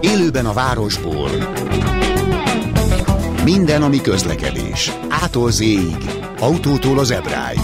Élőben 0.00 0.46
a 0.46 0.52
városból. 0.52 1.30
Minden, 3.44 3.82
ami 3.82 4.00
közlekedés. 4.00 4.92
Ától 5.08 5.50
z 5.50 5.62
autótól 6.38 6.98
az 6.98 7.10
ebráig. 7.10 7.60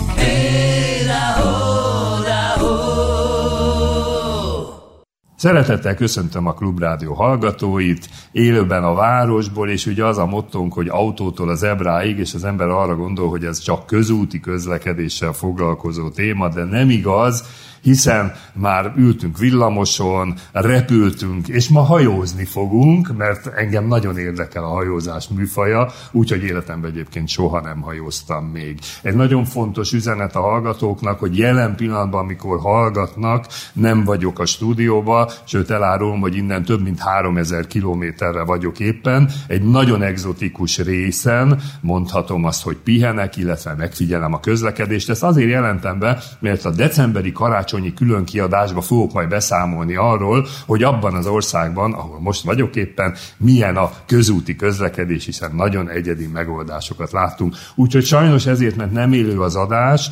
Szeretettel 5.43 5.95
köszöntöm 5.95 6.47
a 6.47 6.55
Klubrádió 6.55 7.15
hallgatóit, 7.15 8.09
élőben 8.33 8.85
a 8.85 8.95
városból, 8.95 9.69
és 9.69 9.87
ugye 9.87 10.05
az 10.05 10.19
a 10.19 10.27
mottónk, 10.27 10.73
hogy 10.73 10.89
autótól 10.89 11.49
az 11.49 11.63
ebráig, 11.63 12.19
és 12.19 12.35
az 12.35 12.45
ember 12.45 12.69
arra 12.69 12.97
gondol, 12.97 13.29
hogy 13.29 13.45
ez 13.45 13.59
csak 13.59 13.87
közúti 13.87 14.41
közlekedéssel 14.41 15.33
foglalkozó 15.33 16.11
téma, 16.11 16.49
de 16.49 16.65
nem 16.65 16.91
igaz, 16.91 17.45
hiszen 17.83 18.33
már 18.53 18.93
ültünk 18.97 19.39
villamoson, 19.39 20.35
repültünk, 20.53 21.49
és 21.49 21.69
ma 21.69 21.81
hajózni 21.81 22.45
fogunk, 22.45 23.17
mert 23.17 23.47
engem 23.47 23.87
nagyon 23.87 24.19
érdekel 24.19 24.65
a 24.65 24.69
hajózás 24.69 25.29
műfaja, 25.29 25.91
úgyhogy 26.11 26.43
életemben 26.43 26.91
egyébként 26.91 27.29
soha 27.29 27.61
nem 27.61 27.81
hajóztam 27.81 28.45
még. 28.45 28.79
Egy 29.03 29.15
nagyon 29.15 29.45
fontos 29.45 29.93
üzenet 29.93 30.37
a 30.37 30.41
hallgatóknak, 30.41 31.19
hogy 31.19 31.39
jelen 31.39 31.77
pillanatban, 31.77 32.21
amikor 32.21 32.61
hallgatnak, 32.61 33.47
nem 33.73 34.05
vagyok 34.05 34.39
a 34.39 34.47
stúdióba, 34.47 35.31
sőt 35.45 35.71
elárulom, 35.71 36.21
hogy 36.21 36.37
innen 36.37 36.65
több 36.65 36.83
mint 36.83 37.01
3000 37.01 37.67
kilométerre 37.67 38.43
vagyok 38.43 38.79
éppen, 38.81 39.31
egy 39.47 39.63
nagyon 39.63 40.03
egzotikus 40.03 40.79
részen, 40.79 41.61
mondhatom 41.81 42.45
azt, 42.45 42.63
hogy 42.63 42.77
pihenek, 42.77 43.37
illetve 43.37 43.75
megfigyelem 43.75 44.33
a 44.33 44.41
közlekedést. 44.41 45.11
Ezt 45.11 45.23
azért 45.23 45.51
jelentem 45.51 45.99
be, 45.99 46.23
mert 46.41 46.65
a 46.65 46.71
decemberi 46.71 47.33
karácsony 47.33 47.72
karácsonyi 47.73 47.95
külön 47.95 48.25
kiadásba 48.25 48.81
fogok 48.81 49.13
majd 49.13 49.29
beszámolni 49.29 49.97
arról, 49.97 50.47
hogy 50.67 50.83
abban 50.83 51.15
az 51.15 51.27
országban, 51.27 51.93
ahol 51.93 52.21
most 52.21 52.45
vagyok 52.45 52.77
éppen, 52.77 53.15
milyen 53.37 53.77
a 53.77 53.91
közúti 54.07 54.57
közlekedés, 54.57 55.25
hiszen 55.25 55.55
nagyon 55.55 55.89
egyedi 55.89 56.27
megoldásokat 56.27 57.13
láttunk. 57.13 57.55
Úgyhogy 57.75 58.05
sajnos 58.05 58.47
ezért, 58.47 58.77
mert 58.77 58.93
nem 58.93 59.13
élő 59.13 59.41
az 59.41 59.57
adás, 59.57 60.11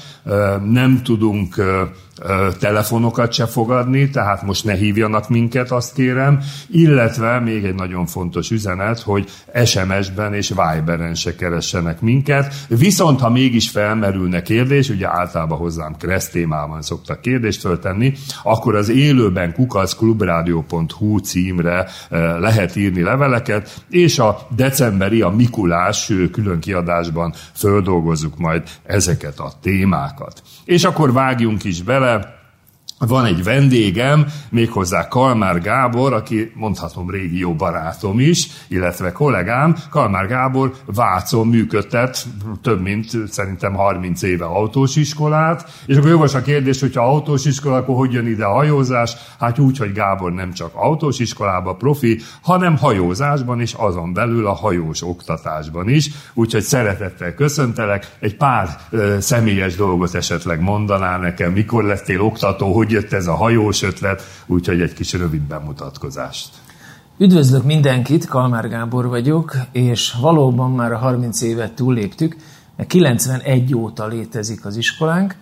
nem 0.64 1.02
tudunk 1.02 1.54
telefonokat 2.58 3.32
se 3.32 3.46
fogadni, 3.46 4.10
tehát 4.10 4.42
most 4.42 4.64
ne 4.64 4.74
hívjanak 4.74 5.28
minket, 5.28 5.70
azt 5.70 5.94
kérem, 5.94 6.40
illetve 6.70 7.40
még 7.40 7.64
egy 7.64 7.74
nagyon 7.74 8.06
fontos 8.06 8.50
üzenet, 8.50 9.00
hogy 9.00 9.28
SMS-ben 9.64 10.34
és 10.34 10.48
Viberen 10.48 11.14
se 11.14 11.34
keressenek 11.34 12.00
minket, 12.00 12.54
viszont 12.68 13.20
ha 13.20 13.30
mégis 13.30 13.70
felmerülne 13.70 14.42
kérdés, 14.42 14.88
ugye 14.88 15.08
általában 15.08 15.58
hozzám 15.58 15.96
Kressz 15.98 16.28
témában 16.28 16.82
szoktak 16.82 17.20
kérdést 17.20 17.60
föltenni, 17.60 18.12
akkor 18.42 18.74
az 18.74 18.88
élőben 18.88 19.52
kukaszklubradio.hu 19.52 21.18
címre 21.18 21.86
lehet 22.38 22.76
írni 22.76 23.02
leveleket, 23.02 23.84
és 23.90 24.18
a 24.18 24.38
decemberi, 24.56 25.20
a 25.20 25.28
Mikulás 25.28 26.12
külön 26.32 26.60
kiadásban 26.60 27.34
földolgozzuk 27.52 28.38
majd 28.38 28.62
ezeket 28.84 29.38
a 29.38 29.52
témákat. 29.62 30.42
És 30.64 30.84
akkor 30.84 31.12
vágjunk 31.12 31.64
is 31.64 31.82
bele, 31.82 32.09
to 32.18 32.39
van 33.06 33.24
egy 33.24 33.44
vendégem, 33.44 34.26
méghozzá 34.50 35.08
Kalmár 35.08 35.60
Gábor, 35.60 36.12
aki 36.12 36.52
mondhatom 36.54 37.10
régi 37.10 37.38
jó 37.38 37.54
barátom 37.54 38.20
is, 38.20 38.48
illetve 38.68 39.12
kollégám. 39.12 39.76
Kalmár 39.90 40.26
Gábor 40.26 40.72
Vácon 40.86 41.46
működtet 41.46 42.26
több 42.62 42.80
mint 42.80 43.10
szerintem 43.28 43.74
30 43.74 44.22
éve 44.22 44.44
autós 44.44 44.96
iskolát, 44.96 45.70
és 45.86 45.96
akkor 45.96 46.10
jogos 46.10 46.34
a 46.34 46.42
kérdés, 46.42 46.80
hogyha 46.80 47.02
autós 47.02 47.44
iskola, 47.44 47.76
akkor 47.76 47.96
hogy 47.96 48.12
jön 48.12 48.26
ide 48.26 48.44
a 48.44 48.52
hajózás? 48.52 49.14
Hát 49.38 49.58
úgy, 49.58 49.78
hogy 49.78 49.92
Gábor 49.92 50.32
nem 50.32 50.52
csak 50.52 50.70
autós 50.74 51.18
iskolába 51.18 51.74
profi, 51.74 52.20
hanem 52.42 52.76
hajózásban 52.76 53.60
és 53.60 53.72
azon 53.72 54.12
belül 54.12 54.46
a 54.46 54.54
hajós 54.54 55.02
oktatásban 55.02 55.88
is. 55.88 56.10
Úgyhogy 56.34 56.62
szeretettel 56.62 57.34
köszöntelek. 57.34 58.16
Egy 58.18 58.36
pár 58.36 58.68
ö, 58.90 59.16
személyes 59.20 59.76
dolgot 59.76 60.14
esetleg 60.14 60.60
mondanál 60.60 61.18
nekem, 61.18 61.52
mikor 61.52 61.84
lettél 61.84 62.20
oktató, 62.20 62.72
hogy 62.72 62.88
hogy 62.90 63.02
jött 63.02 63.12
ez 63.12 63.26
a 63.26 63.34
hajós 63.34 63.82
ötlet, 63.82 64.22
úgyhogy 64.46 64.80
egy 64.80 64.92
kis 64.92 65.12
rövid 65.12 65.40
bemutatkozást. 65.40 66.48
Üdvözlök 67.18 67.64
mindenkit, 67.64 68.26
Kalmár 68.26 68.68
Gábor 68.68 69.08
vagyok, 69.08 69.56
és 69.72 70.14
valóban 70.20 70.70
már 70.70 70.92
a 70.92 70.96
30 70.96 71.40
évet 71.40 71.72
túlléptük, 71.72 72.36
mert 72.76 72.88
91 72.88 73.74
óta 73.74 74.06
létezik 74.06 74.64
az 74.64 74.76
iskolánk, 74.76 75.34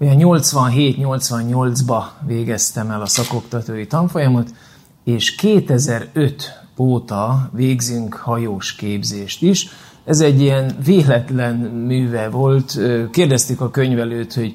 olyan 0.00 0.16
87-88-ba 0.18 2.02
végeztem 2.26 2.90
el 2.90 3.00
a 3.00 3.06
szakoktatói 3.06 3.86
tanfolyamot, 3.86 4.54
és 5.04 5.34
2005 5.34 6.60
óta 6.78 7.50
végzünk 7.52 8.14
hajós 8.14 8.74
képzést 8.74 9.42
is. 9.42 9.68
Ez 10.04 10.20
egy 10.20 10.40
ilyen 10.40 10.76
véletlen 10.84 11.54
műve 11.86 12.28
volt. 12.28 12.78
Kérdezték 13.10 13.60
a 13.60 13.70
könyvelőt, 13.70 14.34
hogy 14.34 14.54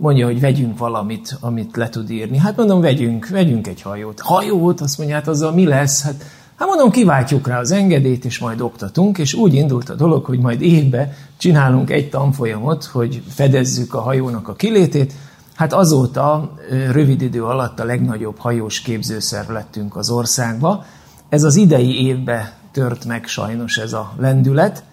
mondja, 0.00 0.26
hogy 0.26 0.40
vegyünk 0.40 0.78
valamit, 0.78 1.36
amit 1.40 1.76
le 1.76 1.88
tud 1.88 2.10
írni. 2.10 2.38
Hát 2.38 2.56
mondom, 2.56 2.80
vegyünk, 2.80 3.28
vegyünk 3.28 3.66
egy 3.66 3.82
hajót. 3.82 4.20
Hajót? 4.20 4.80
Azt 4.80 4.98
mondja, 4.98 5.16
hát 5.16 5.28
azzal 5.28 5.52
mi 5.52 5.66
lesz? 5.66 6.02
Hát, 6.02 6.24
hát 6.56 6.68
mondom, 6.68 6.90
kiváltjuk 6.90 7.46
rá 7.46 7.58
az 7.58 7.70
engedélyt, 7.70 8.24
és 8.24 8.38
majd 8.38 8.60
oktatunk, 8.60 9.18
és 9.18 9.34
úgy 9.34 9.54
indult 9.54 9.88
a 9.88 9.94
dolog, 9.94 10.24
hogy 10.24 10.38
majd 10.38 10.62
évbe 10.62 11.16
csinálunk 11.36 11.90
egy 11.90 12.08
tanfolyamot, 12.08 12.84
hogy 12.84 13.22
fedezzük 13.28 13.94
a 13.94 14.00
hajónak 14.00 14.48
a 14.48 14.54
kilétét. 14.54 15.12
Hát 15.54 15.72
azóta 15.72 16.54
rövid 16.90 17.22
idő 17.22 17.44
alatt 17.44 17.80
a 17.80 17.84
legnagyobb 17.84 18.38
hajós 18.38 18.80
képzőszerv 18.80 19.50
lettünk 19.50 19.96
az 19.96 20.10
országba. 20.10 20.84
Ez 21.28 21.42
az 21.42 21.56
idei 21.56 22.06
évbe 22.06 22.52
tört 22.72 23.04
meg 23.04 23.26
sajnos 23.26 23.76
ez 23.76 23.92
a 23.92 24.12
lendület, 24.18 24.84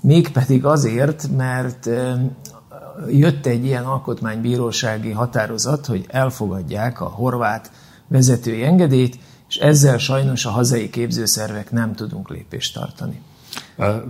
mégpedig 0.00 0.64
azért, 0.64 1.28
mert 1.36 1.88
jött 3.10 3.46
egy 3.46 3.64
ilyen 3.64 3.84
alkotmánybírósági 3.84 5.10
határozat, 5.10 5.86
hogy 5.86 6.04
elfogadják 6.08 7.00
a 7.00 7.04
horvát 7.08 7.70
vezetői 8.08 8.64
engedélyt, 8.64 9.18
és 9.48 9.56
ezzel 9.56 9.98
sajnos 9.98 10.44
a 10.44 10.50
hazai 10.50 10.90
képzőszervek 10.90 11.70
nem 11.70 11.94
tudunk 11.94 12.28
lépést 12.28 12.74
tartani. 12.74 13.20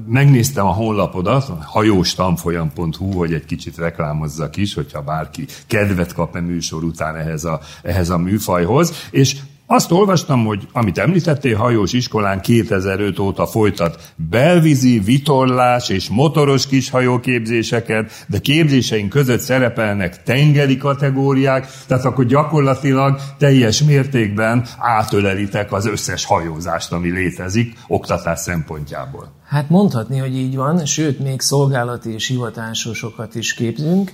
Megnéztem 0.07 0.67
a 0.67 0.73
honlapodat, 0.73 1.45
hajóstanfolyam.hu, 1.65 3.13
hogy 3.13 3.33
egy 3.33 3.45
kicsit 3.45 3.77
reklámozzak 3.77 4.57
is, 4.57 4.75
hogyha 4.75 5.03
bárki 5.03 5.47
kedvet 5.67 6.13
kap 6.13 6.35
a 6.35 6.41
műsor 6.41 6.85
után 6.85 7.17
ehhez 7.17 7.45
a, 7.45 7.61
ehhez 7.83 8.11
a 8.11 8.19
műfajhoz, 8.19 8.93
és 9.11 9.37
azt 9.73 9.91
olvastam, 9.93 10.45
hogy 10.45 10.69
amit 10.73 10.99
említettél, 10.99 11.57
hajós 11.57 11.93
iskolán 11.93 12.41
2005 12.41 13.19
óta 13.19 13.47
folytat 13.47 14.13
belvízi, 14.17 14.99
vitorlás 14.99 15.89
és 15.89 16.09
motoros 16.09 16.67
kishajóképzéseket, 16.67 18.25
de 18.29 18.39
képzéseink 18.39 19.09
között 19.09 19.41
szerepelnek 19.41 20.23
tengeri 20.23 20.77
kategóriák, 20.77 21.69
tehát 21.87 22.05
akkor 22.05 22.25
gyakorlatilag 22.25 23.21
teljes 23.39 23.83
mértékben 23.83 24.67
átölelitek 24.79 25.73
az 25.73 25.87
összes 25.87 26.25
hajózást, 26.25 26.93
ami 26.93 27.11
létezik 27.11 27.79
oktatás 27.89 28.39
szempontjából. 28.39 29.33
Hát 29.47 29.69
mondhatni, 29.69 30.19
hogy 30.19 30.37
így 30.37 30.57
van, 30.57 30.85
sőt, 30.85 31.19
még 31.19 31.41
szolgálati 31.41 32.13
és 32.13 32.29
hivatásosokat 32.29 33.35
is 33.35 33.55
képzünk. 33.55 34.13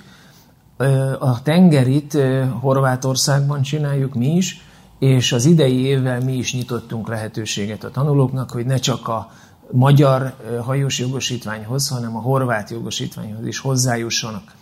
A 1.19 1.43
tengerit 1.43 2.19
Horvátországban 2.61 3.62
csináljuk 3.62 4.15
mi 4.15 4.37
is, 4.37 4.65
és 4.99 5.33
az 5.33 5.45
idei 5.45 5.79
évvel 5.79 6.21
mi 6.21 6.37
is 6.37 6.55
nyitottunk 6.55 7.09
lehetőséget 7.09 7.84
a 7.84 7.91
tanulóknak, 7.91 8.51
hogy 8.51 8.67
ne 8.67 8.77
csak 8.77 9.09
a 9.09 9.31
magyar 9.71 10.37
hajós 10.65 10.99
jogosítványhoz, 10.99 11.89
hanem 11.89 12.17
a 12.17 12.21
horvát 12.21 12.71
jogosítványhoz 12.71 13.47
is 13.47 13.59
hozzájussanak. 13.59 14.55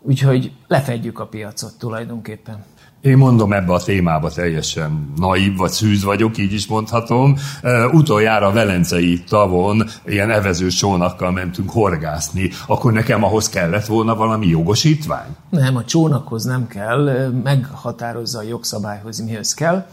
Úgyhogy 0.00 0.52
lefedjük 0.66 1.18
a 1.18 1.26
piacot 1.26 1.78
tulajdonképpen. 1.78 2.64
Én 3.04 3.16
mondom, 3.16 3.52
ebbe 3.52 3.72
a 3.72 3.82
témába 3.82 4.30
teljesen 4.30 5.12
naív 5.16 5.56
vagy 5.56 5.70
szűz 5.70 6.04
vagyok, 6.04 6.38
így 6.38 6.52
is 6.52 6.66
mondhatom. 6.66 7.36
Uh, 7.62 7.94
utoljára 7.94 8.52
Velencei 8.52 9.22
tavon 9.28 9.84
ilyen 10.06 10.30
evezős 10.30 10.74
csónakkal 10.74 11.30
mentünk 11.30 11.70
horgászni, 11.70 12.50
akkor 12.66 12.92
nekem 12.92 13.24
ahhoz 13.24 13.48
kellett 13.48 13.86
volna 13.86 14.14
valami 14.14 14.46
jogosítvány? 14.46 15.36
Nem, 15.50 15.76
a 15.76 15.84
csónakhoz 15.84 16.44
nem 16.44 16.66
kell, 16.66 17.30
meghatározza 17.42 18.38
a 18.38 18.42
jogszabályhoz, 18.42 19.24
mihez 19.24 19.54
kell. 19.54 19.86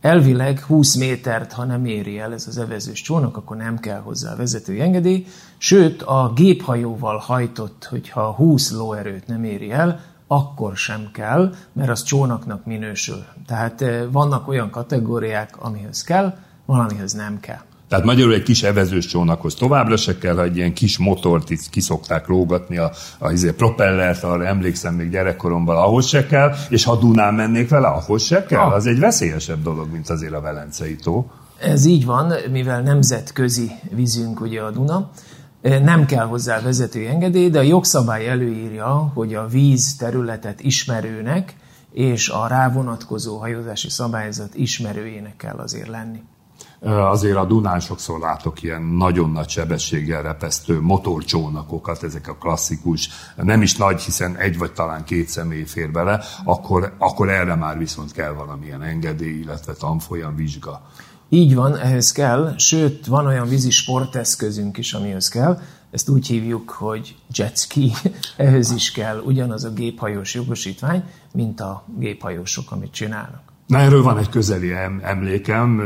Elvileg 0.00 0.60
20 0.60 0.94
métert, 0.94 1.52
ha 1.52 1.64
nem 1.64 1.84
éri 1.84 2.18
el 2.18 2.32
ez 2.32 2.46
az 2.48 2.58
evezős 2.58 3.02
csónak, 3.02 3.36
akkor 3.36 3.56
nem 3.56 3.78
kell 3.78 4.00
hozzá 4.00 4.32
a 4.32 4.36
vezetői 4.36 4.80
engedély. 4.80 5.26
Sőt, 5.58 6.02
a 6.02 6.32
géphajóval 6.34 7.16
hajtott, 7.16 7.86
hogyha 7.90 8.32
20 8.32 8.70
lóerőt 8.72 9.26
nem 9.26 9.44
éri 9.44 9.70
el, 9.70 10.11
akkor 10.34 10.76
sem 10.76 11.10
kell, 11.12 11.54
mert 11.72 11.90
az 11.90 12.02
csónaknak 12.02 12.64
minősül. 12.64 13.24
Tehát 13.46 13.84
vannak 14.10 14.48
olyan 14.48 14.70
kategóriák, 14.70 15.56
amihez 15.58 16.02
kell, 16.02 16.34
valamihez 16.66 17.12
nem 17.12 17.40
kell. 17.40 17.60
Tehát 17.88 18.04
magyarul 18.06 18.34
egy 18.34 18.42
kis 18.42 18.62
evezős 18.62 19.06
csónakhoz 19.06 19.54
továbbra 19.54 19.96
se 19.96 20.18
kell, 20.18 20.34
ha 20.34 20.42
egy 20.42 20.56
ilyen 20.56 20.72
kis 20.72 20.98
motort 20.98 21.50
is 21.50 21.60
kiszokták 21.70 22.26
lógatni 22.26 22.76
a, 22.76 22.92
a 23.18 23.30
izé, 23.30 23.50
propellert, 23.50 24.22
arra 24.22 24.46
emlékszem 24.46 24.94
még 24.94 25.10
gyerekkoromban, 25.10 25.76
ahhoz 25.76 26.06
se 26.06 26.26
kell, 26.26 26.54
és 26.68 26.84
ha 26.84 26.96
Dunán 26.96 27.34
mennék 27.34 27.68
vele, 27.68 27.86
ahhoz 27.86 28.22
se 28.22 28.44
kell. 28.44 28.70
Az 28.70 28.86
egy 28.86 28.98
veszélyesebb 28.98 29.62
dolog, 29.62 29.92
mint 29.92 30.10
azért 30.10 30.32
a 30.32 30.40
Velencei 30.40 30.96
tó. 30.96 31.30
Ez 31.58 31.84
így 31.84 32.04
van, 32.04 32.32
mivel 32.50 32.80
nemzetközi 32.80 33.70
vízünk 33.90 34.40
ugye 34.40 34.60
a 34.60 34.70
Duna, 34.70 35.10
nem 35.62 36.06
kell 36.06 36.26
hozzá 36.26 36.60
vezetői 36.60 37.06
engedély, 37.06 37.50
de 37.50 37.58
a 37.58 37.62
jogszabály 37.62 38.28
előírja, 38.28 39.10
hogy 39.14 39.34
a 39.34 39.46
víz 39.46 39.96
területet 39.96 40.60
ismerőnek 40.60 41.56
és 41.92 42.28
a 42.28 42.46
rávonatkozó 42.46 43.36
hajózási 43.38 43.90
szabályzat 43.90 44.54
ismerőjének 44.54 45.36
kell 45.36 45.56
azért 45.56 45.88
lenni. 45.88 46.22
Azért 46.84 47.36
a 47.36 47.44
Dunán 47.44 47.80
sokszor 47.80 48.20
látok 48.20 48.62
ilyen 48.62 48.82
nagyon 48.82 49.30
nagy 49.30 49.48
sebességgel 49.48 50.22
repesztő 50.22 50.80
motorcsónakokat, 50.80 52.02
ezek 52.02 52.28
a 52.28 52.34
klasszikus, 52.34 53.08
nem 53.36 53.62
is 53.62 53.76
nagy, 53.76 54.00
hiszen 54.00 54.36
egy 54.36 54.58
vagy 54.58 54.72
talán 54.72 55.04
két 55.04 55.28
személy 55.28 55.64
fér 55.64 55.90
bele, 55.90 56.20
akkor, 56.44 56.94
akkor 56.98 57.28
erre 57.28 57.54
már 57.54 57.78
viszont 57.78 58.12
kell 58.12 58.32
valamilyen 58.32 58.82
engedély, 58.82 59.40
illetve 59.40 59.72
tanfolyam 59.72 60.36
vizsga. 60.36 60.82
Így 61.34 61.54
van, 61.54 61.76
ehhez 61.76 62.12
kell, 62.12 62.54
sőt, 62.56 63.06
van 63.06 63.26
olyan 63.26 63.48
vízi 63.48 63.70
sporteszközünk 63.70 64.78
is, 64.78 64.92
amihez 64.92 65.28
kell, 65.28 65.60
ezt 65.90 66.08
úgy 66.08 66.26
hívjuk, 66.26 66.70
hogy 66.70 67.16
jetski, 67.34 67.92
ehhez 68.36 68.70
is 68.70 68.90
kell 68.90 69.18
ugyanaz 69.18 69.64
a 69.64 69.70
géphajós 69.72 70.34
jogosítvány, 70.34 71.04
mint 71.32 71.60
a 71.60 71.84
géphajósok, 71.98 72.70
amit 72.70 72.92
csinálnak. 72.92 73.51
Na 73.72 73.78
erről 73.78 74.02
van 74.02 74.18
egy 74.18 74.28
közeli 74.28 74.72
emlékem, 75.02 75.82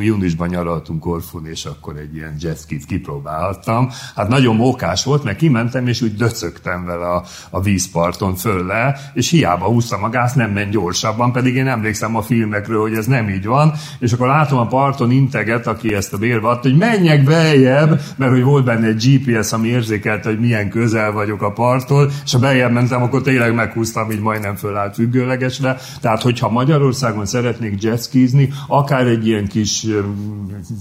júniusban 0.00 0.48
nyaraltunk 0.48 1.00
Korfun, 1.00 1.46
és 1.46 1.64
akkor 1.64 1.96
egy 1.96 2.14
ilyen 2.14 2.36
jetskit 2.40 2.84
kipróbáltam. 2.84 3.88
Hát 4.16 4.28
nagyon 4.28 4.56
mókás 4.56 5.04
volt, 5.04 5.24
mert 5.24 5.36
kimentem, 5.36 5.86
és 5.86 6.02
úgy 6.02 6.14
döcögtem 6.14 6.84
vele 6.84 7.06
a, 7.06 7.24
a 7.50 7.60
vízparton 7.60 8.34
föl 8.34 8.66
le, 8.66 8.96
és 9.14 9.30
hiába 9.30 9.64
húztam 9.64 10.04
a 10.04 10.08
gáz, 10.08 10.32
nem 10.32 10.50
ment 10.50 10.70
gyorsabban, 10.70 11.32
pedig 11.32 11.54
én 11.54 11.66
emlékszem 11.66 12.16
a 12.16 12.22
filmekről, 12.22 12.80
hogy 12.80 12.94
ez 12.94 13.06
nem 13.06 13.28
így 13.28 13.46
van, 13.46 13.72
és 13.98 14.12
akkor 14.12 14.26
látom 14.26 14.58
a 14.58 14.66
parton 14.66 15.10
integet, 15.10 15.66
aki 15.66 15.94
ezt 15.94 16.12
a 16.12 16.18
bérbe 16.18 16.48
adta, 16.48 16.68
hogy 16.68 16.78
menjek 16.78 17.24
beljebb, 17.24 18.00
mert 18.16 18.32
hogy 18.32 18.42
volt 18.42 18.64
benne 18.64 18.86
egy 18.86 19.04
GPS, 19.04 19.52
ami 19.52 19.68
érzékelte, 19.68 20.28
hogy 20.28 20.40
milyen 20.40 20.70
közel 20.70 21.12
vagyok 21.12 21.42
a 21.42 21.52
parttól, 21.52 22.10
és 22.24 22.32
ha 22.32 22.38
beljebb 22.38 22.72
mentem, 22.72 23.02
akkor 23.02 23.22
tényleg 23.22 23.54
meghúztam, 23.54 24.10
így 24.10 24.20
majdnem 24.20 24.54
fölállt 24.54 24.94
függőlegesre. 24.94 25.76
Tehát, 26.00 26.22
hogyha 26.22 26.50
Magyarországon 26.50 27.28
szeretnék 27.30 27.82
jetskizni, 27.82 28.52
akár 28.68 29.06
egy 29.06 29.26
ilyen 29.26 29.46
kis 29.46 29.86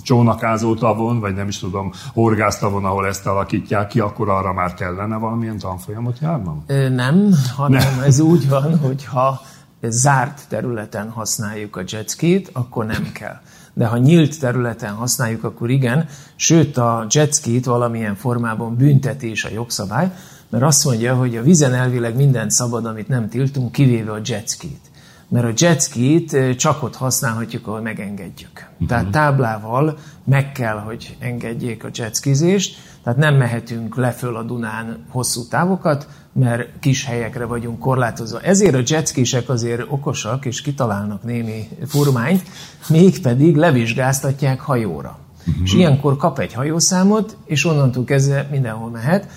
csónakázó 0.04 0.74
tavon, 0.74 1.20
vagy 1.20 1.36
nem 1.36 1.48
is 1.48 1.60
tudom, 1.60 1.92
horgásztavon, 2.14 2.86
ahol 2.86 3.08
ezt 3.08 3.28
alakítják 3.28 3.88
ki, 3.88 4.00
akkor 4.00 4.30
arra 4.30 4.54
már 4.54 4.74
kellene 4.74 5.16
valamilyen 5.16 5.58
tanfolyamot 5.58 6.20
járnom? 6.22 6.64
Nem, 6.68 7.30
hanem 7.56 7.96
nem. 7.96 8.04
ez 8.04 8.20
úgy 8.20 8.50
van, 8.50 8.78
hogy 8.78 9.06
ha 9.06 9.42
zárt 9.82 10.46
területen 10.48 11.10
használjuk 11.10 11.76
a 11.76 11.84
jetskit, 11.88 12.50
akkor 12.54 12.86
nem 12.86 13.12
kell. 13.14 13.40
De 13.74 13.86
ha 13.86 13.98
nyílt 13.98 14.40
területen 14.40 14.94
használjuk, 14.94 15.44
akkor 15.44 15.70
igen, 15.70 16.08
sőt 16.36 16.78
a 16.78 17.06
jetskit 17.10 17.66
valamilyen 17.66 18.16
formában 18.16 18.76
büntetés 18.76 19.44
a 19.44 19.50
jogszabály, 19.54 20.12
mert 20.50 20.64
azt 20.64 20.86
mondja, 20.86 21.16
hogy 21.16 21.38
a 21.38 21.42
vizen 21.42 21.74
elvileg 21.74 22.16
mindent 22.16 22.52
szabad, 22.52 22.86
amit 22.86 23.08
nem 23.08 23.30
tiltunk, 23.30 23.72
kivéve 23.72 24.12
a 24.12 24.20
jetskit 24.26 24.89
mert 25.30 25.46
a 25.46 25.66
jetskit 25.66 26.56
csak 26.56 26.84
ott 26.84 26.96
használhatjuk, 26.96 27.68
ahol 27.68 27.82
megengedjük. 27.82 28.70
Uh-huh. 28.72 28.88
Tehát 28.88 29.10
táblával 29.10 29.98
meg 30.24 30.52
kell, 30.52 30.78
hogy 30.78 31.18
engedjék 31.20 31.84
a 31.84 31.90
jetskizést, 31.94 32.78
tehát 33.04 33.20
nem 33.20 33.36
mehetünk 33.36 33.96
leföl 33.96 34.36
a 34.36 34.44
Dunán 34.44 35.06
hosszú 35.10 35.48
távokat, 35.48 36.08
mert 36.34 36.80
kis 36.80 37.06
helyekre 37.06 37.46
vagyunk 37.46 37.80
korlátozva. 37.80 38.40
Ezért 38.42 38.76
a 38.76 38.82
jetskisek 38.86 39.50
azért 39.50 39.86
okosak, 39.88 40.46
és 40.46 40.62
kitalálnak 40.62 41.24
némi 41.24 41.68
furmányt, 41.88 42.44
mégpedig 42.90 43.56
levizsgáztatják 43.56 44.60
hajóra. 44.60 45.20
Uh-huh. 45.40 45.64
És 45.64 45.74
ilyenkor 45.74 46.18
kap 46.18 46.40
egy 46.40 46.54
hajószámot, 46.54 47.38
és 47.46 47.66
onnantól 47.66 48.04
kezdve 48.04 48.48
mindenhol 48.52 48.90
mehet. 48.90 49.28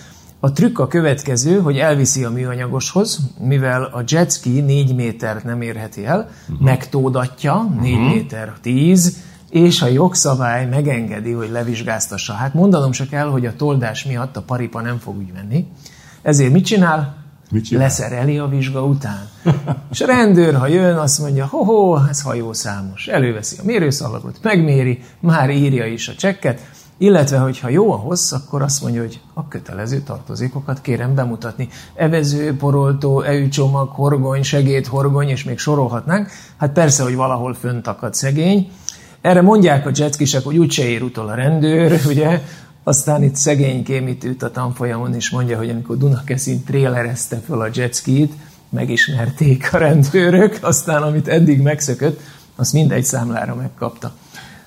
A 0.44 0.52
trükk 0.52 0.78
a 0.78 0.86
következő, 0.86 1.60
hogy 1.60 1.78
elviszi 1.78 2.24
a 2.24 2.30
műanyagoshoz, 2.30 3.18
mivel 3.40 3.82
a 3.82 4.02
jetski 4.06 4.60
4 4.60 4.94
métert 4.94 5.44
nem 5.44 5.60
érheti 5.60 6.06
el, 6.06 6.30
uh-huh. 6.48 6.66
megtódatja, 6.66 7.68
4 7.80 7.92
uh-huh. 7.92 8.08
méter 8.08 8.52
10, 8.60 9.16
és 9.50 9.82
a 9.82 9.86
jogszabály 9.86 10.66
megengedi, 10.66 11.32
hogy 11.32 11.50
levizsgáztassa. 11.50 12.32
Hát 12.32 12.54
mondanom 12.54 12.92
se 12.92 13.06
kell, 13.06 13.26
hogy 13.26 13.46
a 13.46 13.56
toldás 13.56 14.04
miatt 14.04 14.36
a 14.36 14.42
paripa 14.42 14.80
nem 14.80 14.98
fog 14.98 15.16
úgy 15.16 15.32
menni. 15.34 15.66
Ezért 16.22 16.52
mit 16.52 16.64
csinál? 16.64 17.16
Mit 17.50 17.64
csinál? 17.64 17.82
Leszereli 17.82 18.38
a 18.38 18.48
vizsga 18.48 18.84
után. 18.84 19.28
és 19.90 20.00
a 20.00 20.06
rendőr, 20.06 20.54
ha 20.54 20.66
jön, 20.66 20.96
azt 20.96 21.18
mondja, 21.18 21.46
ho-ho, 21.46 22.06
ez 22.08 22.22
hajószámos. 22.22 23.06
Előveszi 23.06 23.56
a 23.60 23.64
mérőszalagot, 23.64 24.38
megméri, 24.42 25.02
már 25.20 25.50
írja 25.50 25.86
is 25.86 26.08
a 26.08 26.14
csekket, 26.14 26.60
illetve, 27.02 27.38
hogyha 27.38 27.69
jó 27.69 27.93
a 27.93 27.96
hossz, 27.96 28.32
akkor 28.32 28.62
azt 28.62 28.82
mondja, 28.82 29.00
hogy 29.00 29.20
a 29.34 29.49
kötelező 29.49 30.00
tartozékokat 30.00 30.81
kérem 30.81 31.14
bemutatni. 31.14 31.69
Evező, 31.94 32.56
poroltó, 32.56 33.20
eűcsomag, 33.20 33.88
horgony, 33.88 34.43
segédhorgony, 34.43 35.28
és 35.28 35.44
még 35.44 35.58
sorolhatnánk. 35.58 36.28
Hát 36.56 36.72
persze, 36.72 37.02
hogy 37.02 37.14
valahol 37.14 37.54
fönt 37.54 37.87
akad 37.87 38.14
szegény. 38.14 38.70
Erre 39.20 39.43
mondják 39.43 39.87
a 39.87 39.90
jetskisek, 39.94 40.44
hogy 40.44 40.58
úgyse 40.58 40.84
ér 40.84 41.02
utol 41.02 41.28
a 41.28 41.34
rendőr, 41.34 42.00
ugye? 42.10 42.43
Aztán 42.82 43.22
itt 43.22 43.37
szegénykém 43.37 44.08
itt 44.08 44.25
ült 44.25 44.43
a 44.43 44.50
tanfolyamon, 44.50 45.14
és 45.14 45.31
mondja, 45.31 45.56
hogy 45.56 45.70
amikor 45.70 45.96
Dunakeszin 45.96 46.64
trélerezte 46.64 47.37
föl 47.37 47.60
a 47.60 47.69
jetskit, 47.72 48.32
megismerték 48.69 49.69
a 49.72 49.78
rendőrök, 49.78 50.58
aztán 50.60 51.02
amit 51.02 51.28
eddig 51.28 51.60
megszökött, 51.60 52.20
azt 52.56 52.72
mindegy 52.72 53.05
számlára 53.05 53.55
megkapta. 53.55 54.12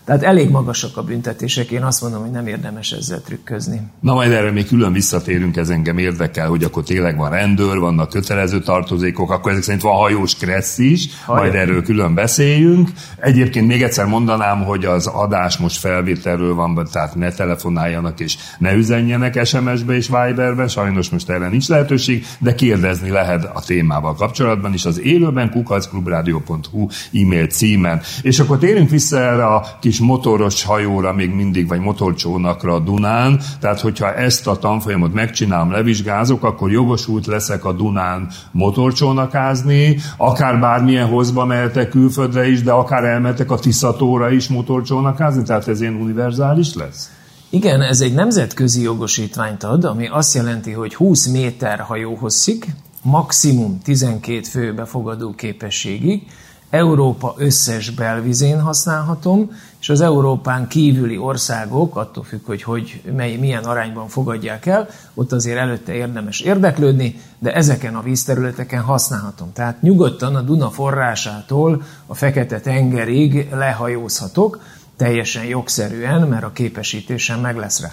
Tehát 0.06 0.24
elég 0.24 0.50
magasak 0.50 0.98
a 0.98 1.04
büntetések, 1.04 1.72
én 1.72 1.84
azt 1.84 2.02
mondom, 2.02 2.22
hogy 2.22 2.32
nem 2.32 2.48
érdemes 2.48 2.92
ezzel 2.92 3.22
trükközni. 3.22 3.82
Na 4.00 4.14
majd 4.14 4.32
erre 4.32 4.52
még 4.52 4.68
külön 4.68 4.94
visszatérünk, 4.94 5.58
ez 5.58 5.70
engem 5.70 5.98
érdekel, 5.98 6.48
hogy 6.48 6.64
akkor 6.64 6.84
tényleg 6.84 7.18
van 7.18 7.30
rendőr, 7.30 7.78
vannak 7.78 8.10
kötelező 8.10 8.60
tartozékok, 8.60 9.32
akkor 9.32 9.52
ezek 9.52 9.64
szerint 9.64 9.82
van 9.82 9.96
hajós 9.96 10.36
kressz 10.36 10.78
is, 10.78 11.08
Hajó. 11.26 11.40
majd 11.40 11.56
erről 11.56 11.84
külön 11.84 12.14
beszéljünk. 12.14 12.90
Egyébként 13.18 13.68
még 13.68 13.84
egyszer 13.84 14.06
mondanám, 14.06 14.64
hogy 14.64 14.86
az 14.86 15.08
adás 15.08 15.58
most 15.58 15.80
felvételről 15.80 16.54
van, 16.56 16.88
tehát 16.92 17.16
ne 17.16 17.32
telefonáljanak 17.32 18.20
és 18.20 18.38
ne 18.58 18.74
üzenjenek 18.74 19.46
SMS-be 19.46 19.96
és 19.96 20.08
Viberbe, 20.08 20.68
sajnos 20.68 21.10
most 21.10 21.30
erre 21.30 21.50
nincs 21.50 21.68
lehetőség, 21.68 22.26
de 22.40 22.56
kérdezni 22.56 23.10
lehet 23.10 23.44
a 23.54 23.62
témával 23.62 24.16
kapcsolatban 24.16 24.74
is 24.74 24.86
az 24.86 25.00
élőben 25.02 25.52
kukacklubrádió.hu 25.52 26.88
e-mail 27.14 27.48
címen. 27.48 28.02
És 28.22 28.40
akkor 28.40 28.58
térünk 28.58 28.90
vissza 28.90 29.20
erre 29.20 29.46
a 29.46 29.66
kis 29.80 29.95
kis 29.96 30.04
motoros 30.04 30.64
hajóra 30.64 31.14
még 31.14 31.30
mindig, 31.30 31.68
vagy 31.68 31.80
motorcsónakra 31.80 32.74
a 32.74 32.80
Dunán, 32.80 33.42
tehát 33.60 33.80
hogyha 33.80 34.14
ezt 34.14 34.48
a 34.48 34.58
tanfolyamot 34.58 35.14
megcsinálom, 35.14 35.72
levizsgázok, 35.72 36.44
akkor 36.44 36.72
jogosult 36.72 37.26
leszek 37.26 37.66
a 37.66 37.74
Dunán 37.74 38.28
motorcsónakázni, 38.52 39.98
akár 40.18 40.60
bármilyen 40.60 41.08
hozba 41.08 41.46
mehetek 41.46 41.90
külföldre 41.90 42.48
is, 42.48 42.64
de 42.64 42.72
akár 42.72 43.04
elmehetek 43.04 43.52
a 43.52 43.60
Tiszatóra 43.60 44.32
is 44.32 44.48
motorcsónakázni, 44.48 45.44
tehát 45.44 45.68
ez 45.68 45.82
ilyen 45.82 45.96
univerzális 45.96 46.74
lesz? 46.74 47.12
Igen, 47.50 47.82
ez 47.82 48.02
egy 48.02 48.14
nemzetközi 48.14 48.82
jogosítványt 48.82 49.64
ad, 49.64 49.84
ami 49.84 50.08
azt 50.08 50.34
jelenti, 50.34 50.72
hogy 50.72 50.96
20 50.96 51.28
méter 51.28 51.80
hajóhosszig, 51.80 52.66
maximum 53.02 53.80
12 53.84 54.42
fő 54.42 54.74
befogadó 54.74 55.32
képességig, 55.32 56.22
Európa 56.70 57.34
összes 57.38 57.90
belvizén 57.90 58.62
használhatom, 58.62 59.52
és 59.80 59.90
az 59.90 60.02
Európán 60.02 60.68
kívüli 60.68 61.18
országok, 61.18 61.96
attól 61.96 62.24
függ, 62.24 62.46
hogy, 62.46 62.64
hogy 62.64 63.02
mely, 63.16 63.36
milyen 63.36 63.64
arányban 63.64 64.08
fogadják 64.08 64.66
el, 64.66 64.88
ott 65.14 65.32
azért 65.32 65.58
előtte 65.58 65.94
érdemes 65.94 66.40
érdeklődni, 66.40 67.20
de 67.40 67.54
ezeken 67.54 67.96
a 67.96 68.02
vízterületeken 68.02 68.82
használhatom. 68.82 69.54
Tehát 69.54 69.82
nyugodtan 69.82 70.36
a 70.36 70.42
Duna 70.42 70.70
forrásától 70.70 71.84
a 72.06 72.16
Fekete-tengerig 72.16 73.50
lehajózhatok, 73.52 74.60
teljesen 74.98 75.46
jogszerűen, 75.46 76.28
mert 76.28 76.44
a 76.44 76.52
képesítésem 76.52 77.40
meg 77.40 77.58
lesz 77.58 77.82
rá. 77.82 77.92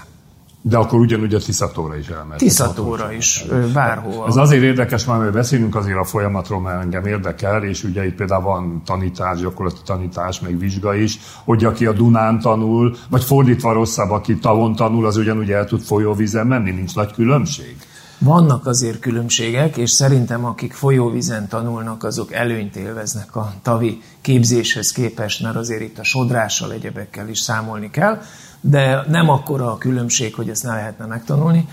De 0.64 0.76
akkor 0.76 0.99
ugyanúgy 0.99 1.35
a 1.35 1.38
Tiszatóra 1.38 1.97
is 1.97 2.09
elmehet. 2.09 2.38
Tiszatóra 2.38 3.12
is, 3.12 3.45
bárhol. 3.73 4.26
Ez 4.28 4.37
azért 4.37 4.62
érdekes, 4.62 5.04
mert 5.04 5.33
beszélünk 5.33 5.75
azért 5.75 5.99
a 5.99 6.04
folyamatról, 6.04 6.61
mert 6.61 6.83
engem 6.83 7.07
érdekel, 7.07 7.64
és 7.64 7.85
ugye 7.85 8.07
itt 8.07 8.14
például 8.14 8.42
van 8.42 8.83
tanítás, 8.85 9.40
gyakorlati 9.40 9.81
tanítás, 9.85 10.40
meg 10.40 10.59
vizsga 10.59 10.95
is, 10.95 11.19
hogy 11.45 11.64
aki 11.64 11.87
a 11.87 11.92
Dunán 11.92 12.40
tanul, 12.40 12.97
vagy 13.11 13.25
fordítva 13.25 13.73
rosszabb, 13.73 14.11
aki 14.11 14.38
tavon 14.38 14.75
tanul, 14.75 15.07
az 15.07 15.16
ugyanúgy 15.16 15.50
el 15.50 15.64
tud 15.64 15.81
folyóvízen 15.81 16.47
menni, 16.47 16.71
nincs 16.71 16.95
nagy 16.95 17.12
különbség? 17.12 17.76
Vannak 18.19 18.66
azért 18.66 18.99
különbségek, 18.99 19.76
és 19.76 19.90
szerintem 19.90 20.45
akik 20.45 20.73
folyóvízen 20.73 21.49
tanulnak, 21.49 22.04
azok 22.04 22.33
előnyt 22.33 22.76
élveznek 22.76 23.37
a 23.37 23.52
tavi 23.62 24.02
képzéshez 24.21 24.92
képest, 24.92 25.42
mert 25.42 25.57
azért 25.57 25.81
itt 25.81 25.99
a 25.99 26.04
sodrással, 26.04 26.73
egyebekkel 26.73 27.28
is 27.28 27.38
számolni 27.38 27.90
kell, 27.90 28.21
de 28.64 29.04
nem 29.09 29.28
akkora 29.28 29.73
a 29.73 29.78
különbség, 29.78 30.35
hogy 30.35 30.49
ezt 30.49 30.62
ne 30.62 30.75
lehetne 30.75 31.07
megtanulni. 31.07 31.69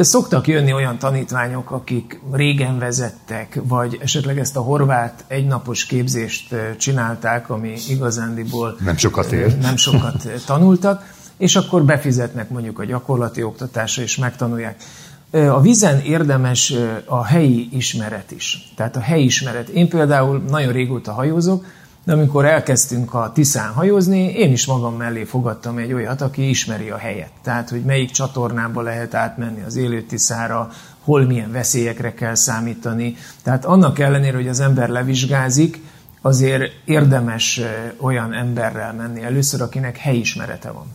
Szoktak 0.00 0.46
jönni 0.46 0.72
olyan 0.72 0.98
tanítványok, 0.98 1.70
akik 1.70 2.20
régen 2.32 2.78
vezettek, 2.78 3.60
vagy 3.62 3.98
esetleg 4.02 4.38
ezt 4.38 4.56
a 4.56 4.60
horvát 4.60 5.24
egynapos 5.26 5.84
képzést 5.84 6.54
csinálták, 6.78 7.50
ami 7.50 7.74
igazándiból 7.88 8.76
nem 8.84 8.96
sokat 8.96 9.32
ér. 9.32 9.58
Nem 9.58 9.76
sokat 9.76 10.28
tanultak, 10.46 11.12
és 11.36 11.56
akkor 11.56 11.84
befizetnek 11.84 12.48
mondjuk 12.48 12.78
a 12.78 12.84
gyakorlati 12.84 13.42
oktatásra, 13.42 14.02
és 14.02 14.16
megtanulják. 14.16 14.82
A 15.30 15.60
vízen 15.60 16.00
érdemes 16.00 16.74
a 17.04 17.24
helyi 17.24 17.68
ismeret 17.72 18.30
is. 18.30 18.72
Tehát 18.76 18.96
a 18.96 19.00
helyi 19.00 19.24
ismeret. 19.24 19.68
Én 19.68 19.88
például 19.88 20.42
nagyon 20.48 20.72
régóta 20.72 21.12
hajózok, 21.12 21.64
de 22.04 22.12
amikor 22.12 22.44
elkezdtünk 22.44 23.14
a 23.14 23.30
Tiszán 23.34 23.72
hajózni, 23.72 24.32
én 24.32 24.52
is 24.52 24.66
magam 24.66 24.96
mellé 24.96 25.24
fogadtam 25.24 25.78
egy 25.78 25.92
olyat, 25.92 26.20
aki 26.20 26.48
ismeri 26.48 26.90
a 26.90 26.96
helyet. 26.96 27.30
Tehát, 27.42 27.70
hogy 27.70 27.82
melyik 27.82 28.10
csatornába 28.10 28.82
lehet 28.82 29.14
átmenni 29.14 29.62
az 29.66 29.76
élő 29.76 30.02
Tiszára, 30.02 30.70
hol 31.04 31.24
milyen 31.24 31.52
veszélyekre 31.52 32.14
kell 32.14 32.34
számítani. 32.34 33.16
Tehát 33.42 33.64
annak 33.64 33.98
ellenére, 33.98 34.36
hogy 34.36 34.48
az 34.48 34.60
ember 34.60 34.88
levizsgázik, 34.88 35.80
azért 36.20 36.72
érdemes 36.84 37.60
olyan 38.00 38.32
emberrel 38.32 38.92
menni 38.92 39.22
először, 39.22 39.60
akinek 39.60 39.96
helyismerete 39.96 40.70
van. 40.70 40.86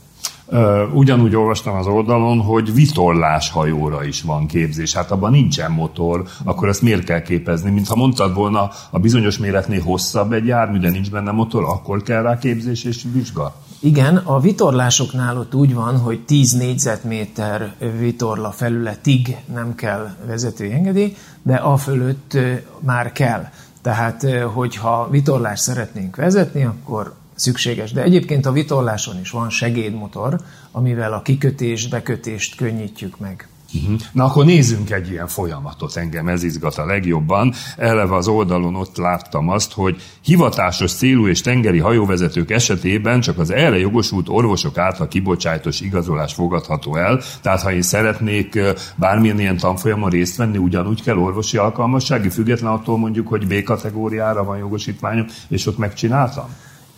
Ugyanúgy 0.93 1.35
olvastam 1.35 1.75
az 1.75 1.87
oldalon, 1.87 2.39
hogy 2.39 2.73
vitorlás 2.73 3.49
hajóra 3.49 4.03
is 4.03 4.21
van 4.21 4.47
képzés. 4.47 4.93
Hát 4.93 5.11
abban 5.11 5.31
nincsen 5.31 5.71
motor, 5.71 6.23
akkor 6.43 6.67
ezt 6.67 6.81
miért 6.81 7.03
kell 7.03 7.21
képezni? 7.21 7.71
Mintha 7.71 7.95
mondtad 7.95 8.33
volna, 8.33 8.69
a 8.89 8.99
bizonyos 8.99 9.37
méretnél 9.37 9.81
hosszabb 9.81 10.33
egy 10.33 10.45
jármű, 10.45 10.77
de 10.77 10.89
nincs 10.89 11.11
benne 11.11 11.31
motor, 11.31 11.63
akkor 11.63 12.03
kell 12.03 12.21
rá 12.21 12.37
képzés 12.37 12.83
és 12.83 13.05
vizsga? 13.13 13.55
Igen, 13.79 14.17
a 14.17 14.39
vitorlásoknál 14.39 15.37
ott 15.37 15.55
úgy 15.55 15.73
van, 15.73 15.97
hogy 15.97 16.19
10 16.25 16.51
négyzetméter 16.51 17.73
vitorla 17.99 18.51
felületig 18.51 19.35
nem 19.53 19.75
kell 19.75 20.15
vezetői 20.27 20.71
engedély, 20.71 21.15
de 21.43 21.55
a 21.55 21.77
fölött 21.77 22.37
már 22.79 23.11
kell. 23.11 23.47
Tehát, 23.81 24.25
hogyha 24.53 25.07
vitorlást 25.11 25.61
szeretnénk 25.61 26.15
vezetni, 26.15 26.63
akkor 26.63 27.13
szükséges. 27.39 27.91
De 27.91 28.03
egyébként 28.03 28.45
a 28.45 28.51
vitorláson 28.51 29.19
is 29.19 29.29
van 29.29 29.49
segédmotor, 29.49 30.39
amivel 30.71 31.13
a 31.13 31.21
kikötést, 31.21 31.89
bekötést 31.89 32.55
könnyítjük 32.55 33.19
meg. 33.19 33.47
Uh-huh. 33.73 33.99
Na 34.11 34.23
akkor 34.23 34.45
nézzünk 34.45 34.91
egy 34.91 35.09
ilyen 35.09 35.27
folyamatot, 35.27 35.95
engem 35.95 36.27
ez 36.27 36.43
izgat 36.43 36.77
a 36.77 36.85
legjobban. 36.85 37.53
Eleve 37.77 38.15
az 38.15 38.27
oldalon 38.27 38.75
ott 38.75 38.97
láttam 38.97 39.49
azt, 39.49 39.73
hogy 39.73 40.01
hivatásos 40.21 40.91
célú 40.93 41.27
és 41.27 41.41
tengeri 41.41 41.79
hajóvezetők 41.79 42.51
esetében 42.51 43.21
csak 43.21 43.37
az 43.37 43.51
erre 43.51 43.77
jogosult 43.77 44.29
orvosok 44.29 44.77
által 44.77 45.07
kibocsájtos 45.07 45.81
igazolás 45.81 46.33
fogadható 46.33 46.95
el. 46.95 47.21
Tehát 47.41 47.61
ha 47.61 47.71
én 47.71 47.81
szeretnék 47.81 48.59
bármilyen 48.95 49.39
ilyen 49.39 49.57
tanfolyamon 49.57 50.09
részt 50.09 50.35
venni, 50.35 50.57
ugyanúgy 50.57 51.03
kell 51.03 51.17
orvosi 51.17 51.57
alkalmassági, 51.57 52.29
független 52.29 52.71
attól 52.71 52.97
mondjuk, 52.97 53.27
hogy 53.27 53.47
B 53.47 53.63
kategóriára 53.63 54.43
van 54.43 54.57
jogosítványom, 54.57 55.25
és 55.47 55.65
ott 55.65 55.77
megcsináltam? 55.77 56.49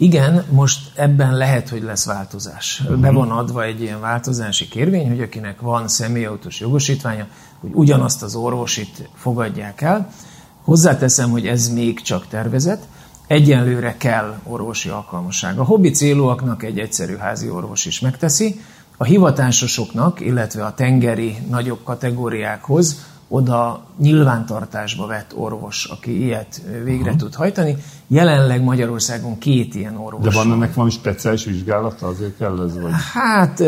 Igen, 0.01 0.45
most 0.51 0.91
ebben 0.95 1.37
lehet, 1.37 1.69
hogy 1.69 1.81
lesz 1.81 2.05
változás. 2.05 2.79
Uh-huh. 2.83 2.99
Be 2.99 3.11
van 3.11 3.31
adva 3.31 3.63
egy 3.63 3.81
ilyen 3.81 3.99
változási 3.99 4.67
kérvény, 4.67 5.07
hogy 5.07 5.21
akinek 5.21 5.61
van 5.61 5.87
személyautós 5.87 6.59
jogosítványa, 6.59 7.27
hogy 7.59 7.69
ugyanazt 7.73 8.23
az 8.23 8.35
orvosit 8.35 9.09
fogadják 9.15 9.81
el. 9.81 10.11
Hozzáteszem, 10.63 11.29
hogy 11.29 11.47
ez 11.47 11.69
még 11.69 12.01
csak 12.01 12.27
tervezet. 12.27 12.87
Egyenlőre 13.27 13.95
kell 13.97 14.39
orvosi 14.43 14.89
alkalmasság. 14.89 15.59
A 15.59 15.63
hobbi 15.63 15.89
célúaknak 15.89 16.63
egy 16.63 16.79
egyszerű 16.79 17.15
házi 17.15 17.49
orvos 17.49 17.85
is 17.85 17.99
megteszi, 17.99 18.61
a 18.97 19.03
hivatásosoknak, 19.03 20.19
illetve 20.19 20.65
a 20.65 20.73
tengeri 20.73 21.37
nagyobb 21.49 21.83
kategóriákhoz 21.83 23.05
oda 23.31 23.83
nyilvántartásba 23.97 25.07
vett 25.07 25.31
orvos, 25.35 25.85
aki 25.85 26.23
ilyet 26.23 26.61
végre 26.83 27.09
Aha. 27.09 27.17
tud 27.17 27.35
hajtani. 27.35 27.75
Jelenleg 28.07 28.63
Magyarországon 28.63 29.37
két 29.37 29.75
ilyen 29.75 29.97
orvos 29.97 30.23
De 30.23 30.31
van 30.31 30.51
ennek 30.51 30.73
valami 30.73 30.91
speciális 30.91 31.45
vizsgálata, 31.45 32.07
azért 32.07 32.37
kell 32.37 32.63
ez? 32.63 32.79
Vagy? 32.79 32.91
Hát 33.13 33.63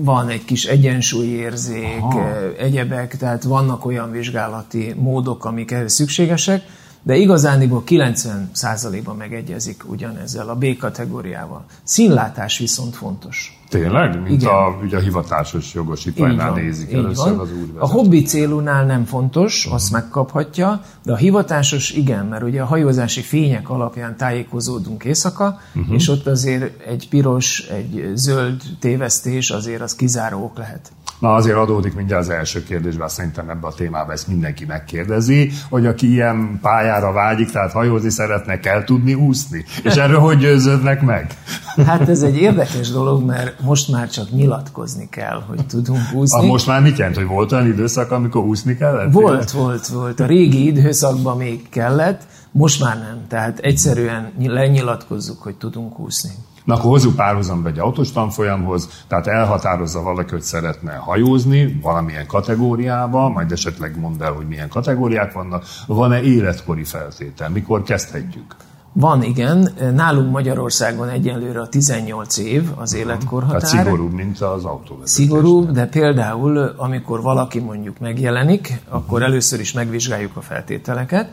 van 0.00 0.28
egy 0.28 0.44
kis 0.44 0.64
egyensúlyérzék, 0.64 2.00
Aha. 2.00 2.28
egyebek, 2.58 3.16
tehát 3.16 3.42
vannak 3.42 3.84
olyan 3.84 4.10
vizsgálati 4.10 4.94
módok, 4.96 5.44
amik 5.44 5.70
ehhez 5.70 5.92
szükségesek, 5.92 6.62
de 7.02 7.16
igazániból 7.16 7.82
90%-ban 7.86 9.16
megegyezik 9.16 9.90
ugyanezzel 9.90 10.48
a 10.48 10.54
B 10.54 10.76
kategóriával. 10.76 11.64
Színlátás 11.82 12.58
viszont 12.58 12.96
fontos. 12.96 13.59
Tényleg? 13.70 14.22
Mint 14.22 14.42
Igen. 14.42 14.54
a, 14.54 14.78
ugye 14.82 14.96
a 14.96 15.00
hivatásos 15.00 15.74
jogosítványnál 15.74 16.52
nézik 16.52 16.92
először 16.92 17.30
van. 17.30 17.38
az 17.38 17.52
úrvezető. 17.52 17.78
A 17.78 17.86
hobbi 17.86 18.22
célúnál 18.22 18.84
nem 18.84 19.04
fontos, 19.04 19.58
uh-huh. 19.58 19.74
azt 19.74 19.92
megkaphatja, 19.92 20.82
de 21.02 21.12
a 21.12 21.16
hivatásos 21.16 21.90
igen, 21.90 22.26
mert 22.26 22.42
ugye 22.42 22.62
a 22.62 22.64
hajózási 22.64 23.20
fények 23.20 23.70
alapján 23.70 24.16
tájékozódunk 24.16 25.04
éjszaka, 25.04 25.60
uh-huh. 25.74 25.94
és 25.94 26.08
ott 26.08 26.26
azért 26.26 26.80
egy 26.86 27.08
piros, 27.08 27.60
egy 27.60 28.10
zöld 28.14 28.62
tévesztés 28.78 29.50
azért 29.50 29.80
az 29.80 29.94
kizáró 29.94 30.44
ok 30.44 30.58
lehet. 30.58 30.92
Na 31.20 31.34
azért 31.34 31.56
adódik 31.56 31.94
mindjárt 31.94 32.22
az 32.22 32.28
első 32.28 32.62
kérdés, 32.62 32.96
bár 32.96 33.10
szerintem 33.10 33.50
ebbe 33.50 33.66
a 33.66 33.72
témába 33.72 34.12
ezt 34.12 34.28
mindenki 34.28 34.64
megkérdezi, 34.64 35.50
hogy 35.70 35.86
aki 35.86 36.10
ilyen 36.10 36.58
pályára 36.62 37.12
vágyik, 37.12 37.50
tehát 37.50 37.72
hajózni 37.72 38.10
szeretne, 38.10 38.58
kell 38.60 38.84
tudni 38.84 39.14
úszni. 39.14 39.64
És 39.84 39.94
erről 39.94 40.18
hogy 40.18 40.38
győződnek 40.38 41.02
meg? 41.02 41.36
Hát 41.86 42.08
ez 42.08 42.22
egy 42.22 42.36
érdekes 42.36 42.90
dolog, 42.90 43.24
mert 43.24 43.60
most 43.60 43.90
már 43.90 44.08
csak 44.08 44.30
nyilatkozni 44.30 45.08
kell, 45.08 45.42
hogy 45.48 45.66
tudunk 45.66 46.12
úszni. 46.14 46.40
A 46.40 46.46
most 46.46 46.66
már 46.66 46.82
mit 46.82 46.98
jelent, 46.98 47.16
hogy 47.16 47.26
volt 47.26 47.52
olyan 47.52 47.66
időszak, 47.66 48.10
amikor 48.10 48.44
úszni 48.44 48.76
kellett? 48.76 49.12
Volt, 49.12 49.50
volt, 49.50 49.86
volt. 49.86 50.20
A 50.20 50.26
régi 50.26 50.66
időszakban 50.66 51.36
még 51.36 51.68
kellett, 51.68 52.22
most 52.50 52.82
már 52.82 52.98
nem. 52.98 53.24
Tehát 53.28 53.58
egyszerűen 53.58 54.32
lenyilatkozzuk, 54.38 55.42
hogy 55.42 55.54
tudunk 55.54 55.98
úszni. 55.98 56.30
Na 56.70 56.76
akkor 56.76 56.90
hozzuk 56.90 57.14
párhuzamba 57.14 57.68
egy 57.68 57.78
autós 57.78 58.12
tanfolyamhoz, 58.12 59.04
tehát 59.08 59.26
elhatározza 59.26 60.02
valaki, 60.02 60.30
hogy 60.30 60.42
szeretne 60.42 60.92
hajózni 60.92 61.78
valamilyen 61.82 62.26
kategóriába, 62.26 63.28
majd 63.28 63.52
esetleg 63.52 63.98
mondd 64.00 64.22
el, 64.22 64.32
hogy 64.32 64.48
milyen 64.48 64.68
kategóriák 64.68 65.32
vannak, 65.32 65.64
van-e 65.86 66.22
életkori 66.22 66.84
feltétel, 66.84 67.48
mikor 67.48 67.82
kezdhetjük? 67.82 68.56
Van, 68.92 69.22
igen. 69.22 69.68
Nálunk 69.94 70.30
Magyarországon 70.30 71.08
egyenlőre 71.08 71.60
a 71.60 71.68
18 71.68 72.38
év 72.38 72.68
az 72.76 72.94
életkorhatár. 72.94 73.60
Tehát 73.60 73.84
szigorúbb, 73.84 74.12
mint 74.12 74.40
az 74.40 74.64
autóvezetés. 74.64 75.10
Szigorúbb, 75.10 75.70
de 75.70 75.86
például, 75.86 76.58
amikor 76.76 77.22
valaki 77.22 77.58
mondjuk 77.58 77.98
megjelenik, 77.98 78.80
akkor 78.88 79.22
először 79.22 79.60
is 79.60 79.72
megvizsgáljuk 79.72 80.36
a 80.36 80.40
feltételeket, 80.40 81.28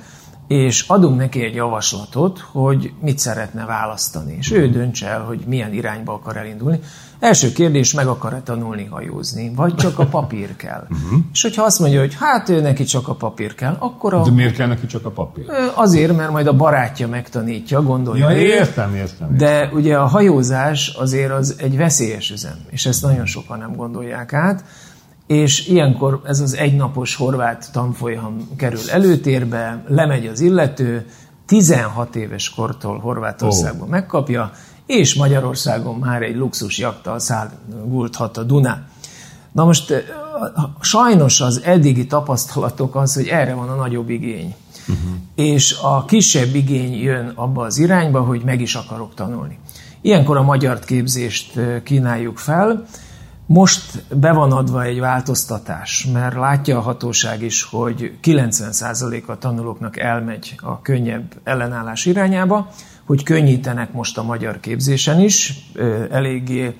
és 0.48 0.86
adunk 0.88 1.18
neki 1.18 1.44
egy 1.44 1.56
javaslatot, 1.56 2.39
hogy 2.39 2.94
mit 3.01 3.20
szeretne 3.20 3.66
választani, 3.66 4.36
és 4.39 4.51
ő 4.51 4.70
döntse 4.70 5.08
el, 5.08 5.22
hogy 5.22 5.39
milyen 5.48 5.74
irányba 5.74 6.13
akar 6.13 6.38
elindulni. 6.38 6.80
Első 7.20 7.51
kérdés, 7.51 7.94
meg 7.94 8.08
akar-e 8.08 8.42
tanulni 8.42 8.86
hajózni, 8.86 9.51
vagy 9.56 9.75
csak 9.75 10.00
a 10.00 10.06
papír 10.06 10.56
kell. 10.56 10.88
Uh-huh. 10.89 11.20
És 11.34 11.42
hogyha 11.42 11.63
azt 11.63 11.80
mondja, 11.80 12.00
hogy 12.00 12.16
hát 12.20 12.50
ő 12.50 12.62
neki 12.62 12.84
csak 12.84 13.08
a 13.08 13.13
papír 13.13 13.56
kell, 13.56 13.75
akkor 13.80 14.13
a... 14.13 14.24
De 14.24 14.32
miért 14.32 14.56
kell 14.56 14.68
neki 14.68 14.86
csak 14.86 15.06
a 15.06 15.10
papír? 15.10 15.46
Azért, 15.74 16.16
mert 16.16 16.32
majd 16.32 16.48
a 16.48 16.54
barátja 16.54 17.08
megtanítja, 17.08 17.82
gondolja. 17.82 18.30
Ja, 18.30 18.38
értem, 18.38 18.96
értem, 18.96 18.96
értem. 18.96 19.38
De 19.38 19.70
ugye 19.74 19.98
a 19.98 20.06
hajózás 20.06 20.88
azért 20.88 21.32
az 21.32 21.56
egy 21.58 21.77
veszélyes 21.77 22.30
üzem, 22.30 22.58
és 22.70 22.86
ezt 22.86 23.01
nagyon 23.01 23.25
sokan 23.25 23.58
nem 23.58 23.75
gondolják 23.75 24.34
át 24.34 24.63
és 25.27 25.67
ilyenkor 25.67 26.22
ez 26.25 26.39
az 26.39 26.55
egynapos 26.55 27.15
horvát 27.15 27.69
tanfolyam 27.72 28.50
kerül 28.57 28.89
előtérbe, 28.89 29.84
lemegy 29.88 30.27
az 30.27 30.39
illető, 30.39 31.05
16 31.46 32.15
éves 32.15 32.50
kortól 32.50 33.00
Horvátországban 33.00 33.88
oh. 33.88 33.89
megkapja, 33.89 34.51
és 34.86 35.15
Magyarországon 35.15 35.96
már 35.96 36.22
egy 36.22 36.36
luxus 36.36 36.77
jaktal 36.77 37.19
szállgulthat 37.19 38.38
a 38.38 38.43
Dunán. 38.43 38.88
Na 39.51 39.65
most 39.65 39.91
eh, 39.91 40.03
sajnos 40.79 41.41
az 41.41 41.62
eddigi 41.63 42.05
tapasztalatok 42.05 42.96
az, 42.96 43.13
hogy 43.13 43.27
erre 43.27 43.53
van 43.53 43.69
a 43.69 43.75
nagyobb 43.75 44.10
igény. 44.10 44.55
Uh-huh. 44.88 45.15
És 45.36 45.77
a 45.81 46.05
kisebb 46.05 46.55
igény 46.55 46.93
jön 46.93 47.31
abba 47.36 47.65
az 47.65 47.77
irányba, 47.77 48.22
hogy 48.22 48.41
meg 48.43 48.62
is 48.62 48.75
akarok 48.75 49.13
tanulni. 49.13 49.60
Ilyenkor 50.01 50.38
a 50.38 50.43
magyar 50.43 50.79
képzést 50.79 51.57
eh, 51.57 51.81
kínáljuk 51.84 52.38
fel, 52.38 52.86
most 53.48 54.04
be 54.16 54.32
van 54.32 54.51
adva 54.51 54.84
egy 54.84 55.00
változtatás, 55.00 56.08
mert 56.13 56.36
látja 56.36 56.77
a 56.77 56.82
hatóság 56.82 57.42
is, 57.42 57.63
hogy 57.63 58.18
90% 58.24 59.25
a 59.25 59.38
tanulóknak 59.38 60.00
elmegy 60.00 60.56
a 60.62 60.82
könnyebb 60.82 61.34
ellenállás 61.44 62.06
irányába, 62.06 62.70
hogy 63.06 63.24
könnyítenek 63.24 63.94
most 63.94 64.18
a 64.18 64.24
magyar 64.24 64.60
képzésen 64.60 65.20
is, 65.20 65.54
eléggé 66.12 66.75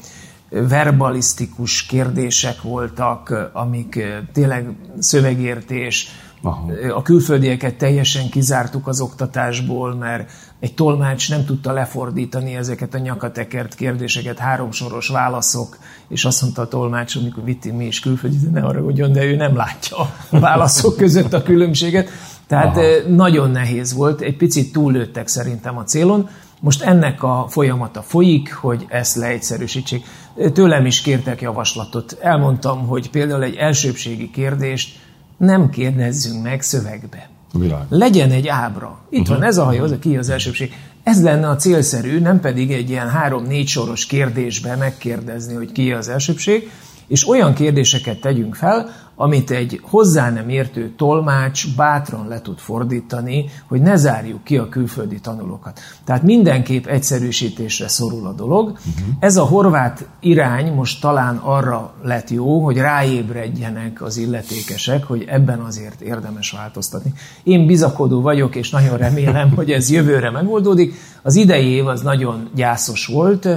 verbalisztikus 0.50 1.86
kérdések 1.86 2.62
voltak, 2.62 3.50
amik 3.54 4.04
tényleg 4.34 4.76
szövegértés, 5.00 6.08
Aha. 6.41 6.72
A 6.96 7.01
külföldieket 7.01 7.75
teljesen 7.75 8.29
kizártuk 8.29 8.88
az 8.88 9.01
oktatásból, 9.01 9.96
mert 9.96 10.32
egy 10.60 10.74
tolmács 10.74 11.29
nem 11.29 11.46
tudta 11.46 11.72
lefordítani 11.72 12.56
ezeket 12.56 12.94
a 12.94 12.98
nyakatekert 12.98 13.75
kérdéseket, 13.75 14.38
háromsoros 14.38 15.08
válaszok, 15.08 15.77
és 16.08 16.25
azt 16.25 16.41
mondta 16.41 16.62
a 16.62 16.67
tolmács, 16.67 17.15
amikor 17.15 17.44
vitti 17.44 17.72
mi 17.72 17.86
is 17.86 18.00
külföldi, 18.00 18.38
ne 18.51 18.62
arra 18.62 18.82
ugyan, 18.82 19.12
de 19.12 19.24
ő 19.24 19.36
nem 19.36 19.56
látja 19.56 19.98
a 19.98 20.39
válaszok 20.39 20.98
között 20.98 21.34
a 21.34 21.44
különbséget. 21.44 22.10
Tehát 22.48 22.77
Aha. 22.77 23.15
nagyon 23.15 23.51
nehéz 23.51 23.94
volt, 23.94 24.22
egy 24.22 24.38
picit 24.38 24.72
túllőttek 24.72 25.27
szerintem 25.27 25.77
a 25.77 25.84
célon. 25.84 26.29
Most 26.60 26.82
ennek 26.82 27.24
a 27.24 27.46
folyamata 27.50 28.01
folyik, 28.01 28.53
hogy 28.53 28.86
ezt 28.89 29.15
leegyszerűsítsék. 29.15 30.06
Tőlem 30.53 30.86
is 30.86 31.01
kértek 31.01 31.41
javaslatot. 31.41 32.17
Elmondtam, 32.22 32.88
hogy 32.88 33.10
például 33.10 33.44
egy 33.44 33.56
elsőbségi 33.56 34.29
kérdést 34.29 35.00
nem 35.38 35.70
kérdezzünk 35.70 36.44
meg 36.44 36.62
szövegbe. 36.62 37.29
Világ. 37.53 37.82
Legyen 37.89 38.32
egy 38.32 38.48
ábra. 38.48 39.00
Itt 39.10 39.20
uh-huh. 39.20 39.38
van 39.38 39.48
ez 39.48 39.58
a 39.58 39.63
hajó, 39.63 39.84
az 39.84 39.91
a 39.91 40.00
ki 40.00 40.17
az 40.17 40.29
elsőbség. 40.29 40.74
Ez 41.03 41.24
lenne 41.24 41.50
a 41.50 41.56
célszerű, 41.56 42.20
nem 42.20 42.39
pedig 42.39 42.72
egy 42.72 42.89
ilyen 42.89 43.10
három-négy 43.10 43.67
soros 43.67 44.06
kérdésbe 44.06 44.75
megkérdezni, 44.75 45.53
hogy 45.53 45.72
ki 45.72 45.91
az 45.91 46.08
elsőbség, 46.08 46.72
és 47.08 47.27
olyan 47.27 47.53
kérdéseket 47.53 48.22
tegyünk 48.22 48.56
fel, 48.56 48.89
amit 49.20 49.52
egy 49.52 49.80
hozzá 49.84 50.30
nem 50.30 50.50
értő 50.50 50.94
tolmács 50.98 51.76
bátran 51.76 52.28
le 52.28 52.42
tud 52.42 52.58
fordítani, 52.58 53.46
hogy 53.68 53.82
ne 53.82 53.96
zárjuk 53.96 54.44
ki 54.44 54.58
a 54.58 54.70
külföldi 54.70 55.20
tanulókat. 55.20 55.80
Tehát 56.04 56.24
mindenképp 56.24 56.86
egyszerűsítésre 56.86 57.88
szorul 57.88 58.28
a 58.28 58.34
dolog. 58.34 58.68
Uh-huh. 58.68 59.16
Ez 59.20 59.38
a 59.38 59.44
horvát 59.44 60.08
irány 60.20 60.74
most 60.74 61.02
talán 61.02 61.38
arra 61.38 61.94
lett 62.04 62.30
jó, 62.30 62.64
hogy 62.64 62.78
ráébredjenek 62.78 64.02
az 64.02 64.18
illetékesek, 64.18 65.04
hogy 65.04 65.26
ebben 65.28 65.60
azért 65.60 66.02
érdemes 66.02 66.52
változtatni. 66.52 67.14
Én 67.44 67.66
bizakodó 67.66 68.22
vagyok, 68.22 68.56
és 68.56 68.70
nagyon 68.70 68.98
remélem, 68.98 69.52
hogy 69.56 69.72
ez 69.72 69.92
jövőre 69.92 70.32
megoldódik. 70.32 70.94
Az 71.22 71.36
idei 71.36 71.68
év 71.68 71.88
az 71.88 72.02
nagyon 72.02 72.50
gyászos 72.56 73.06
volt, 73.06 73.48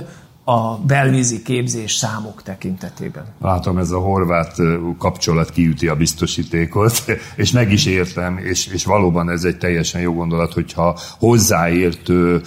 a 0.51 0.79
belvízi 0.87 1.43
képzés 1.43 1.93
számok 1.93 2.43
tekintetében. 2.43 3.25
Látom, 3.41 3.79
ez 3.79 3.91
a 3.91 3.99
horvát 3.99 4.57
kapcsolat 4.99 5.51
kiüti 5.51 5.89
a 5.89 5.97
biztosítékot, 5.97 7.05
és 7.37 7.51
meg 7.51 7.73
is 7.73 7.87
értem, 7.87 8.39
és, 8.39 8.67
és 8.67 8.85
valóban 8.85 9.31
ez 9.31 9.45
egy 9.45 9.59
teljesen 9.59 10.01
jó 10.01 10.13
gondolat, 10.13 10.53
hogyha 10.53 10.99
hozzáértő, 11.19 12.41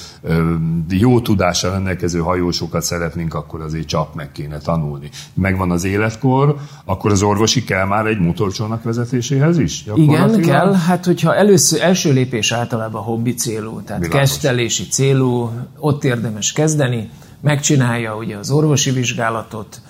jó 0.89 1.19
tudással 1.19 1.71
rendelkező 1.71 2.19
hajósokat 2.19 2.81
szeretnénk, 2.81 3.33
akkor 3.33 3.61
azért 3.61 3.87
csak 3.87 4.13
meg 4.13 4.31
kéne 4.31 4.57
tanulni. 4.57 5.09
Megvan 5.33 5.71
az 5.71 5.83
életkor, 5.83 6.55
akkor 6.85 7.11
az 7.11 7.21
orvosi 7.21 7.63
kell 7.63 7.85
már 7.85 8.05
egy 8.05 8.19
motorcsónak 8.19 8.83
vezetéséhez 8.83 9.57
is? 9.57 9.85
Igen, 9.95 10.41
kell. 10.41 10.73
Hát, 10.73 11.05
hogyha 11.05 11.35
először, 11.35 11.81
első 11.81 12.13
lépés 12.13 12.51
általában 12.51 13.01
hobbi 13.01 13.33
célú, 13.33 13.81
tehát 13.81 14.01
Világos. 14.01 14.29
kezdelési 14.29 14.87
célú, 14.87 15.49
ott 15.77 16.03
érdemes 16.03 16.51
kezdeni, 16.51 17.09
megcsinálja 17.43 18.15
ugye 18.15 18.37
az 18.37 18.51
orvosi 18.51 18.91
vizsgálatot, 18.91 19.81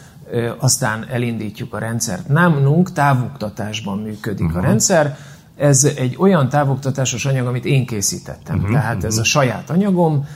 aztán 0.59 1.05
elindítjuk 1.09 1.73
a 1.73 1.77
rendszert. 1.77 2.27
Nálunk 2.27 2.91
távoktatásban 2.91 3.97
működik 3.97 4.45
uh-huh. 4.45 4.63
a 4.63 4.65
rendszer, 4.65 5.17
ez 5.55 5.83
egy 5.83 6.15
olyan 6.17 6.49
távoktatásos 6.49 7.25
anyag, 7.25 7.47
amit 7.47 7.65
én 7.65 7.85
készítettem. 7.85 8.55
Uh-huh, 8.55 8.71
tehát 8.71 8.93
uh-huh. 8.95 9.09
ez 9.09 9.17
a 9.17 9.23
saját 9.23 9.69
anyagom, 9.69 10.27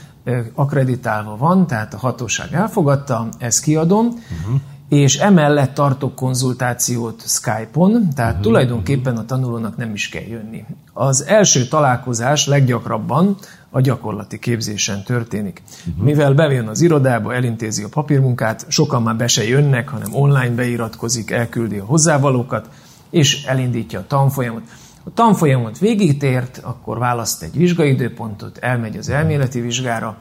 akreditálva 0.54 1.38
van, 1.38 1.68
tehát 1.68 1.94
a 1.94 1.98
hatóság 1.98 2.54
elfogadta, 2.54 3.28
ezt 3.38 3.62
kiadom, 3.62 4.06
uh-huh. 4.06 4.60
és 4.90 5.18
emellett 5.18 5.74
tartok 5.74 6.16
konzultációt 6.16 7.24
Skype-on, 7.26 8.10
tehát 8.16 8.32
uh-huh. 8.32 8.46
tulajdonképpen 8.46 9.18
a 9.18 9.26
tanulónak 9.26 9.78
nem 9.78 9.94
is 9.94 10.10
kell 10.10 10.26
jönni. 10.28 10.66
Az 10.94 11.26
első 11.26 11.68
találkozás 11.68 12.48
leggyakrabban 12.48 13.38
a 13.78 13.82
gyakorlati 13.82 14.40
képzésen 14.40 15.04
történik. 15.04 15.62
Uh-huh. 15.88 16.04
Mivel 16.04 16.34
bejön 16.34 16.68
az 16.68 16.82
irodába, 16.82 17.34
elintézi 17.34 17.84
a 17.84 17.88
papírmunkát, 17.88 18.66
sokan 18.68 19.04
már 19.04 19.16
be 19.16 19.28
se 19.28 19.48
jönnek, 19.48 19.90
hanem 19.90 20.14
online 20.14 20.50
beiratkozik, 20.50 21.32
elküldi 21.32 21.78
a 21.78 21.86
hozzávalókat, 21.86 22.70
és 23.10 23.44
elindítja 23.46 24.00
a 24.00 24.08
tanfolyamot. 24.08 24.64
A 25.04 25.14
tanfolyamot 25.14 25.78
végigtért, 25.78 26.58
akkor 26.64 26.98
választ 26.98 27.44
egy 27.44 27.58
vizsgaidőpontot, 27.58 28.58
elmegy 28.58 28.98
az 28.98 29.10
elméleti 29.10 29.62
vizsgára. 29.62 30.18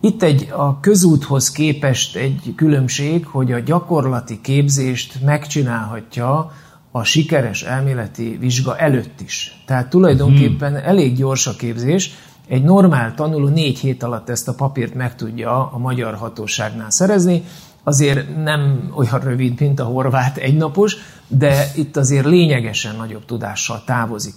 Itt 0.00 0.22
egy 0.22 0.48
a 0.56 0.80
közúthoz 0.80 1.50
képest 1.50 2.16
egy 2.16 2.52
különbség, 2.56 3.26
hogy 3.26 3.52
a 3.52 3.58
gyakorlati 3.58 4.40
képzést 4.40 5.22
megcsinálhatja 5.24 6.52
a 6.90 7.02
sikeres 7.02 7.62
elméleti 7.62 8.36
vizsga 8.40 8.78
előtt 8.78 9.20
is. 9.20 9.62
Tehát 9.66 9.90
tulajdonképpen 9.90 10.72
mhm. 10.72 10.84
elég 10.84 11.16
gyors 11.16 11.46
a 11.46 11.56
képzés, 11.56 12.12
egy 12.50 12.62
normál 12.62 13.14
tanuló 13.14 13.48
négy 13.48 13.78
hét 13.78 14.02
alatt 14.02 14.28
ezt 14.28 14.48
a 14.48 14.54
papírt 14.54 14.94
meg 14.94 15.16
tudja 15.16 15.70
a 15.72 15.78
magyar 15.78 16.14
hatóságnál 16.14 16.90
szerezni, 16.90 17.44
azért 17.82 18.42
nem 18.44 18.90
olyan 18.94 19.20
rövid, 19.20 19.60
mint 19.60 19.80
a 19.80 19.84
horvát 19.84 20.36
egynapos, 20.36 20.96
de 21.28 21.70
itt 21.74 21.96
azért 21.96 22.26
lényegesen 22.26 22.96
nagyobb 22.96 23.24
tudással 23.24 23.82
távozik. 23.84 24.34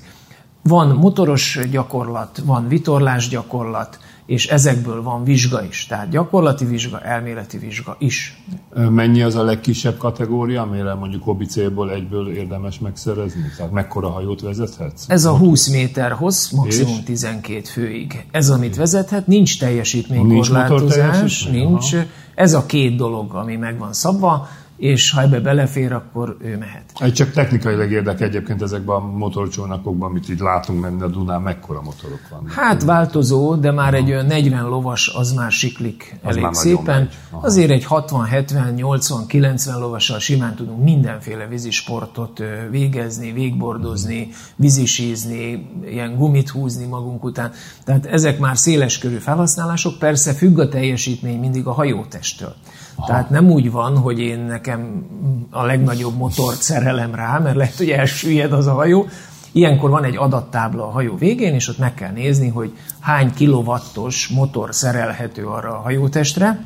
Van 0.63 0.87
motoros 0.87 1.59
gyakorlat, 1.71 2.41
van 2.45 2.67
vitorlás 2.67 3.29
gyakorlat, 3.29 3.99
és 4.25 4.47
ezekből 4.47 5.03
van 5.03 5.23
vizsga 5.23 5.63
is, 5.63 5.85
tehát 5.85 6.09
gyakorlati 6.09 6.65
vizsga, 6.65 6.99
elméleti 6.99 7.57
vizsga 7.57 7.95
is. 7.99 8.43
Mennyi 8.73 9.21
az 9.21 9.35
a 9.35 9.43
legkisebb 9.43 9.97
kategória, 9.97 10.61
amire 10.61 10.93
mondjuk 10.93 11.23
hobbi 11.23 11.45
célból 11.45 11.91
egyből 11.91 12.35
érdemes 12.35 12.79
megszerezni? 12.79 13.51
Tehát 13.57 13.71
mekkora 13.71 14.09
hajót 14.09 14.41
vezethetsz? 14.41 15.05
Ez 15.07 15.25
a 15.25 15.37
20 15.37 15.69
méter 15.69 16.11
hossz, 16.11 16.51
maximum 16.51 16.97
és? 16.97 17.03
12 17.03 17.61
főig. 17.63 18.25
Ez, 18.31 18.49
amit 18.49 18.75
vezethet, 18.75 19.27
nincs 19.27 19.59
teljesítménykorlátozás, 19.59 21.43
nincs, 21.43 21.49
nincs. 21.51 21.95
Ez 22.35 22.53
a 22.53 22.65
két 22.65 22.95
dolog, 22.95 23.33
ami 23.33 23.55
meg 23.55 23.77
van 23.77 23.93
szabva 23.93 24.47
és 24.77 25.11
ha 25.11 25.21
ebbe 25.21 25.39
belefér, 25.39 25.93
akkor 25.93 26.37
ő 26.41 26.57
mehet. 26.57 26.83
Egy 26.99 27.13
csak 27.13 27.31
technikailag 27.31 27.91
érdekel 27.91 28.27
egyébként 28.27 28.61
ezekben 28.61 28.95
a 28.95 28.99
motorcsónakokban, 28.99 30.09
amit 30.09 30.29
így 30.29 30.39
látunk 30.39 30.81
menni 30.81 31.01
a 31.01 31.07
Dunán, 31.07 31.41
mekkora 31.41 31.81
motorok 31.81 32.19
vannak? 32.29 32.51
Hát 32.51 32.83
változó, 32.83 33.55
de 33.55 33.71
már 33.71 33.93
egy 33.93 34.09
olyan 34.09 34.25
40 34.25 34.65
lovas, 34.69 35.07
az 35.15 35.33
már 35.33 35.51
siklik 35.51 36.19
az 36.21 36.29
elég 36.29 36.43
már 36.43 36.55
szépen. 36.55 37.09
Azért 37.31 37.71
egy 37.71 37.85
60, 37.85 38.25
70, 38.25 38.73
80, 38.73 39.27
90 39.27 39.79
lovassal 39.79 40.19
simán 40.19 40.55
tudunk 40.55 40.83
mindenféle 40.83 41.47
vízisportot 41.47 42.43
végezni, 42.69 43.31
végbordozni, 43.31 44.29
vízisízni, 44.55 45.69
ilyen 45.85 46.15
gumit 46.15 46.49
húzni 46.49 46.85
magunk 46.85 47.23
után. 47.23 47.51
Tehát 47.83 48.05
ezek 48.05 48.39
már 48.39 48.57
széleskörű 48.57 49.17
felhasználások, 49.17 49.99
persze 49.99 50.33
függ 50.33 50.59
a 50.59 50.69
teljesítmény 50.69 51.39
mindig 51.39 51.65
a 51.65 51.71
hajótesttől. 51.71 52.55
Aha. 52.95 53.07
Tehát 53.07 53.29
nem 53.29 53.49
úgy 53.49 53.71
van, 53.71 53.97
hogy 53.97 54.19
én 54.19 54.39
nekem 54.39 55.05
a 55.49 55.63
legnagyobb 55.63 56.17
motort 56.17 56.61
szerelem 56.61 57.15
rá, 57.15 57.39
mert 57.39 57.55
lehet, 57.55 57.77
hogy 57.77 57.89
elsüllyed 57.89 58.53
az 58.53 58.67
a 58.67 58.73
hajó. 58.73 59.07
Ilyenkor 59.51 59.89
van 59.89 60.03
egy 60.03 60.17
adattábla 60.17 60.87
a 60.87 60.91
hajó 60.91 61.15
végén, 61.15 61.53
és 61.53 61.67
ott 61.67 61.77
meg 61.77 61.93
kell 61.93 62.11
nézni, 62.11 62.47
hogy 62.47 62.77
hány 62.99 63.33
kilowattos 63.33 64.27
motor 64.27 64.75
szerelhető 64.75 65.45
arra 65.45 65.77
a 65.77 65.81
hajótestre, 65.81 66.65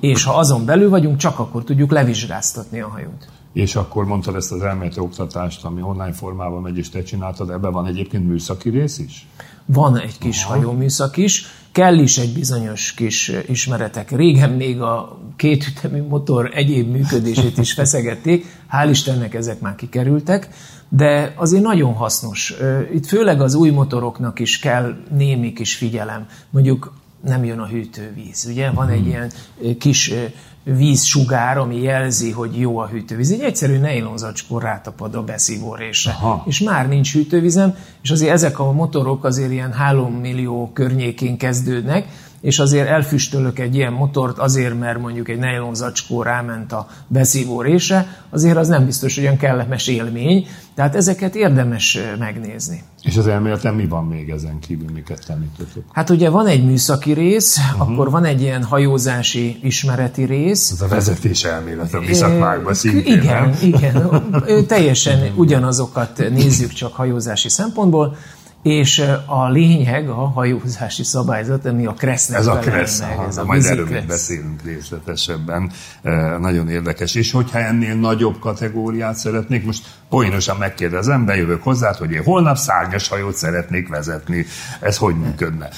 és 0.00 0.24
ha 0.24 0.38
azon 0.38 0.64
belül 0.64 0.88
vagyunk, 0.88 1.16
csak 1.16 1.38
akkor 1.38 1.64
tudjuk 1.64 1.90
levizsgáztatni 1.90 2.80
a 2.80 2.88
hajót. 2.88 3.28
És 3.52 3.76
akkor 3.76 4.04
mondtad 4.04 4.34
ezt 4.34 4.52
az 4.52 4.62
elméleti 4.62 5.00
oktatást, 5.00 5.64
ami 5.64 5.82
online 5.82 6.12
formában 6.12 6.62
megy, 6.62 6.78
és 6.78 6.88
te 6.88 7.02
csináltad, 7.02 7.50
ebben 7.50 7.72
van 7.72 7.86
egyébként 7.86 8.28
műszaki 8.28 8.70
rész 8.70 8.98
is? 8.98 9.26
Van 9.64 9.98
egy 9.98 10.18
kis 10.18 10.44
Aha. 10.44 10.54
hajóműszak 10.54 11.16
is, 11.16 11.46
kell 11.72 11.98
is 11.98 12.18
egy 12.18 12.32
bizonyos 12.32 12.92
kis 12.94 13.32
ismeretek. 13.48 14.10
Régen 14.10 14.50
még 14.50 14.80
a 14.80 15.18
kétütemű 15.36 16.02
motor 16.02 16.50
egyéb 16.54 16.90
működését 16.90 17.58
is 17.58 17.72
feszegették, 17.72 18.46
hál' 18.72 18.88
Istennek 18.90 19.34
ezek 19.34 19.60
már 19.60 19.74
kikerültek, 19.74 20.48
de 20.88 21.32
azért 21.36 21.62
nagyon 21.62 21.92
hasznos. 21.92 22.54
Itt 22.94 23.06
főleg 23.06 23.40
az 23.40 23.54
új 23.54 23.70
motoroknak 23.70 24.38
is 24.38 24.58
kell 24.58 24.96
némi 25.16 25.52
kis 25.52 25.74
figyelem. 25.74 26.26
Mondjuk 26.50 26.92
nem 27.24 27.44
jön 27.44 27.58
a 27.58 27.66
hűtővíz. 27.66 28.46
Ugye 28.48 28.70
van 28.70 28.88
egy 28.88 29.00
mhm. 29.00 29.08
ilyen 29.08 29.30
kis 29.78 30.12
vízsugár, 30.76 31.58
ami 31.58 31.82
jelzi, 31.82 32.30
hogy 32.30 32.58
jó 32.58 32.78
a 32.78 32.86
hűtővíz. 32.86 33.30
Egy 33.30 33.40
egyszerű 33.40 33.78
nejlonzacskó 33.78 34.58
rátapad 34.58 35.14
a 35.14 35.22
beszívórésre. 35.22 36.10
Aha. 36.10 36.42
És 36.46 36.60
már 36.60 36.88
nincs 36.88 37.12
hűtővízem, 37.12 37.74
és 38.02 38.10
azért 38.10 38.32
ezek 38.32 38.58
a 38.58 38.72
motorok 38.72 39.24
azért 39.24 39.50
ilyen 39.50 39.72
3 39.72 40.12
millió 40.12 40.70
környékén 40.72 41.36
kezdődnek, 41.36 42.06
és 42.40 42.58
azért 42.58 42.88
elfüstölök 42.88 43.58
egy 43.58 43.74
ilyen 43.74 43.92
motort 43.92 44.38
azért, 44.38 44.78
mert 44.78 44.98
mondjuk 44.98 45.28
egy 45.28 45.38
nylon 45.38 45.74
zacskó 45.74 46.22
ráment 46.22 46.72
a 46.72 46.86
beszívó 47.06 47.60
része, 47.60 48.06
azért 48.30 48.56
az 48.56 48.68
nem 48.68 48.84
biztos, 48.84 49.14
hogy 49.14 49.24
olyan 49.24 49.36
kellemes 49.36 49.86
élmény, 49.86 50.46
tehát 50.74 50.94
ezeket 50.94 51.34
érdemes 51.34 51.98
megnézni. 52.18 52.82
És 53.02 53.16
az 53.16 53.26
elméleten 53.26 53.74
mi 53.74 53.86
van 53.86 54.06
még 54.06 54.28
ezen 54.28 54.58
kívül, 54.58 54.88
miket 54.94 55.24
említettük? 55.28 55.84
Hát 55.92 56.10
ugye 56.10 56.30
van 56.30 56.46
egy 56.46 56.64
műszaki 56.64 57.12
rész, 57.12 57.56
uh-huh. 57.58 57.90
akkor 57.90 58.10
van 58.10 58.24
egy 58.24 58.40
ilyen 58.40 58.64
hajózási 58.64 59.58
ismereti 59.62 60.24
rész. 60.24 60.70
Ez 60.70 60.80
a 60.80 60.88
vezetés 60.88 61.44
elmélet 61.44 61.94
a 61.94 62.00
mi 62.00 62.14
szakmákban 62.14 62.74
szintén, 62.74 63.20
Igen, 63.20 63.48
nem? 63.48 63.58
igen. 63.62 64.22
Teljesen 64.66 65.32
ugyanazokat 65.34 66.22
nézzük 66.30 66.72
csak 66.72 66.94
hajózási 66.94 67.48
szempontból. 67.48 68.16
És 68.62 69.04
a 69.26 69.48
lényeg, 69.48 70.08
a 70.08 70.14
hajózási 70.14 71.02
szabályzat, 71.02 71.64
ami 71.64 71.86
a 71.86 71.92
Kresznek 71.92 72.38
Ez 72.38 72.46
a 72.46 72.58
Kressz, 72.58 73.02
ez 73.28 73.36
a 73.36 73.44
majd 73.44 73.64
erről 73.64 73.86
még 73.86 74.06
beszélünk 74.06 74.62
részletesebben. 74.62 75.70
Nagyon 76.38 76.68
érdekes. 76.68 77.14
És 77.14 77.30
hogyha 77.30 77.58
ennél 77.58 77.94
nagyobb 77.94 78.38
kategóriát 78.38 79.16
szeretnék, 79.16 79.64
most 79.64 79.86
poénosan 80.08 80.56
megkérdezem, 80.56 81.24
bejövök 81.24 81.62
hozzá, 81.62 81.94
hogy 81.98 82.10
én 82.10 82.22
holnap 82.22 82.56
szárnyas 82.56 83.08
hajót 83.08 83.34
szeretnék 83.34 83.88
vezetni. 83.88 84.46
Ez 84.80 84.96
hogy 84.96 85.14
működne? 85.14 85.68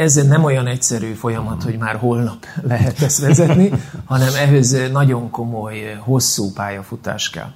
Ez 0.00 0.14
nem 0.14 0.44
olyan 0.44 0.66
egyszerű 0.66 1.12
folyamat, 1.12 1.62
hogy 1.62 1.78
már 1.78 1.96
holnap 1.96 2.46
lehet 2.72 3.00
ezt 3.00 3.20
vezetni, 3.20 3.70
hanem 4.04 4.34
ehhez 4.34 4.76
nagyon 4.92 5.30
komoly, 5.30 5.98
hosszú 5.98 6.52
pályafutás 6.52 7.30
kell. 7.30 7.52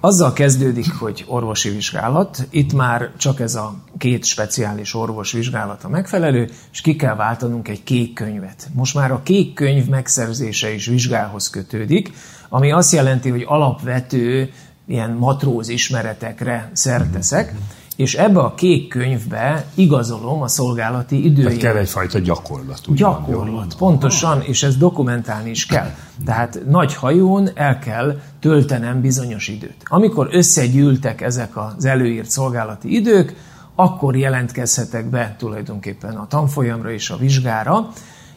Azzal 0.00 0.32
kezdődik, 0.32 0.92
hogy 0.92 1.24
orvosi 1.28 1.68
vizsgálat. 1.70 2.46
Itt 2.50 2.72
már 2.72 3.10
csak 3.16 3.40
ez 3.40 3.54
a 3.54 3.74
két 3.98 4.24
speciális 4.24 4.94
orvos 4.94 5.32
vizsgálata 5.32 5.88
megfelelő, 5.88 6.50
és 6.72 6.80
ki 6.80 6.96
kell 6.96 7.14
váltanunk 7.14 7.68
egy 7.68 7.82
kék 7.82 8.12
könyvet. 8.12 8.68
Most 8.72 8.94
már 8.94 9.10
a 9.10 9.22
kék 9.22 9.54
könyv 9.54 9.86
megszerzése 9.86 10.74
is 10.74 10.86
vizsgához 10.86 11.50
kötődik, 11.50 12.12
ami 12.48 12.72
azt 12.72 12.92
jelenti, 12.92 13.28
hogy 13.28 13.44
alapvető 13.46 14.50
ilyen 14.86 15.10
matróz 15.10 15.68
ismeretekre 15.68 16.70
szerteszek, 16.72 17.54
és 17.98 18.14
ebbe 18.14 18.40
a 18.40 18.54
kék 18.54 18.88
könyvbe 18.88 19.66
igazolom 19.74 20.42
a 20.42 20.48
szolgálati 20.48 21.24
időjét. 21.24 21.44
Tehát 21.44 21.58
kell 21.58 21.76
egyfajta 21.76 22.18
gyakorlat. 22.18 22.80
Ugyan, 22.88 23.24
gyakorlat, 23.26 23.72
jó? 23.72 23.78
pontosan, 23.78 24.42
és 24.42 24.62
ezt 24.62 24.78
dokumentálni 24.78 25.50
is 25.50 25.66
kell. 25.66 25.90
Tehát 26.24 26.60
nagy 26.66 26.94
hajón 26.94 27.48
el 27.54 27.78
kell 27.78 28.20
töltenem 28.40 29.00
bizonyos 29.00 29.48
időt. 29.48 29.76
Amikor 29.84 30.28
összegyűltek 30.30 31.20
ezek 31.20 31.56
az 31.56 31.84
előírt 31.84 32.30
szolgálati 32.30 32.94
idők, 32.94 33.34
akkor 33.74 34.16
jelentkezhetek 34.16 35.10
be 35.10 35.34
tulajdonképpen 35.38 36.16
a 36.16 36.26
tanfolyamra 36.26 36.90
és 36.90 37.10
a 37.10 37.16
vizsgára, 37.16 37.88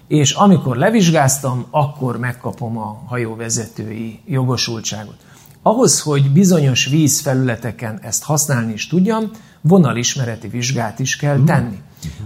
és 0.07 0.31
amikor 0.31 0.77
levizsgáztam, 0.77 1.65
akkor 1.71 2.17
megkapom 2.17 2.77
a 2.77 3.03
hajóvezetői 3.07 4.19
jogosultságot. 4.25 5.17
Ahhoz, 5.63 6.01
hogy 6.01 6.31
bizonyos 6.31 6.85
vízfelületeken 6.85 7.99
ezt 8.01 8.23
használni 8.23 8.73
is 8.73 8.87
tudjam, 8.87 9.31
vonalismereti 9.61 10.47
vizsgát 10.47 10.99
is 10.99 11.15
kell 11.15 11.35
hmm. 11.35 11.45
tenni. 11.45 11.77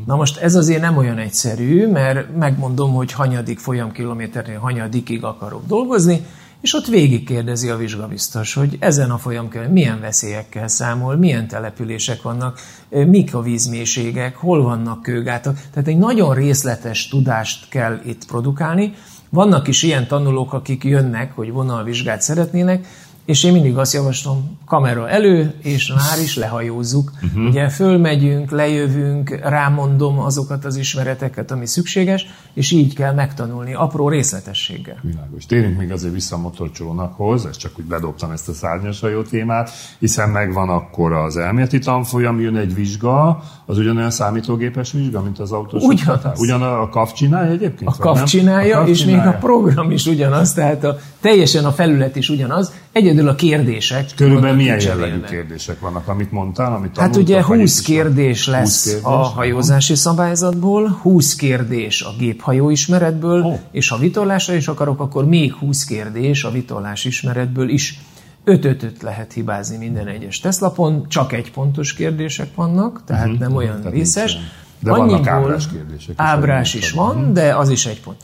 Na 0.06 0.16
most 0.16 0.38
ez 0.38 0.56
azért 0.56 0.82
nem 0.82 0.98
olyan 0.98 1.18
egyszerű, 1.18 1.88
mert 1.88 2.36
megmondom, 2.36 2.94
hogy 2.94 3.12
hanyadik 3.12 3.60
folyamkilométernél 3.60 4.60
hanyadikig 4.60 5.24
akarok 5.24 5.66
dolgozni, 5.68 6.26
és 6.62 6.74
ott 6.74 6.86
végig 6.86 7.26
kérdezi 7.26 7.70
a 7.70 7.78
vizsgabiztos, 7.78 8.54
hogy 8.54 8.78
ezen 8.80 9.12
a 9.12 9.18
folyamkörön 9.18 9.72
milyen 9.72 10.00
veszélyekkel 10.00 10.68
számol, 10.68 11.16
milyen 11.16 11.48
települések 11.48 12.22
vannak, 12.22 12.60
mik 12.90 13.36
a 13.36 13.42
vízmélységek, 13.42 14.36
hol 14.36 14.64
vannak 14.64 15.02
kőgátak. 15.02 15.60
Tehát 15.74 15.88
egy 15.88 15.98
nagyon 15.98 16.34
részletes 16.34 17.08
tudást 17.08 17.70
kell 17.70 18.00
itt 18.06 18.26
produkálni. 18.26 18.94
Vannak 19.30 19.68
is 19.68 19.84
ilyen 19.84 20.08
tanulók, 20.08 20.54
akik 20.54 20.84
jönnek, 20.84 21.36
hogy 21.36 21.52
vonalvizsgát 21.52 22.22
szeretnének, 22.22 22.88
és 23.26 23.44
én 23.44 23.52
mindig 23.52 23.78
azt 23.78 23.94
javaslom, 23.94 24.58
kamera 24.66 25.10
elő, 25.10 25.54
és 25.62 25.94
már 25.96 26.20
is 26.24 26.36
lehajózzuk. 26.36 27.12
Uh-huh. 27.24 27.46
Ugye 27.46 27.70
fölmegyünk, 27.70 28.52
lejövünk, 28.52 29.30
rámondom 29.30 30.20
azokat 30.20 30.66
az 30.66 30.76
ismereteket, 30.76 31.52
ami 31.52 31.66
szükséges, 31.66 32.28
és 32.54 32.72
így 32.72 32.96
kell 32.96 33.14
megtanulni, 33.14 33.74
apró 33.74 34.10
részletességgel. 34.10 35.00
Világos. 35.02 35.46
Térjünk 35.46 35.78
még 35.78 35.92
azért 35.92 36.14
vissza 36.14 36.36
a 36.36 36.40
motorcsónakhoz, 36.40 37.46
ezt 37.46 37.60
csak 37.60 37.72
úgy 37.80 37.86
bedobtam 37.86 38.32
ezt 38.32 38.50
a 38.50 38.54
szárnyas 38.54 39.00
hajó 39.00 39.22
témát, 39.22 39.70
hiszen 40.00 40.30
megvan 40.30 40.70
akkor 40.70 41.14
az 41.14 41.38
elméleti 41.38 41.80
tanfolyam, 41.80 42.40
jön 42.40 42.56
egy 42.56 42.76
vizsga, 42.76 43.44
az 43.66 43.78
ugyanolyan 43.78 44.12
számítógépes 44.12 44.92
vizsga, 44.92 45.22
mint 45.22 45.40
az 45.40 45.52
autós. 45.52 45.84
Ugyanaz. 45.84 46.40
Ugyan 46.40 46.62
a 46.62 46.90
KAV 46.90 47.12
csinálja 47.12 47.52
egyébként? 47.52 47.90
A 47.90 47.96
KAV 48.00 48.24
csinálja, 48.24 48.84
és 48.84 49.00
csinálja. 49.00 49.24
még 49.24 49.34
a 49.34 49.38
program 49.38 49.92
is 49.92 50.06
ugyanaz, 50.06 50.54
tehát 50.54 50.84
a, 50.84 50.98
teljesen 51.22 51.66
a 51.66 51.72
felület 51.72 52.16
is 52.16 52.30
ugyanaz, 52.30 52.74
egyedül 52.92 53.15
a 53.24 53.36
kérdések. 53.36 54.10
Körülbelül 54.16 54.56
milyen 54.56 54.80
jellegű 54.82 55.22
kérdések 55.22 55.80
vannak, 55.80 56.08
amit 56.08 56.32
mondtál? 56.32 56.74
Amit 56.74 56.98
hát 56.98 57.16
ugye 57.16 57.44
20 57.44 57.82
kérdés 57.82 58.48
lesz 58.48 58.84
20 58.84 58.94
kérdés, 58.94 59.04
a 59.04 59.16
hajózási 59.16 59.96
szabályzatból, 59.96 60.90
20 60.90 61.36
kérdés 61.36 62.02
a 62.02 62.10
géphajó 62.20 62.70
ismeretből, 62.70 63.44
oh. 63.44 63.60
és 63.72 63.90
ha 63.90 63.98
vitorlásra 63.98 64.54
is 64.54 64.68
akarok, 64.68 65.00
akkor 65.00 65.26
még 65.26 65.54
20 65.54 65.84
kérdés 65.84 66.44
a 66.44 66.52
vitorlás 66.52 67.06
ismeretből 67.06 67.70
is. 67.70 68.00
5-5-öt 68.46 69.02
lehet 69.02 69.34
hibázni 69.34 69.78
minden 69.78 70.08
egyes 70.08 70.40
teszlapon, 70.40 71.06
csak 71.08 71.34
egy 71.34 71.52
pontos 71.52 71.94
kérdések 71.94 72.56
vannak, 72.56 73.02
tehát 73.06 73.26
uh-huh. 73.26 73.40
nem 73.40 73.56
olyan 73.56 73.82
vészes. 73.92 74.38
De 74.80 74.92
Annyiból 74.92 75.08
vannak 75.08 75.28
ábrás 75.28 75.68
kérdések. 75.68 76.10
Is 76.10 76.16
ábrás 76.16 76.74
is 76.74 76.92
van, 76.92 77.18
uh-huh. 77.18 77.32
de 77.32 77.56
az 77.56 77.70
is 77.70 77.86
egy 77.86 78.02
pont. 78.02 78.18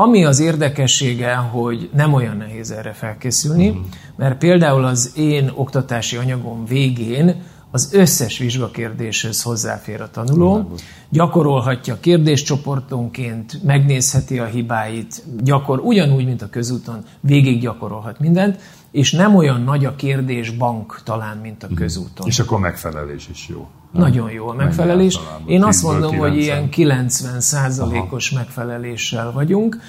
Ami 0.00 0.24
az 0.24 0.40
érdekessége, 0.40 1.34
hogy 1.34 1.90
nem 1.94 2.12
olyan 2.12 2.36
nehéz 2.36 2.70
erre 2.70 2.92
felkészülni, 2.92 3.68
uh-huh. 3.68 3.84
mert 4.16 4.38
például 4.38 4.84
az 4.84 5.12
én 5.16 5.50
oktatási 5.54 6.16
anyagom 6.16 6.64
végén 6.64 7.42
az 7.70 7.92
összes 7.92 8.38
vizsgakérdéshez 8.38 9.42
hozzáfér 9.42 10.00
a 10.00 10.10
tanuló, 10.10 10.72
gyakorolhatja 11.08 12.00
kérdéscsoportonként, 12.00 13.62
megnézheti 13.62 14.38
a 14.38 14.44
hibáit, 14.44 15.22
gyakor, 15.42 15.78
ugyanúgy, 15.78 16.24
mint 16.24 16.42
a 16.42 16.48
közúton, 16.48 17.04
végig 17.20 17.60
gyakorolhat 17.60 18.18
mindent, 18.18 18.60
és 18.90 19.12
nem 19.12 19.36
olyan 19.36 19.62
nagy 19.62 19.84
a 19.84 19.96
kérdésbank 19.96 21.00
talán, 21.04 21.36
mint 21.36 21.62
a 21.62 21.68
közúton. 21.74 22.26
És 22.26 22.38
akkor 22.38 22.58
megfelelés 22.58 23.28
is 23.28 23.48
jó. 23.48 23.68
Nem? 23.92 24.02
Nagyon 24.02 24.30
jó 24.30 24.48
a 24.48 24.54
megfelelés. 24.54 25.20
Én 25.46 25.62
azt 25.62 25.82
mondom, 25.82 26.10
90. 26.10 26.30
hogy 26.30 26.40
ilyen 26.40 26.68
90 26.68 27.40
százalékos 27.40 28.30
megfeleléssel 28.30 29.32
vagyunk. 29.32 29.80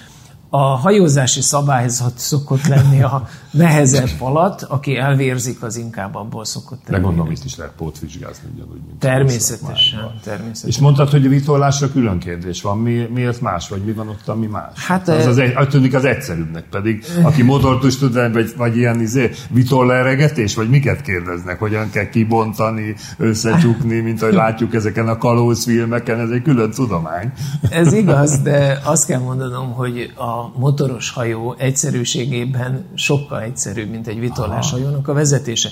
A 0.54 0.76
hajózási 0.76 1.42
szabályzat 1.42 2.18
szokott 2.18 2.68
lenni 2.68 3.02
a 3.04 3.28
nehezebb 3.52 4.10
alatt, 4.20 4.62
aki 4.62 4.98
elvérzik, 4.98 5.64
az 5.64 5.78
inkább 5.78 6.16
abból 6.16 6.46
szokott 6.46 6.80
lenni. 6.88 7.02
De 7.02 7.08
gondolom, 7.08 7.32
itt 7.32 7.44
is 7.44 7.56
lehet 7.56 7.74
pótvizsgázni 7.74 8.50
ugyanúgy, 8.56 8.80
mint 8.88 9.00
természetesen, 9.00 10.00
természetesen. 10.24 10.70
És 10.70 10.78
mondtad, 10.78 11.10
hogy 11.10 11.26
a 11.26 11.30
vitorlásra 11.30 11.92
külön 11.92 12.20
kérdés 12.20 12.62
van. 12.62 12.78
Mi, 12.78 13.08
miért 13.14 13.42
más, 13.42 13.70
vagy 13.70 13.84
mi 13.84 13.92
van 13.92 14.08
ott, 14.08 14.28
ami 14.28 14.46
más? 14.46 14.86
Hát, 14.86 15.08
az, 15.08 15.26
az, 15.26 15.38
egy, 15.38 15.68
tűnik 15.70 15.94
az 15.94 16.06
egyszerűbbnek 16.06 16.70
pedig. 16.70 17.06
Aki 17.24 17.44
motort 17.44 17.84
is 17.84 17.98
tud, 17.98 18.14
vagy, 18.34 18.54
vagy 18.58 18.78
ilyen 18.78 19.00
izé, 19.00 19.32
vitorleregetés, 19.50 20.56
vagy 20.56 20.70
miket 20.70 21.02
kérdeznek, 21.02 21.60
hogyan 21.60 21.90
kell 21.90 22.10
kibontani, 22.10 22.96
összecsukni, 23.18 24.00
mint 24.00 24.22
ahogy 24.22 24.34
látjuk 24.34 24.74
ezeken 24.74 25.08
a 25.08 25.18
kalózfilmeken, 25.18 26.20
ez 26.20 26.30
egy 26.30 26.42
külön 26.42 26.72
tudomány. 26.72 27.32
Ez 27.70 27.94
igaz, 27.94 28.42
de 28.42 28.80
azt 28.84 29.06
kell 29.08 29.20
mondanom, 29.20 29.72
hogy 29.74 30.14
a 30.16 30.41
motoros 30.56 31.12
hajó 31.12 31.56
egyszerűségében 31.58 32.86
sokkal 32.96 33.42
egyszerűbb, 33.42 33.90
mint 33.90 34.08
egy 34.08 34.20
vitorlás 34.20 34.72
hajónak 34.72 35.08
a 35.08 35.14
vezetése. 35.14 35.70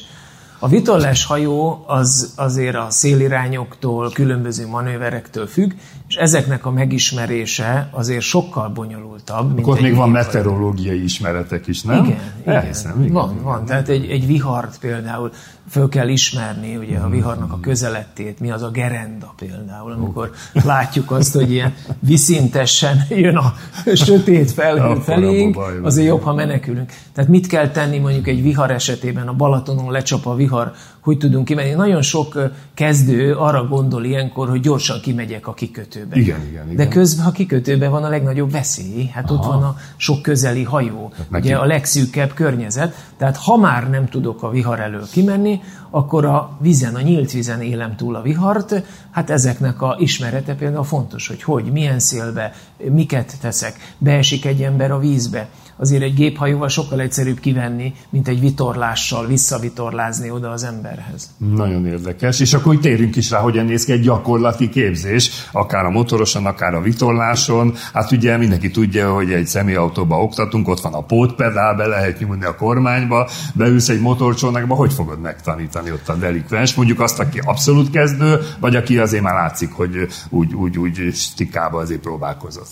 A 0.60 0.68
vitorlás 0.68 1.26
hajó 1.26 1.84
az 1.88 2.34
azért 2.36 2.76
a 2.76 2.88
szélirányoktól, 2.90 4.12
különböző 4.12 4.68
manőverektől 4.68 5.48
függ, 5.48 5.72
és 6.10 6.16
ezeknek 6.16 6.66
a 6.66 6.72
megismerése 6.72 7.90
azért 7.92 8.22
sokkal 8.22 8.70
bonyolultabb. 8.70 9.54
Mint 9.54 9.68
Akkor 9.68 9.82
még 9.82 9.96
van 9.96 10.10
meteorológiai 10.10 11.04
ismeretek 11.04 11.68
is, 11.68 11.82
nem? 11.82 12.04
Igen, 12.04 12.20
igen. 12.42 12.64
igen. 12.64 13.12
Van, 13.14 13.32
igen. 13.32 13.44
van. 13.44 13.66
Tehát 13.66 13.90
egy, 13.90 14.10
egy 14.10 14.26
vihart 14.26 14.80
például 14.80 15.32
föl 15.70 15.90
kell 15.90 16.08
ismerni, 16.08 16.76
ugye 16.76 16.98
a 16.98 17.10
viharnak 17.10 17.52
a 17.52 17.60
közelettét, 17.60 18.40
mi 18.40 18.52
az 18.52 18.62
a 18.62 18.70
gerenda 18.70 19.34
például, 19.38 19.92
amikor 19.92 20.32
látjuk 20.54 21.12
azt, 21.12 21.34
hogy 21.34 21.52
ilyen 21.52 21.74
viszintesen 22.00 23.06
jön 23.26 23.36
a 23.36 23.54
sötét 23.94 24.52
felhő 24.52 24.96
felénk, 24.96 25.58
azért 25.82 26.08
jobb, 26.08 26.22
ha 26.24 26.34
menekülünk. 26.34 26.92
Tehát 27.14 27.30
mit 27.30 27.48
kell 27.48 27.70
tenni 27.70 27.98
mondjuk 27.98 28.28
egy 28.28 28.42
vihar 28.42 28.72
esetében, 28.72 29.28
a 29.28 29.34
Balatonon 29.34 29.92
lecsap 29.92 30.26
a 30.26 30.36
vihar, 30.36 30.50
vihar, 30.50 30.74
hogy 31.02 31.18
tudunk 31.18 31.46
kimenni. 31.46 31.74
Nagyon 31.74 32.02
sok 32.02 32.52
kezdő 32.74 33.34
arra 33.36 33.68
gondol 33.68 34.04
ilyenkor, 34.04 34.50
hogy 34.50 34.60
gyorsan 34.60 35.00
kimegyek 35.02 35.48
a 35.48 35.54
kikötőbe. 35.54 36.16
Igen, 36.16 36.42
igen, 36.48 36.64
igen. 36.64 36.76
De 36.76 36.88
közben 36.88 37.26
a 37.26 37.32
kikötőben 37.32 37.92
van 37.92 38.04
a 38.04 38.10
legnagyobb 38.10 38.52
veszély, 38.52 39.06
hát 39.06 39.30
Aha. 39.30 39.34
ott 39.34 39.46
van 39.46 39.64
a 39.64 39.76
sok 39.98 40.22
közeli 40.22 40.64
hajó, 40.64 41.12
hát 41.32 41.42
ugye 41.42 41.56
a 41.56 41.66
legszűkebb 41.66 42.34
környezet, 42.34 43.06
tehát 43.18 43.38
ha 43.38 43.58
már 43.58 43.90
nem 43.90 44.08
tudok 44.08 44.44
a 44.44 44.50
vihar 44.50 44.80
elől 44.80 45.08
kimenni, 45.12 45.62
akkor 45.90 46.26
a 46.26 46.58
vízen, 46.62 46.96
a 46.96 47.02
nyílt 47.02 47.32
vízen 47.32 47.62
élem 47.62 47.96
túl 47.96 48.16
a 48.16 48.22
vihart, 48.22 48.84
hát 49.12 49.30
ezeknek 49.30 49.82
a 49.82 49.96
ismerete 50.00 50.56
például 50.56 50.84
fontos, 50.84 51.28
hogy 51.28 51.44
hogy, 51.44 51.72
milyen 51.72 52.00
szélbe, 52.00 52.54
miket 52.78 53.40
teszek, 53.42 53.96
beesik 53.98 54.46
egy 54.46 54.62
ember 54.62 54.92
a 54.92 55.00
vízbe, 55.00 55.50
azért 55.80 56.04
egy 56.04 56.14
géphajóval 56.14 56.68
sokkal 56.68 57.00
egyszerűbb 57.00 57.40
kivenni, 57.40 57.94
mint 58.10 58.28
egy 58.28 58.40
vitorlással 58.40 59.28
visszavitorlázni 59.28 60.30
oda 60.30 60.50
az 60.50 60.64
emberhez. 60.64 61.30
Nagyon 61.38 61.86
érdekes, 61.86 62.40
és 62.40 62.54
akkor 62.54 62.78
térjünk 62.78 63.16
is 63.16 63.30
rá, 63.30 63.40
hogyan 63.40 63.66
néz 63.66 63.86
ki 63.86 63.92
egy 63.92 64.02
gyakorlati 64.02 64.70
képzés, 64.70 65.32
akár 65.52 65.86
a 65.86 65.90
motoroson, 65.90 66.46
akár 66.46 66.74
a 66.74 66.82
vitorláson. 66.82 67.74
Hát 67.94 68.12
ugye 68.12 68.38
mindenki 68.38 68.72
tudja, 68.72 69.14
hogy 69.14 69.32
egy 69.32 69.48
személyautóba 69.48 70.22
oktatunk, 70.22 70.68
ott 70.68 70.80
van 70.80 70.94
a 70.94 71.02
pótpedál, 71.02 71.76
be 71.76 71.86
lehet 71.86 72.20
nyúlni 72.20 72.46
a 72.46 72.56
kormányba, 72.56 73.30
beülsz 73.54 73.90
egy 73.90 74.02
motorcsónakba, 74.02 74.76
hogy 74.76 74.94
fogod 74.94 75.20
megtanítani 75.20 75.92
ott 75.92 76.10
a 76.10 76.16
delikvens? 76.16 76.76
Mondjuk 76.76 77.00
azt, 77.00 77.20
aki 77.20 77.40
abszolút 77.46 77.90
kezdő, 77.90 78.40
vagy 78.60 78.76
aki 78.76 78.98
azért 78.98 79.24
már 79.24 79.34
látszik, 79.34 79.72
hogy 79.72 80.08
úgy, 80.30 80.54
úgy, 80.54 80.78
úgy 80.78 81.14
stikába 81.14 81.80
azért 81.80 82.02
próbálkozott. 82.02 82.70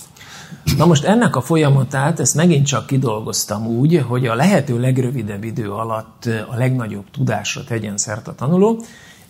Na 0.78 0.86
most 0.86 1.04
ennek 1.04 1.36
a 1.36 1.42
folyamatát, 1.42 2.20
ezt 2.20 2.36
megint 2.36 2.66
csak 2.66 2.88
kidolgoztam 2.88 3.68
úgy, 3.68 4.06
hogy 4.08 4.28
a 4.28 4.36
lehető 4.36 4.80
legrövidebb 4.80 5.44
idő 5.44 5.72
alatt 5.72 6.26
a 6.26 6.56
legnagyobb 6.56 7.06
tudásra 7.12 7.64
tegyen 7.64 7.98
szert 7.98 8.28
a 8.28 8.36
tanuló, 8.36 8.84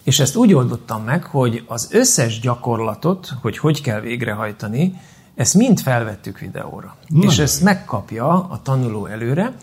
és 0.04 0.20
ezt 0.20 0.36
úgy 0.36 0.54
oldottam 0.54 1.04
meg, 1.04 1.24
hogy 1.24 1.64
az 1.68 1.88
összes 1.92 2.40
gyakorlatot, 2.40 3.34
hogy 3.42 3.58
hogy 3.58 3.82
kell 3.82 4.00
végrehajtani, 4.00 4.94
ezt 5.36 5.54
mind 5.54 5.80
felvettük 5.80 6.40
videóra. 6.40 6.96
Na. 7.08 7.26
És 7.26 7.40
ezt 7.40 7.64
megkapja 7.64 8.28
a 8.28 8.60
tanuló 8.64 9.06
előre, 9.06 9.54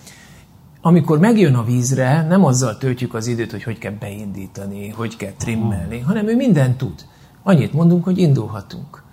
amikor 0.81 1.19
megjön 1.19 1.55
a 1.55 1.65
vízre, 1.65 2.27
nem 2.29 2.45
azzal 2.45 2.79
töltjük 2.79 3.15
az 3.15 3.27
időt, 3.27 3.51
hogy 3.51 3.63
hogy 3.63 3.79
kell 3.79 3.93
beindítani, 3.93 4.89
hogy 4.89 5.17
kell 5.17 5.33
trimmelni, 5.39 5.99
hanem 5.99 6.29
ő 6.29 6.37
mindent 6.37 6.77
tud. 6.77 7.07
Annyit 7.43 7.73
mondunk, 7.73 8.05
hogy 8.05 8.19
indulhatunk. 8.19 9.04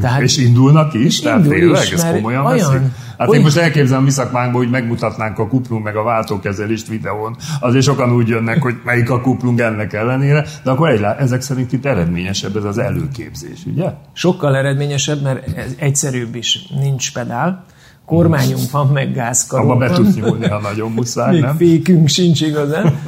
Tehát, 0.00 0.22
és 0.22 0.36
indulnak 0.36 0.94
is? 0.94 1.20
Tehát 1.20 1.38
indul 1.38 1.52
tényleg, 1.58 1.82
is, 1.82 1.90
ez 1.90 2.04
komolyan 2.04 2.46
olyan, 2.46 2.56
veszik? 2.56 2.80
Hát 3.18 3.28
olyan, 3.28 3.40
én 3.40 3.46
most 3.46 3.56
elképzelem 3.56 4.02
mi 4.02 4.10
szakmánkban, 4.10 4.62
hogy 4.62 4.70
megmutatnánk 4.70 5.38
a 5.38 5.48
kuplung 5.48 5.82
meg 5.82 5.96
a 5.96 6.02
váltókezelést 6.02 6.88
videón. 6.88 7.36
Azért 7.60 7.84
sokan 7.84 8.12
úgy 8.12 8.28
jönnek, 8.28 8.62
hogy 8.62 8.74
melyik 8.84 9.10
a 9.10 9.20
kuplung 9.20 9.60
ennek 9.60 9.92
ellenére, 9.92 10.46
de 10.64 10.70
akkor 10.70 10.88
egy, 10.88 11.02
ezek 11.18 11.40
szerint 11.40 11.72
itt 11.72 11.86
eredményesebb 11.86 12.56
ez 12.56 12.64
az 12.64 12.78
előképzés, 12.78 13.58
ugye? 13.66 13.90
Sokkal 14.12 14.56
eredményesebb, 14.56 15.22
mert 15.22 15.56
ez 15.56 15.74
egyszerűbb 15.78 16.34
is, 16.34 16.66
nincs 16.80 17.12
pedál 17.12 17.64
kormányunk 18.08 18.70
van, 18.70 18.86
meg 18.86 19.12
gázkarunk 19.12 19.70
Abba 19.70 19.78
be 19.78 19.90
tudsz 19.94 20.14
nyúlni, 20.14 20.48
ha 20.48 20.60
nagyon 20.60 20.92
muszáj, 20.92 21.32
Még 21.32 21.40
nem? 21.40 21.56
fékünk 21.56 22.08
sincs 22.08 22.40
igazán. 22.40 23.00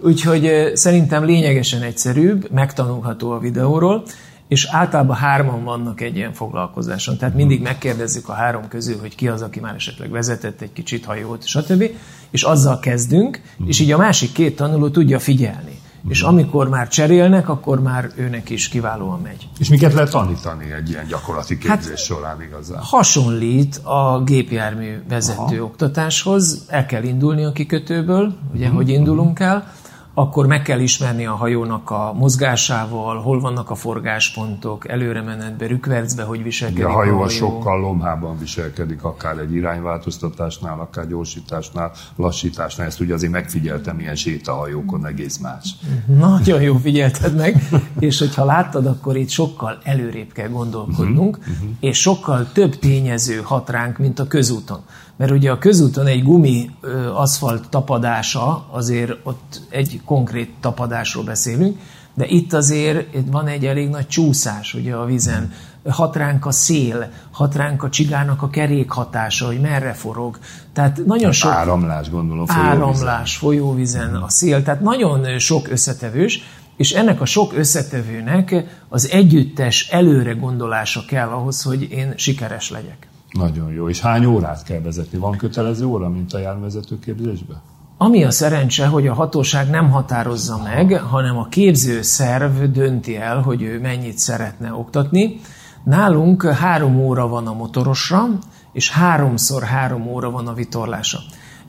Úgyhogy 0.00 0.70
szerintem 0.74 1.24
lényegesen 1.24 1.82
egyszerűbb, 1.82 2.50
megtanulható 2.50 3.30
a 3.30 3.38
videóról, 3.38 4.02
és 4.48 4.68
általában 4.70 5.16
hárman 5.16 5.64
vannak 5.64 6.00
egy 6.00 6.16
ilyen 6.16 6.32
foglalkozáson. 6.32 7.16
Tehát 7.16 7.34
mindig 7.34 7.62
megkérdezzük 7.62 8.28
a 8.28 8.32
három 8.32 8.68
közül, 8.68 8.98
hogy 9.00 9.14
ki 9.14 9.28
az, 9.28 9.42
aki 9.42 9.60
már 9.60 9.74
esetleg 9.74 10.10
vezetett 10.10 10.60
egy 10.60 10.72
kicsit 10.72 11.04
hajót, 11.04 11.46
stb. 11.46 11.84
És 12.30 12.42
azzal 12.42 12.78
kezdünk, 12.78 13.40
és 13.66 13.80
így 13.80 13.92
a 13.92 13.96
másik 13.96 14.32
két 14.32 14.56
tanuló 14.56 14.88
tudja 14.88 15.18
figyelni. 15.18 15.80
És 16.08 16.22
amikor 16.22 16.68
már 16.68 16.88
cserélnek, 16.88 17.48
akkor 17.48 17.82
már 17.82 18.10
őnek 18.16 18.50
is 18.50 18.68
kiválóan 18.68 19.20
megy. 19.20 19.48
És 19.58 19.68
miket 19.68 19.92
lehet 19.92 20.10
tanítani 20.10 20.72
egy 20.72 20.90
ilyen 20.90 21.06
gyakorlati 21.06 21.58
képzés 21.58 21.88
hát, 21.88 21.98
során 21.98 22.42
igazán? 22.42 22.82
Hasonlít 22.82 23.76
a 23.76 24.22
gépjármű 24.24 25.02
vezető 25.08 25.56
Aha. 25.56 25.64
oktatáshoz. 25.64 26.64
El 26.68 26.86
kell 26.86 27.02
indulni 27.02 27.44
a 27.44 27.52
kikötőből, 27.52 28.34
ugye, 28.54 28.64
uh-huh. 28.64 28.76
hogy 28.76 28.88
indulunk 28.88 29.40
el 29.40 29.72
akkor 30.18 30.46
meg 30.46 30.62
kell 30.62 30.80
ismerni 30.80 31.26
a 31.26 31.34
hajónak 31.34 31.90
a 31.90 32.12
mozgásával, 32.16 33.20
hol 33.20 33.40
vannak 33.40 33.70
a 33.70 33.74
forgáspontok, 33.74 34.88
előre 34.88 35.22
menetbe, 35.22 35.66
rükvercbe, 35.66 36.22
hogy 36.22 36.42
viselkedik 36.42 36.84
a 36.84 36.90
hajó. 36.90 37.12
A 37.12 37.16
hajó 37.16 37.28
sokkal 37.28 37.80
lomhában 37.80 38.38
viselkedik, 38.38 39.04
akár 39.04 39.38
egy 39.38 39.54
irányváltoztatásnál, 39.54 40.80
akár 40.80 41.08
gyorsításnál, 41.08 41.92
lassításnál. 42.16 42.86
Ezt 42.86 43.00
ugye 43.00 43.14
azért 43.14 43.32
megfigyeltem 43.32 44.00
ilyen 44.00 44.14
sétahajókon, 44.14 45.06
egész 45.06 45.38
más. 45.38 45.74
Nagyon 46.06 46.62
jó 46.62 46.76
figyelted 46.76 47.36
meg, 47.36 47.68
és 47.98 48.18
hogyha 48.18 48.44
láttad, 48.44 48.86
akkor 48.86 49.16
itt 49.16 49.30
sokkal 49.30 49.78
előrébb 49.82 50.32
kell 50.32 50.48
gondolkodnunk, 50.48 51.36
uh-huh, 51.36 51.54
uh-huh. 51.54 51.70
és 51.80 52.00
sokkal 52.00 52.46
több 52.52 52.78
tényező 52.78 53.40
hat 53.44 53.70
ránk, 53.70 53.98
mint 53.98 54.18
a 54.18 54.26
közúton. 54.26 54.80
Mert 55.18 55.30
ugye 55.30 55.50
a 55.50 55.58
közúton 55.58 56.06
egy 56.06 56.22
gumi 56.22 56.70
aszfalt 57.14 57.68
tapadása, 57.68 58.66
azért 58.70 59.12
ott 59.22 59.60
egy 59.68 60.00
konkrét 60.04 60.50
tapadásról 60.60 61.24
beszélünk, 61.24 61.78
de 62.14 62.26
itt 62.26 62.52
azért 62.52 63.06
van 63.30 63.46
egy 63.46 63.66
elég 63.66 63.88
nagy 63.88 64.06
csúszás 64.06 64.74
ugye 64.74 64.94
a 64.94 65.04
vízen. 65.04 65.52
Hat 65.88 66.16
ránk 66.16 66.46
a 66.46 66.50
szél, 66.50 67.10
hat 67.30 67.54
ránk 67.54 67.82
a 67.82 67.88
csigának 67.88 68.42
a 68.42 68.50
kerék 68.50 68.90
hatása, 68.90 69.46
hogy 69.46 69.60
merre 69.60 69.92
forog. 69.92 70.38
Tehát 70.72 71.04
nagyon 71.06 71.32
sok... 71.32 71.50
Áramlás, 71.50 72.10
gondolom, 72.10 72.46
folyóvízen. 72.46 72.80
Áramlás, 72.80 73.36
folyóvízen, 73.36 74.14
a 74.14 74.28
szél. 74.28 74.62
Tehát 74.62 74.80
nagyon 74.80 75.38
sok 75.38 75.68
összetevős, 75.68 76.42
és 76.76 76.92
ennek 76.92 77.20
a 77.20 77.24
sok 77.24 77.52
összetevőnek 77.56 78.64
az 78.88 79.10
együttes 79.10 79.88
előre 79.90 80.32
gondolása 80.32 81.04
kell 81.06 81.28
ahhoz, 81.28 81.62
hogy 81.62 81.90
én 81.90 82.12
sikeres 82.16 82.70
legyek. 82.70 83.08
Nagyon 83.30 83.72
jó. 83.72 83.88
És 83.88 84.00
hány 84.00 84.24
órát 84.24 84.62
kell 84.62 84.80
vezetni? 84.80 85.18
Van 85.18 85.36
kötelező 85.36 85.84
óra, 85.84 86.08
mint 86.08 86.32
a 86.32 86.38
járművezető 86.38 86.98
képzésben? 86.98 87.60
Ami 88.00 88.24
a 88.24 88.30
szerencse, 88.30 88.86
hogy 88.86 89.06
a 89.06 89.14
hatóság 89.14 89.70
nem 89.70 89.90
határozza 89.90 90.62
meg, 90.62 91.00
hanem 91.00 91.38
a 91.38 91.48
képző 91.48 92.02
szerv 92.02 92.62
dönti 92.62 93.16
el, 93.16 93.40
hogy 93.40 93.62
ő 93.62 93.80
mennyit 93.80 94.18
szeretne 94.18 94.72
oktatni. 94.72 95.40
Nálunk 95.84 96.42
három 96.42 96.96
óra 96.96 97.28
van 97.28 97.46
a 97.46 97.52
motorosra, 97.52 98.28
és 98.72 98.90
háromszor 98.90 99.62
három 99.62 100.06
óra 100.06 100.30
van 100.30 100.46
a 100.46 100.52
vitorlása. 100.52 101.18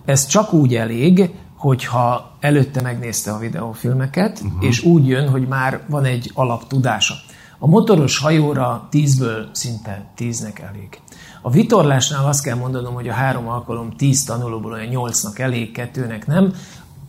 Ez 0.06 0.26
csak 0.26 0.54
úgy 0.54 0.76
elég, 0.76 1.30
hogyha 1.58 2.32
előtte 2.40 2.82
megnézte 2.82 3.32
a 3.32 3.38
videófilmeket, 3.38 4.42
uh-huh. 4.44 4.66
és 4.66 4.84
úgy 4.84 5.08
jön, 5.08 5.30
hogy 5.30 5.48
már 5.48 5.82
van 5.88 6.06
egy 6.06 6.32
alaptudása. 6.34 7.14
A 7.62 7.68
motoros 7.68 8.18
hajóra 8.20 8.88
tízből 8.90 9.50
szinte 9.52 10.06
tíznek 10.16 10.60
elég. 10.60 11.00
A 11.42 11.52
vitorlásnál 11.52 12.26
azt 12.26 12.44
kell 12.44 12.56
mondanom, 12.56 12.94
hogy 12.94 13.08
a 13.08 13.14
három 13.14 13.48
alkalom 13.48 13.94
tíz 13.98 14.24
tanulóból 14.24 14.72
olyan 14.72 14.88
nyolcnak 14.88 15.40
elég, 15.40 15.72
kettőnek 15.72 16.28
nem. 16.28 16.54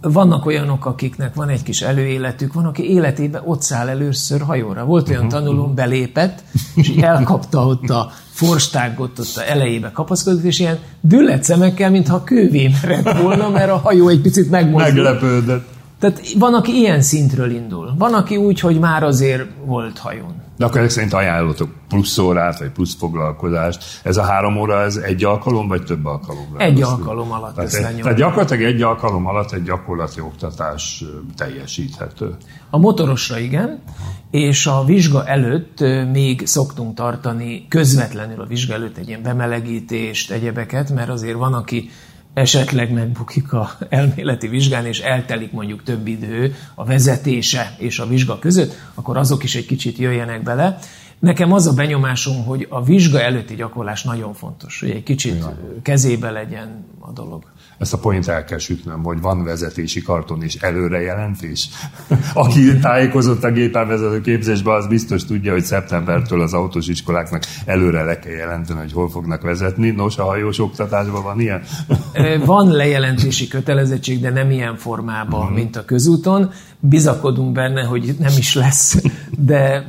Vannak 0.00 0.46
olyanok, 0.46 0.86
akiknek 0.86 1.34
van 1.34 1.48
egy 1.48 1.62
kis 1.62 1.80
előéletük, 1.80 2.52
van, 2.52 2.64
aki 2.64 2.90
életében 2.90 3.42
ott 3.44 3.62
száll 3.62 3.88
először 3.88 4.40
hajóra. 4.40 4.84
Volt 4.84 5.08
olyan 5.08 5.24
uh-huh. 5.24 5.40
tanuló, 5.40 5.66
belépett, 5.66 6.42
és 6.74 6.88
elkapta 6.88 7.66
ott 7.66 7.90
a 7.90 8.10
forstágot, 8.30 9.18
ott 9.18 9.36
a 9.36 9.50
elejébe 9.50 9.90
kapaszkodott, 9.90 10.42
és 10.42 10.58
ilyen 10.58 10.78
düllet 11.00 11.44
szemekkel, 11.44 11.90
mintha 11.90 12.24
kővé 12.24 12.70
merett 12.82 13.18
volna, 13.18 13.48
mert 13.48 13.70
a 13.70 13.76
hajó 13.76 14.08
egy 14.08 14.20
picit 14.20 14.50
megmozdult. 14.50 14.94
Meglepődött. 14.94 15.78
Tehát 16.00 16.32
van, 16.38 16.54
aki 16.54 16.72
ilyen 16.72 17.02
szintről 17.02 17.50
indul. 17.50 17.94
Van, 17.98 18.14
aki 18.14 18.36
úgy, 18.36 18.60
hogy 18.60 18.78
már 18.78 19.02
azért 19.02 19.44
volt 19.64 19.98
hajón. 19.98 20.34
De 20.56 20.64
akkor 20.64 20.78
ezek 20.78 20.90
szerint 20.90 21.12
ajánlotok 21.12 21.70
plusz 21.88 22.18
órát, 22.18 22.58
vagy 22.58 22.70
plusz 22.70 22.94
foglalkozást. 22.94 24.00
Ez 24.02 24.16
a 24.16 24.22
három 24.22 24.56
óra, 24.56 24.82
ez 24.82 24.96
egy 24.96 25.24
alkalom, 25.24 25.68
vagy 25.68 25.82
több 25.84 26.04
alkalomra? 26.04 26.58
Egy 26.58 26.82
alkalom 26.82 27.32
alatt 27.32 27.54
tehát, 27.54 27.72
egy, 27.72 28.02
tehát 28.02 28.18
gyakorlatilag 28.18 28.62
egy 28.62 28.82
alkalom 28.82 29.26
alatt 29.26 29.52
egy 29.52 29.62
gyakorlati 29.62 30.20
oktatás 30.20 31.04
teljesíthető. 31.36 32.36
A 32.70 32.78
motorosra 32.78 33.38
igen, 33.38 33.82
és 34.30 34.66
a 34.66 34.84
vizsga 34.84 35.26
előtt 35.26 35.80
még 36.12 36.46
szoktunk 36.46 36.94
tartani 36.94 37.66
közvetlenül 37.68 38.40
a 38.40 38.46
vizsga 38.46 38.74
előtt 38.74 38.96
egy 38.96 39.08
ilyen 39.08 39.22
bemelegítést, 39.22 40.30
egyebeket, 40.30 40.90
mert 40.90 41.08
azért 41.08 41.36
van, 41.36 41.54
aki 41.54 41.90
esetleg 42.34 42.92
megbukik 42.92 43.52
a 43.52 43.70
elméleti 43.88 44.48
vizsgán, 44.48 44.86
és 44.86 45.00
eltelik 45.00 45.52
mondjuk 45.52 45.82
több 45.82 46.06
idő 46.06 46.54
a 46.74 46.84
vezetése 46.84 47.74
és 47.78 47.98
a 47.98 48.06
vizsga 48.06 48.38
között, 48.38 48.74
akkor 48.94 49.16
azok 49.16 49.44
is 49.44 49.54
egy 49.54 49.66
kicsit 49.66 49.98
jöjjenek 49.98 50.42
bele. 50.42 50.78
Nekem 51.18 51.52
az 51.52 51.66
a 51.66 51.72
benyomásom, 51.72 52.44
hogy 52.44 52.66
a 52.70 52.82
vizsga 52.84 53.20
előtti 53.20 53.54
gyakorlás 53.54 54.02
nagyon 54.02 54.34
fontos, 54.34 54.80
hogy 54.80 54.90
egy 54.90 55.02
kicsit 55.02 55.44
kezébe 55.82 56.30
legyen 56.30 56.84
a 56.98 57.12
dolog. 57.12 57.44
Ezt 57.80 57.92
a 57.92 57.98
point 57.98 58.28
el 58.28 58.44
kell 58.44 58.58
sütnöm, 58.58 59.02
hogy 59.02 59.20
van 59.20 59.44
vezetési 59.44 60.02
karton 60.02 60.42
és 60.42 60.54
előrejelentés. 60.54 61.68
Aki 62.34 62.78
tájékozott 62.78 63.44
a 63.44 63.50
gépelvezető 63.50 64.20
képzésben, 64.20 64.74
az 64.74 64.86
biztos 64.86 65.24
tudja, 65.24 65.52
hogy 65.52 65.64
szeptembertől 65.64 66.40
az 66.40 66.52
autós 66.52 66.86
iskoláknak 66.86 67.42
előre 67.64 68.02
le 68.02 68.18
kell 68.18 68.32
jelenteni, 68.32 68.78
hogy 68.78 68.92
hol 68.92 69.10
fognak 69.10 69.42
vezetni. 69.42 69.90
Nos, 69.90 70.18
a 70.18 70.24
hajós 70.24 70.58
oktatásban 70.58 71.22
van 71.22 71.40
ilyen? 71.40 71.62
Van 72.44 72.70
lejelentési 72.70 73.48
kötelezettség, 73.48 74.20
de 74.20 74.30
nem 74.30 74.50
ilyen 74.50 74.76
formában, 74.76 75.40
uh-huh. 75.40 75.56
mint 75.56 75.76
a 75.76 75.84
közúton. 75.84 76.50
Bizakodunk 76.80 77.52
benne, 77.52 77.82
hogy 77.82 78.16
nem 78.18 78.32
is 78.38 78.54
lesz, 78.54 79.02
de 79.38 79.84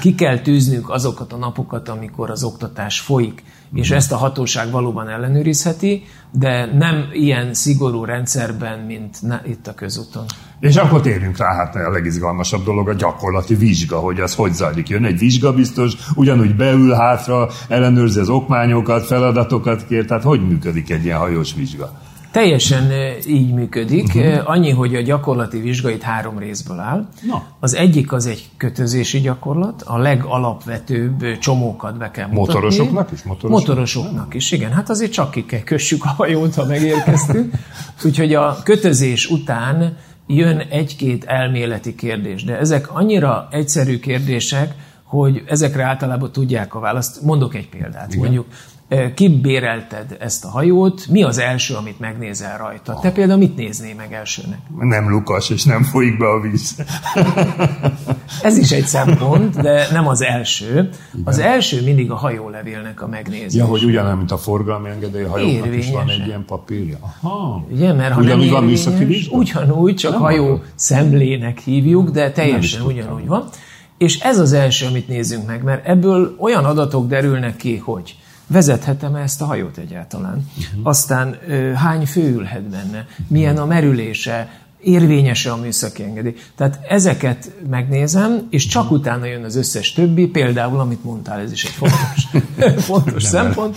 ki 0.00 0.14
kell 0.14 0.38
tűznünk 0.38 0.90
azokat 0.90 1.32
a 1.32 1.36
napokat, 1.36 1.88
amikor 1.88 2.30
az 2.30 2.44
oktatás 2.44 3.00
folyik 3.00 3.42
és 3.74 3.90
ezt 3.90 4.12
a 4.12 4.16
hatóság 4.16 4.70
valóban 4.70 5.08
ellenőrizheti, 5.08 6.02
de 6.30 6.76
nem 6.78 7.08
ilyen 7.12 7.54
szigorú 7.54 8.04
rendszerben, 8.04 8.78
mint 8.78 9.18
itt 9.46 9.66
a 9.66 9.74
közúton. 9.74 10.24
És 10.60 10.76
akkor 10.76 11.00
térjünk 11.00 11.36
rá, 11.36 11.54
hát 11.54 11.74
a 11.74 11.90
legizgalmasabb 11.90 12.64
dolog 12.64 12.88
a 12.88 12.92
gyakorlati 12.92 13.54
vizsga, 13.54 13.98
hogy 13.98 14.20
az 14.20 14.34
hogy 14.34 14.52
zajlik. 14.52 14.88
Jön 14.88 15.04
egy 15.04 15.18
vizsgabiztos, 15.18 15.92
ugyanúgy 16.14 16.56
beül 16.56 16.92
hátra, 16.92 17.48
ellenőrzi 17.68 18.20
az 18.20 18.28
okmányokat, 18.28 19.06
feladatokat 19.06 19.86
kér, 19.86 20.04
tehát 20.04 20.22
hogy 20.22 20.46
működik 20.48 20.90
egy 20.90 21.04
ilyen 21.04 21.18
hajós 21.18 21.54
vizsga? 21.54 22.00
Teljesen 22.36 22.92
így 23.26 23.52
működik. 23.52 24.14
Uh-huh. 24.14 24.50
Annyi, 24.50 24.70
hogy 24.70 24.94
a 24.94 25.00
gyakorlati 25.00 25.58
vizsgait 25.58 26.02
három 26.02 26.38
részből 26.38 26.78
áll. 26.78 27.08
Na. 27.26 27.42
Az 27.60 27.74
egyik 27.74 28.12
az 28.12 28.26
egy 28.26 28.48
kötözési 28.56 29.20
gyakorlat, 29.20 29.82
a 29.82 29.98
legalapvetőbb 29.98 31.38
csomókat 31.38 31.98
be 31.98 32.10
kell 32.10 32.26
mutatni. 32.26 32.52
Motorosoknak 32.52 33.12
is? 33.12 33.22
Motorosoknak, 33.22 33.50
Motorosoknak 33.50 34.34
is, 34.34 34.52
igen. 34.52 34.72
Hát 34.72 34.90
azért 34.90 35.12
csak 35.12 35.30
ki 35.30 35.44
kell 35.44 35.60
kössük 35.60 36.04
a 36.04 36.08
hajót, 36.08 36.54
ha 36.54 36.64
megérkeztünk. 36.64 37.54
Úgyhogy 38.04 38.34
a 38.34 38.56
kötözés 38.64 39.30
után 39.30 39.96
jön 40.26 40.58
egy-két 40.58 41.24
elméleti 41.24 41.94
kérdés, 41.94 42.44
de 42.44 42.58
ezek 42.58 42.94
annyira 42.94 43.48
egyszerű 43.50 43.98
kérdések, 43.98 44.74
hogy 45.02 45.42
ezekre 45.46 45.84
általában 45.84 46.32
tudják 46.32 46.74
a 46.74 46.80
választ. 46.80 47.22
Mondok 47.22 47.54
egy 47.54 47.68
példát. 47.68 48.08
Igen. 48.08 48.18
Mondjuk 48.18 48.46
kibérelted 49.14 50.16
ezt 50.20 50.44
a 50.44 50.48
hajót, 50.48 51.06
mi 51.08 51.22
az 51.22 51.38
első, 51.38 51.74
amit 51.74 52.00
megnézel 52.00 52.58
rajta? 52.58 52.98
Te 53.02 53.10
például 53.10 53.38
mit 53.38 53.56
néznél 53.56 53.94
meg 53.94 54.12
elsőnek? 54.12 54.58
Nem 54.78 55.10
lukas, 55.10 55.50
és 55.50 55.64
nem 55.64 55.82
folyik 55.82 56.18
be 56.18 56.28
a 56.28 56.40
víz. 56.40 56.76
Ez 58.42 58.56
is 58.58 58.70
egy 58.70 58.84
szempont, 58.84 59.60
de 59.60 59.88
nem 59.92 60.08
az 60.08 60.22
első. 60.22 60.70
Igen. 60.70 60.90
Az 61.24 61.38
első 61.38 61.82
mindig 61.82 62.10
a 62.10 62.14
hajólevélnek 62.16 63.02
a 63.02 63.06
megnézés. 63.06 63.54
Ja, 63.60 63.64
hogy 63.64 63.84
ugyanaz, 63.84 64.16
mint 64.16 64.30
a 64.30 64.36
forgalmi 64.36 64.88
engedély 64.88 65.22
a 65.22 65.28
hajónak 65.30 65.74
is 65.74 65.90
van 65.90 66.08
egy 66.10 66.26
ilyen 66.26 66.44
papírja. 66.44 66.96
Aha. 67.00 67.64
Ugye, 67.70 67.92
mert 67.92 68.12
ha 68.12 68.20
ugyanúgy 68.20 68.50
nem 68.50 68.68
érvényes, 68.68 69.28
van 69.28 69.38
Ugyanúgy, 69.40 69.94
csak 69.94 70.12
nem 70.12 70.20
hajó 70.20 70.46
van. 70.48 70.62
szemlének 70.74 71.58
hívjuk, 71.58 72.10
de 72.10 72.30
teljesen 72.30 72.82
ugyanúgy 72.82 73.26
van. 73.26 73.48
És 73.98 74.18
ez 74.18 74.38
az 74.38 74.52
első, 74.52 74.86
amit 74.86 75.08
nézzünk 75.08 75.46
meg, 75.46 75.62
mert 75.62 75.86
ebből 75.86 76.36
olyan 76.38 76.64
adatok 76.64 77.08
derülnek 77.08 77.56
ki, 77.56 77.76
hogy 77.76 78.16
vezethetem-e 78.46 79.20
ezt 79.20 79.42
a 79.42 79.44
hajót 79.44 79.76
egyáltalán? 79.76 80.50
Uh-huh. 80.58 80.86
Aztán 80.86 81.36
hány 81.74 82.06
fő 82.06 82.32
ülhet 82.32 82.62
benne? 82.62 83.06
Milyen 83.28 83.56
a 83.56 83.66
merülése? 83.66 84.48
Érvényes-e 84.86 85.52
a 85.52 85.56
műszaki 85.56 86.02
engedély. 86.02 86.34
Tehát 86.56 86.80
ezeket 86.88 87.52
megnézem, 87.70 88.46
és 88.50 88.66
csak 88.66 88.90
utána 88.90 89.24
jön 89.24 89.44
az 89.44 89.56
összes 89.56 89.92
többi, 89.92 90.26
például, 90.26 90.80
amit 90.80 91.04
mondtál, 91.04 91.40
ez 91.40 91.52
is 91.52 91.64
egy 91.64 91.70
fontos, 91.70 92.26
fontos 92.92 93.22
szempont, 93.22 93.76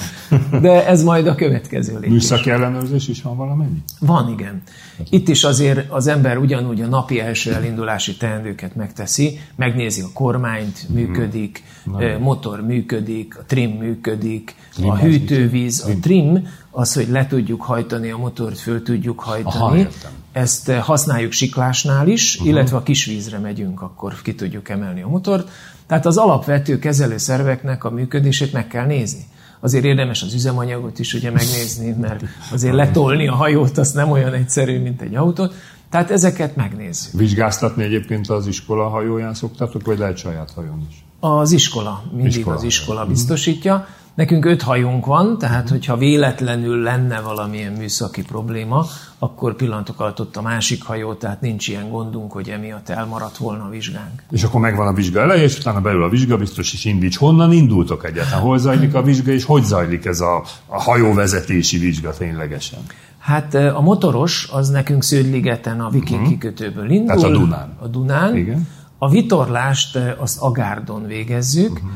de 0.62 0.88
ez 0.88 1.04
majd 1.04 1.28
a 1.28 1.36
következő 1.36 1.94
lépés. 1.94 2.10
Műszaki 2.10 2.50
ellenőrzés 2.50 3.08
is 3.08 3.22
van 3.22 3.38
valamennyi? 3.38 3.84
Van, 4.00 4.32
igen. 4.32 4.62
Itt 5.10 5.28
is 5.28 5.44
azért 5.44 5.92
az 5.92 6.08
ember 6.08 6.38
ugyanúgy 6.38 6.82
a 6.82 6.88
napi 6.88 7.20
első 7.20 7.54
elindulási 7.54 8.18
teendőket 8.18 8.76
megteszi, 8.76 9.40
megnézi 9.56 10.02
a 10.02 10.10
kormányt, 10.14 10.90
működik, 10.90 11.64
hmm. 11.84 12.22
motor 12.22 12.62
működik, 12.62 13.38
a 13.38 13.44
trim 13.48 13.70
működik, 13.70 14.56
trim 14.74 14.90
a 14.90 14.98
hűtővíz, 14.98 15.86
a 15.88 16.00
trim, 16.02 16.48
az, 16.80 16.94
hogy 16.94 17.10
le 17.10 17.28
tudjuk 17.28 17.62
hajtani 17.62 18.12
a 18.12 18.18
motort, 18.18 18.60
föl 18.60 18.84
tudjuk 18.84 19.20
hajtani. 19.20 19.82
Aha, 19.82 19.90
Ezt 20.32 20.72
használjuk 20.72 21.32
siklásnál 21.32 22.08
is, 22.08 22.34
uh-huh. 22.36 22.50
illetve 22.50 22.78
a 22.78 22.84
kisvízre 22.84 23.38
megyünk, 23.38 23.82
akkor 23.82 24.22
ki 24.22 24.36
tudjuk 24.36 24.70
emelni 24.70 25.02
a 25.02 25.08
motort. 25.08 25.50
Tehát 25.88 26.06
az 26.06 26.18
alapvető 26.18 26.80
kezelőszerveknek 26.80 27.84
a 27.84 27.90
működését 27.90 28.54
meg 28.54 28.68
kell 28.68 28.86
nézni. 28.86 29.26
Azért 29.60 29.84
érdemes 29.84 30.22
az 30.22 30.34
üzemanyagot 30.34 31.00
is 31.00 31.14
ugye 31.14 31.32
megnézni, 31.32 31.92
mert 31.92 32.24
azért 32.52 32.76
letolni 32.76 33.28
a 33.28 33.36
hajót 33.36 33.78
az 33.78 33.92
nem 33.92 34.12
olyan 34.12 34.34
egyszerű, 34.34 34.80
mint 34.80 35.02
egy 35.02 35.16
autót. 35.16 35.54
Tehát 35.90 36.12
ezeket 36.12 36.56
megnézzük. 36.56 37.20
Vizsgáztatni 37.20 37.84
egyébként 37.84 38.30
az 38.30 38.48
iskola 38.48 38.88
hajóján 38.88 39.34
szoktatok, 39.34 39.86
vagy 39.86 39.98
lehet 39.98 40.18
saját 40.18 40.52
hajón 40.52 40.88
is? 40.90 41.04
Az 41.20 41.52
iskola, 41.52 42.04
mindig 42.12 42.38
iskola. 42.38 42.56
az 42.56 42.64
iskola 42.64 43.06
biztosítja. 43.06 43.88
Nekünk 44.14 44.46
öt 44.46 44.62
hajónk 44.62 45.06
van, 45.06 45.38
tehát 45.38 45.70
hogyha 45.70 45.98
véletlenül 45.98 46.82
lenne 46.82 47.20
valamilyen 47.20 47.74
műszaki 47.74 48.22
probléma, 48.22 48.86
akkor 49.20 49.56
pillanatok 49.56 50.00
alatt 50.00 50.20
ott 50.20 50.36
a 50.36 50.42
másik 50.42 50.84
hajó, 50.84 51.14
tehát 51.14 51.42
nincs 51.42 51.68
ilyen 51.68 51.90
gondunk, 51.90 52.32
hogy 52.32 52.50
emiatt 52.50 52.90
elmaradt 52.90 53.38
volna 53.38 53.64
a 53.64 53.70
vizsgánk. 53.70 54.24
És 54.32 54.44
akkor 54.44 54.62
megvan 54.62 54.88
a 54.88 54.94
vizsga 54.94 55.20
eleje, 55.20 55.44
és 55.44 55.58
utána 55.58 55.82
belül 55.82 56.04
a 56.04 56.10
vizsga, 56.10 56.38
biztos 56.38 56.74
is 56.74 56.86
indíts. 56.86 57.18
Honnan 57.18 57.52
indultok 57.52 58.06
egyáltalán? 58.06 58.42
Hol 58.42 58.58
zajlik 58.58 58.94
a 58.94 59.02
vizsga, 59.02 59.32
és 59.32 59.44
hogy 59.44 59.64
zajlik 59.64 60.06
ez 60.06 60.20
a, 60.20 60.44
a 60.66 60.82
hajóvezetési 60.82 61.78
vizsga 61.78 62.14
ténylegesen? 62.14 62.80
Hát 63.20 63.54
a 63.54 63.82
motoros 63.82 64.50
az 64.52 64.70
nekünk 64.70 65.04
Sződligeten 65.04 65.82
a 65.82 65.90
Viking 65.90 66.20
uh-huh. 66.20 66.30
kikötőből 66.30 66.90
indul. 66.90 67.16
Tehát 67.16 67.24
a 67.24 67.38
Dunán. 67.38 67.76
A 67.80 67.88
Dunán. 67.88 68.36
Igen. 68.36 68.68
A 69.02 69.10
vitorlást 69.10 70.00
azt 70.18 70.42
Agárdon 70.42 71.06
végezzük. 71.06 71.72
Uh-huh 71.72 71.92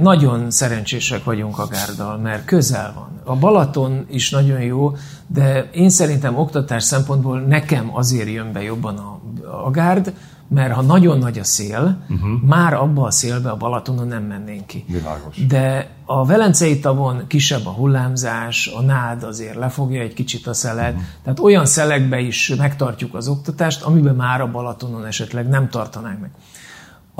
nagyon 0.00 0.50
szerencsések 0.50 1.24
vagyunk 1.24 1.58
a 1.58 1.66
gárdal, 1.66 2.18
mert 2.18 2.44
közel 2.44 2.92
van. 2.94 3.20
A 3.24 3.36
Balaton 3.36 4.06
is 4.10 4.30
nagyon 4.30 4.60
jó, 4.60 4.92
de 5.26 5.68
én 5.72 5.88
szerintem 5.88 6.38
oktatás 6.38 6.82
szempontból 6.82 7.40
nekem 7.40 7.96
azért 7.96 8.28
jön 8.28 8.52
be 8.52 8.62
jobban 8.62 8.96
a, 8.96 9.20
a 9.66 9.70
gárd, 9.70 10.12
mert 10.48 10.72
ha 10.72 10.82
nagyon 10.82 11.18
nagy 11.18 11.38
a 11.38 11.44
szél, 11.44 11.98
uh-huh. 12.10 12.42
már 12.46 12.74
abba 12.74 13.02
a 13.02 13.10
szélbe 13.10 13.50
a 13.50 13.56
Balatonon 13.56 14.06
nem 14.06 14.22
mennénk 14.22 14.66
ki. 14.66 14.84
Világos. 14.88 15.46
De 15.46 15.90
a 16.04 16.24
Velencei 16.24 16.78
tavon 16.78 17.26
kisebb 17.26 17.66
a 17.66 17.70
hullámzás, 17.70 18.66
a 18.66 18.82
nád 18.82 19.22
azért 19.22 19.54
lefogja 19.54 20.00
egy 20.00 20.14
kicsit 20.14 20.46
a 20.46 20.54
szelet, 20.54 20.92
uh-huh. 20.92 21.06
tehát 21.22 21.38
olyan 21.38 21.66
szelekbe 21.66 22.20
is 22.20 22.54
megtartjuk 22.58 23.14
az 23.14 23.28
oktatást, 23.28 23.82
amiben 23.82 24.14
már 24.14 24.40
a 24.40 24.50
Balatonon 24.50 25.06
esetleg 25.06 25.48
nem 25.48 25.68
tartanánk 25.68 26.20
meg. 26.20 26.30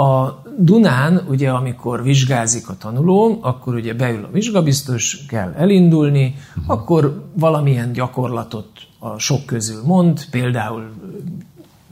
A 0.06 0.42
Dunán, 0.58 1.24
ugye, 1.28 1.50
amikor 1.50 2.02
vizsgázik 2.02 2.68
a 2.68 2.76
tanuló, 2.76 3.38
akkor 3.42 3.74
ugye 3.74 3.94
beül 3.94 4.24
a 4.24 4.30
vizsgabiztos, 4.32 5.24
kell 5.28 5.52
elindulni, 5.56 6.34
uh-huh. 6.56 6.70
akkor 6.76 7.30
valamilyen 7.34 7.92
gyakorlatot 7.92 8.68
a 8.98 9.18
sok 9.18 9.46
közül 9.46 9.82
mond, 9.84 10.30
például 10.30 10.90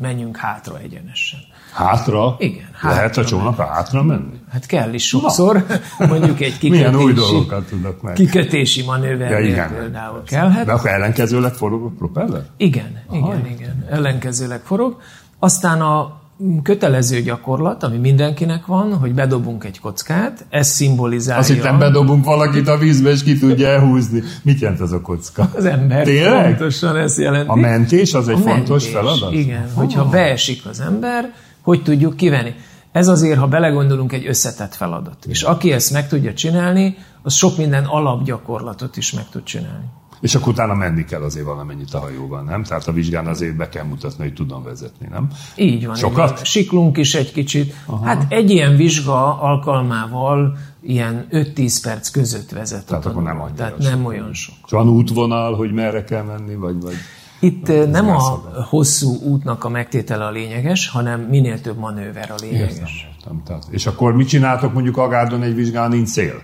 menjünk 0.00 0.36
hátra 0.36 0.78
egyenesen. 0.78 1.40
Hátra? 1.72 2.34
Igen. 2.38 2.68
Hátra 2.72 2.96
Lehet 2.96 3.16
a 3.16 3.24
csónakra 3.24 3.66
hátra 3.66 4.02
menni? 4.02 4.40
Hát 4.52 4.66
kell 4.66 4.94
is 4.94 5.06
sokszor. 5.06 5.64
Na. 5.98 6.06
Mondjuk 6.06 6.40
egy 6.40 6.58
kikötési, 6.58 6.70
Milyen 6.70 6.96
új 6.96 7.12
dolgokat 7.12 7.64
tudok 7.68 8.02
meg. 8.02 8.14
Kikötési 8.14 8.82
manővernél 8.82 9.38
ja, 9.38 9.46
igen, 9.46 9.74
például 9.74 10.22
kellhet. 10.22 10.66
De 10.66 10.72
akkor 10.72 10.90
ellenkezőleg 10.90 11.52
forog 11.52 11.84
a 11.84 11.92
propeller? 11.98 12.42
Igen, 12.56 13.02
Aha, 13.06 13.34
igen, 13.34 13.46
igen. 13.46 13.86
Ellenkezőleg 13.90 14.60
forog. 14.60 15.00
Aztán 15.38 15.80
a 15.80 16.19
kötelező 16.62 17.20
gyakorlat, 17.20 17.82
ami 17.82 17.96
mindenkinek 17.96 18.66
van, 18.66 18.94
hogy 18.94 19.14
bedobunk 19.14 19.64
egy 19.64 19.80
kockát, 19.80 20.46
ez 20.48 20.68
szimbolizálja... 20.68 21.40
Azt 21.40 21.50
hittem 21.50 21.78
bedobunk 21.78 22.24
valakit 22.24 22.68
a 22.68 22.76
vízbe, 22.76 23.10
és 23.10 23.22
ki 23.22 23.38
tudja 23.38 23.68
elhúzni. 23.68 24.22
Mit 24.42 24.60
jelent 24.60 24.80
ez 24.80 24.92
a 24.92 25.00
kocka? 25.00 25.50
Az 25.56 25.64
ember. 25.64 26.04
Tényleg? 26.04 26.46
Pontosan 26.46 26.96
ez 26.96 27.18
jelenti. 27.18 27.50
A 27.50 27.54
mentés 27.54 28.14
az 28.14 28.28
egy 28.28 28.34
a 28.34 28.38
fontos 28.38 28.82
mentés, 28.82 28.90
feladat? 28.90 29.32
Igen, 29.32 29.64
oh. 29.64 29.72
hogyha 29.72 30.08
beesik 30.08 30.66
az 30.66 30.80
ember, 30.80 31.32
hogy 31.62 31.82
tudjuk 31.82 32.16
kivenni. 32.16 32.54
Ez 32.92 33.08
azért, 33.08 33.38
ha 33.38 33.46
belegondolunk, 33.46 34.12
egy 34.12 34.26
összetett 34.26 34.74
feladat. 34.74 35.24
És 35.28 35.42
aki 35.42 35.72
ezt 35.72 35.92
meg 35.92 36.08
tudja 36.08 36.34
csinálni, 36.34 36.96
az 37.22 37.34
sok 37.34 37.56
minden 37.56 37.84
alapgyakorlatot 37.84 38.96
is 38.96 39.12
meg 39.12 39.28
tud 39.30 39.42
csinálni. 39.42 39.84
És 40.20 40.34
akkor 40.34 40.48
utána 40.48 40.74
menni 40.74 41.04
kell 41.04 41.22
azért 41.22 41.44
valamennyit 41.46 41.94
a 41.94 41.98
hajóban, 41.98 42.44
nem? 42.44 42.62
Tehát 42.62 42.88
a 42.88 42.92
vizsgán 42.92 43.26
azért 43.26 43.56
be 43.56 43.68
kell 43.68 43.84
mutatni, 43.84 44.24
hogy 44.24 44.34
tudom 44.34 44.62
vezetni, 44.62 45.06
nem? 45.10 45.28
Így 45.56 45.86
van. 45.86 45.94
Sokat? 45.94 46.38
Így 46.38 46.46
Siklunk 46.46 46.96
is 46.96 47.14
egy 47.14 47.32
kicsit. 47.32 47.74
Aha. 47.86 48.04
Hát 48.04 48.32
egy 48.32 48.50
ilyen 48.50 48.76
vizsga 48.76 49.40
alkalmával 49.40 50.56
ilyen 50.82 51.26
5-10 51.30 51.78
perc 51.82 52.08
között 52.08 52.50
vezet. 52.50 52.86
Tehát 52.86 53.06
akkor 53.06 53.22
nem 53.22 53.40
annyira 53.40 53.56
Tehát 53.56 53.78
nem 53.78 54.04
olyan 54.04 54.32
sok. 54.32 54.54
Van 54.70 54.88
útvonal, 54.88 55.54
hogy 55.54 55.72
merre 55.72 56.04
kell 56.04 56.22
menni, 56.22 56.54
vagy... 56.54 56.80
vagy... 56.80 56.94
Itt 57.42 57.68
Ez 57.68 57.88
nem 57.88 58.08
a 58.08 58.20
hosszú 58.68 59.16
útnak 59.22 59.64
a 59.64 59.68
megtétele 59.68 60.24
a 60.24 60.30
lényeges, 60.30 60.88
hanem 60.88 61.20
minél 61.20 61.60
több 61.60 61.78
manőver 61.78 62.30
a 62.30 62.34
lényeges. 62.40 62.70
Értem, 62.70 62.88
értem. 63.18 63.42
Tehát, 63.44 63.66
és 63.70 63.86
akkor 63.86 64.14
mit 64.14 64.28
csináltok 64.28 64.72
mondjuk 64.72 64.96
Agárdon 64.96 65.42
egy 65.42 65.54
vizsgán, 65.54 65.90
nincs 65.90 66.08
cél? 66.08 66.42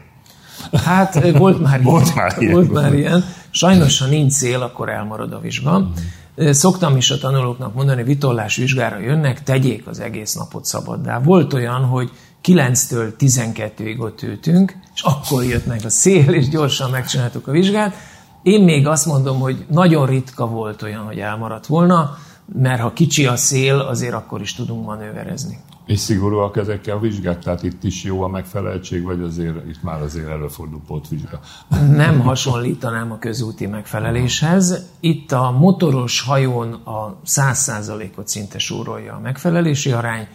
Hát 0.85 1.39
volt 1.39 1.63
már 1.63 1.81
ilyen. 1.81 1.93
volt 1.93 2.15
már 2.15 2.37
ilyen. 2.39 2.53
Volt 2.53 2.73
már 2.73 2.95
ilyen. 2.95 3.25
Sajnos, 3.57 3.99
ha 3.99 4.07
nincs 4.07 4.33
cél, 4.33 4.63
akkor 4.63 4.89
elmarad 4.89 5.33
a 5.33 5.41
vizsga. 5.41 5.79
Mm. 5.79 6.51
Szoktam 6.51 6.97
is 6.97 7.11
a 7.11 7.19
tanulóknak 7.19 7.75
mondani, 7.75 8.03
vitorlás 8.03 8.57
vizsgára 8.57 8.99
jönnek, 8.99 9.43
tegyék 9.43 9.87
az 9.87 10.01
egész 10.01 10.35
napot 10.35 10.65
szabaddá. 10.65 11.19
Volt 11.21 11.53
olyan, 11.53 11.85
hogy 11.85 12.11
9-től 12.45 13.13
12-ig 13.19 13.99
ott 13.99 14.23
ültünk, 14.23 14.77
és 14.95 15.03
akkor 15.03 15.45
jött 15.45 15.67
meg 15.67 15.81
a 15.85 15.89
szél, 15.89 16.33
és 16.33 16.49
gyorsan 16.49 16.91
megcsináltuk 16.91 17.49
a 17.49 17.51
vizsgát. 17.51 17.95
Én 18.43 18.65
még 18.65 18.87
azt 18.87 19.07
mondom, 19.07 19.41
hogy 19.41 19.67
nagyon 19.71 20.07
ritka 20.07 20.47
volt 20.47 20.83
olyan, 20.83 21.05
hogy 21.05 21.19
elmaradt 21.19 21.67
volna, 21.67 22.17
mert 22.53 22.81
ha 22.81 22.93
kicsi 22.93 23.27
a 23.27 23.37
szél, 23.37 23.79
azért 23.79 24.15
akkor 24.15 24.41
is 24.41 24.55
tudunk 24.55 24.87
manőverezni. 24.87 25.59
És 25.87 25.99
szigorúak 25.99 26.57
ezekkel 26.57 26.97
a 26.97 27.01
vizsgák? 27.01 27.39
Tehát 27.39 27.63
itt 27.63 27.85
is 27.85 28.03
jó 28.03 28.23
a 28.23 28.29
megfeleltség, 28.29 29.03
vagy 29.03 29.21
azért 29.21 29.69
itt 29.69 29.83
már 29.83 30.03
azért 30.03 30.29
előfordul 30.29 30.81
pótvizsga? 30.87 31.41
Nem 32.05 32.21
hasonlítanám 32.21 33.13
a 33.13 33.19
közúti 33.19 33.67
megfeleléshez. 33.67 34.87
Itt 35.01 35.33
a 35.33 35.51
motoros 35.51 36.21
hajón 36.21 36.73
a 36.73 37.17
100%-ot 37.27 38.29
szinte 38.29 38.59
súrolja 38.59 39.15
a 39.15 39.21
megfelelési 39.21 39.93
arány, 39.93 40.27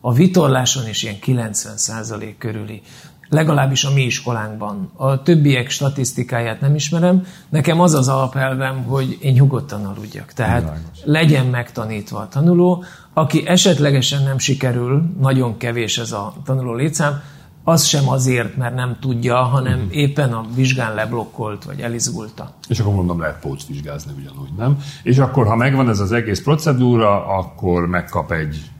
a 0.00 0.12
vitorláson 0.12 0.88
is 0.88 1.02
ilyen 1.02 1.16
90% 1.26 2.34
körüli 2.38 2.82
legalábbis 3.30 3.84
a 3.84 3.90
mi 3.92 4.02
iskolánkban. 4.02 4.90
A 4.96 5.22
többiek 5.22 5.70
statisztikáját 5.70 6.60
nem 6.60 6.74
ismerem. 6.74 7.26
Nekem 7.48 7.80
az 7.80 7.94
az 7.94 8.08
alapelvem, 8.08 8.82
hogy 8.82 9.18
én 9.20 9.32
nyugodtan 9.32 9.84
aludjak. 9.84 10.32
Tehát 10.32 10.60
Világos. 10.60 10.98
legyen 11.04 11.46
megtanítva 11.46 12.18
a 12.18 12.28
tanuló. 12.28 12.84
Aki 13.14 13.46
esetlegesen 13.46 14.22
nem 14.22 14.38
sikerül, 14.38 15.02
nagyon 15.20 15.56
kevés 15.56 15.98
ez 15.98 16.12
a 16.12 16.34
tanuló 16.44 16.74
létszám, 16.74 17.22
az 17.64 17.84
sem 17.84 18.08
azért, 18.08 18.56
mert 18.56 18.74
nem 18.74 18.96
tudja, 19.00 19.36
hanem 19.36 19.78
uh-huh. 19.78 19.96
éppen 19.96 20.32
a 20.32 20.44
vizsgán 20.54 20.94
leblokkolt, 20.94 21.64
vagy 21.64 21.80
elizgulta. 21.80 22.54
És 22.68 22.78
akkor 22.78 22.94
mondom, 22.94 23.20
lehet 23.20 23.40
pótvizsgázni 23.40 24.12
ugyanúgy, 24.18 24.48
nem? 24.56 24.78
És 25.02 25.18
akkor, 25.18 25.46
ha 25.46 25.56
megvan 25.56 25.88
ez 25.88 25.98
az 26.00 26.12
egész 26.12 26.42
procedúra, 26.42 27.26
akkor 27.26 27.86
megkap 27.86 28.32
egy 28.32 28.70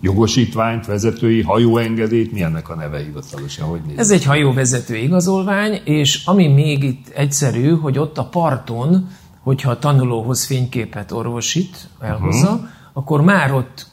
jogosítványt, 0.00 0.86
vezetői 0.86 1.42
hajóengedélyt, 1.42 2.32
mi 2.32 2.42
ennek 2.42 2.68
a 2.68 2.74
neve 2.74 2.98
hivatalosan? 2.98 3.68
Hogy 3.68 3.80
Ez 3.96 4.10
egy 4.10 4.24
hajóvezető 4.24 4.96
igazolvány, 4.96 5.80
és 5.84 6.24
ami 6.24 6.48
még 6.48 6.82
itt 6.82 7.08
egyszerű, 7.08 7.70
hogy 7.70 7.98
ott 7.98 8.18
a 8.18 8.24
parton, 8.24 9.08
hogyha 9.42 9.70
a 9.70 9.78
tanulóhoz 9.78 10.44
fényképet 10.44 11.12
orvosít, 11.12 11.88
elhozza, 12.00 12.52
uh-huh. 12.52 12.68
Akkor 12.98 13.20
már 13.20 13.52
ott 13.52 13.86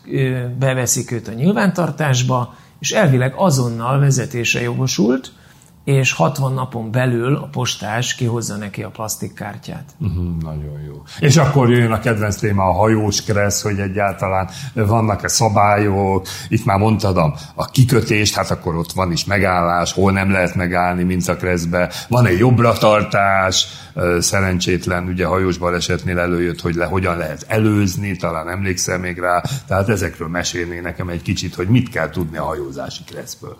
beveszik 0.59 1.11
őt 1.11 1.27
a 1.27 1.33
nyilvántartásba, 1.33 2.55
és 2.79 2.91
elvileg 2.91 3.33
azonnal 3.37 3.99
vezetésre 3.99 4.61
jogosult, 4.61 5.31
és 5.85 6.11
60 6.13 6.53
napon 6.53 6.91
belül 6.91 7.35
a 7.35 7.47
postás 7.51 8.15
kihozza 8.15 8.55
neki 8.55 8.83
a 8.83 8.89
plastikkártyát. 8.89 9.83
Uh-huh, 9.99 10.41
nagyon 10.41 10.81
jó. 10.87 11.03
És 11.19 11.37
akkor 11.37 11.69
jön 11.69 11.91
a 11.91 11.99
kedvenc 11.99 12.35
téma, 12.35 12.63
a 12.63 12.71
hajós 12.71 13.23
kressz, 13.23 13.61
hogy 13.61 13.79
egyáltalán 13.79 14.49
vannak-e 14.73 15.27
szabályok, 15.27 16.27
itt 16.47 16.65
már 16.65 16.77
mondtad 16.77 17.17
a, 17.17 17.69
kikötést, 17.71 18.35
hát 18.35 18.51
akkor 18.51 18.75
ott 18.75 18.91
van 18.91 19.11
is 19.11 19.25
megállás, 19.25 19.93
hol 19.93 20.11
nem 20.11 20.31
lehet 20.31 20.55
megállni, 20.55 21.03
mint 21.03 21.27
a 21.27 21.35
kreszbe, 21.35 21.91
van 22.07 22.25
egy 22.25 22.39
jobbra 22.39 22.73
tartás, 22.73 23.67
szerencsétlen, 24.19 25.07
ugye 25.07 25.25
hajós 25.25 25.57
balesetnél 25.57 26.19
előjött, 26.19 26.61
hogy 26.61 26.75
le, 26.75 26.85
hogyan 26.85 27.17
lehet 27.17 27.45
előzni, 27.47 28.15
talán 28.15 28.49
emlékszem 28.49 29.01
még 29.01 29.19
rá, 29.19 29.43
tehát 29.67 29.89
ezekről 29.89 30.27
mesélné 30.27 30.79
nekem 30.79 31.09
egy 31.09 31.21
kicsit, 31.21 31.55
hogy 31.55 31.67
mit 31.67 31.89
kell 31.89 32.09
tudni 32.09 32.37
a 32.37 32.43
hajózási 32.43 33.03
kreszből. 33.03 33.57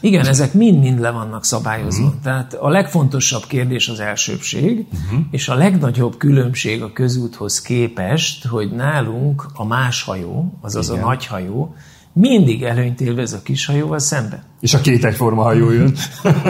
Igen, 0.00 0.26
ezek 0.26 0.54
mind-mind 0.54 1.00
le 1.00 1.10
vannak 1.10 1.44
szabályozva. 1.44 2.04
Uh-huh. 2.04 2.20
Tehát 2.22 2.54
a 2.54 2.68
legfontosabb 2.68 3.42
kérdés 3.46 3.88
az 3.88 4.00
elsőbség, 4.00 4.86
uh-huh. 4.92 5.20
és 5.30 5.48
a 5.48 5.54
legnagyobb 5.54 6.16
különbség 6.16 6.82
a 6.82 6.92
közúthoz 6.92 7.60
képest, 7.60 8.46
hogy 8.46 8.70
nálunk 8.70 9.46
a 9.54 9.64
más 9.64 10.02
hajó, 10.02 10.58
azaz 10.60 10.88
Igen. 10.88 11.02
a 11.02 11.06
nagy 11.06 11.26
hajó, 11.26 11.74
mindig 12.12 12.62
előnyt 12.62 13.00
élvez 13.00 13.32
a 13.32 13.42
kis 13.42 13.66
hajóval 13.66 13.98
szemben. 13.98 14.42
És 14.60 14.74
a 14.74 14.80
két 14.80 15.04
egyforma 15.04 15.42
hajó 15.42 15.70
jön. 15.70 15.96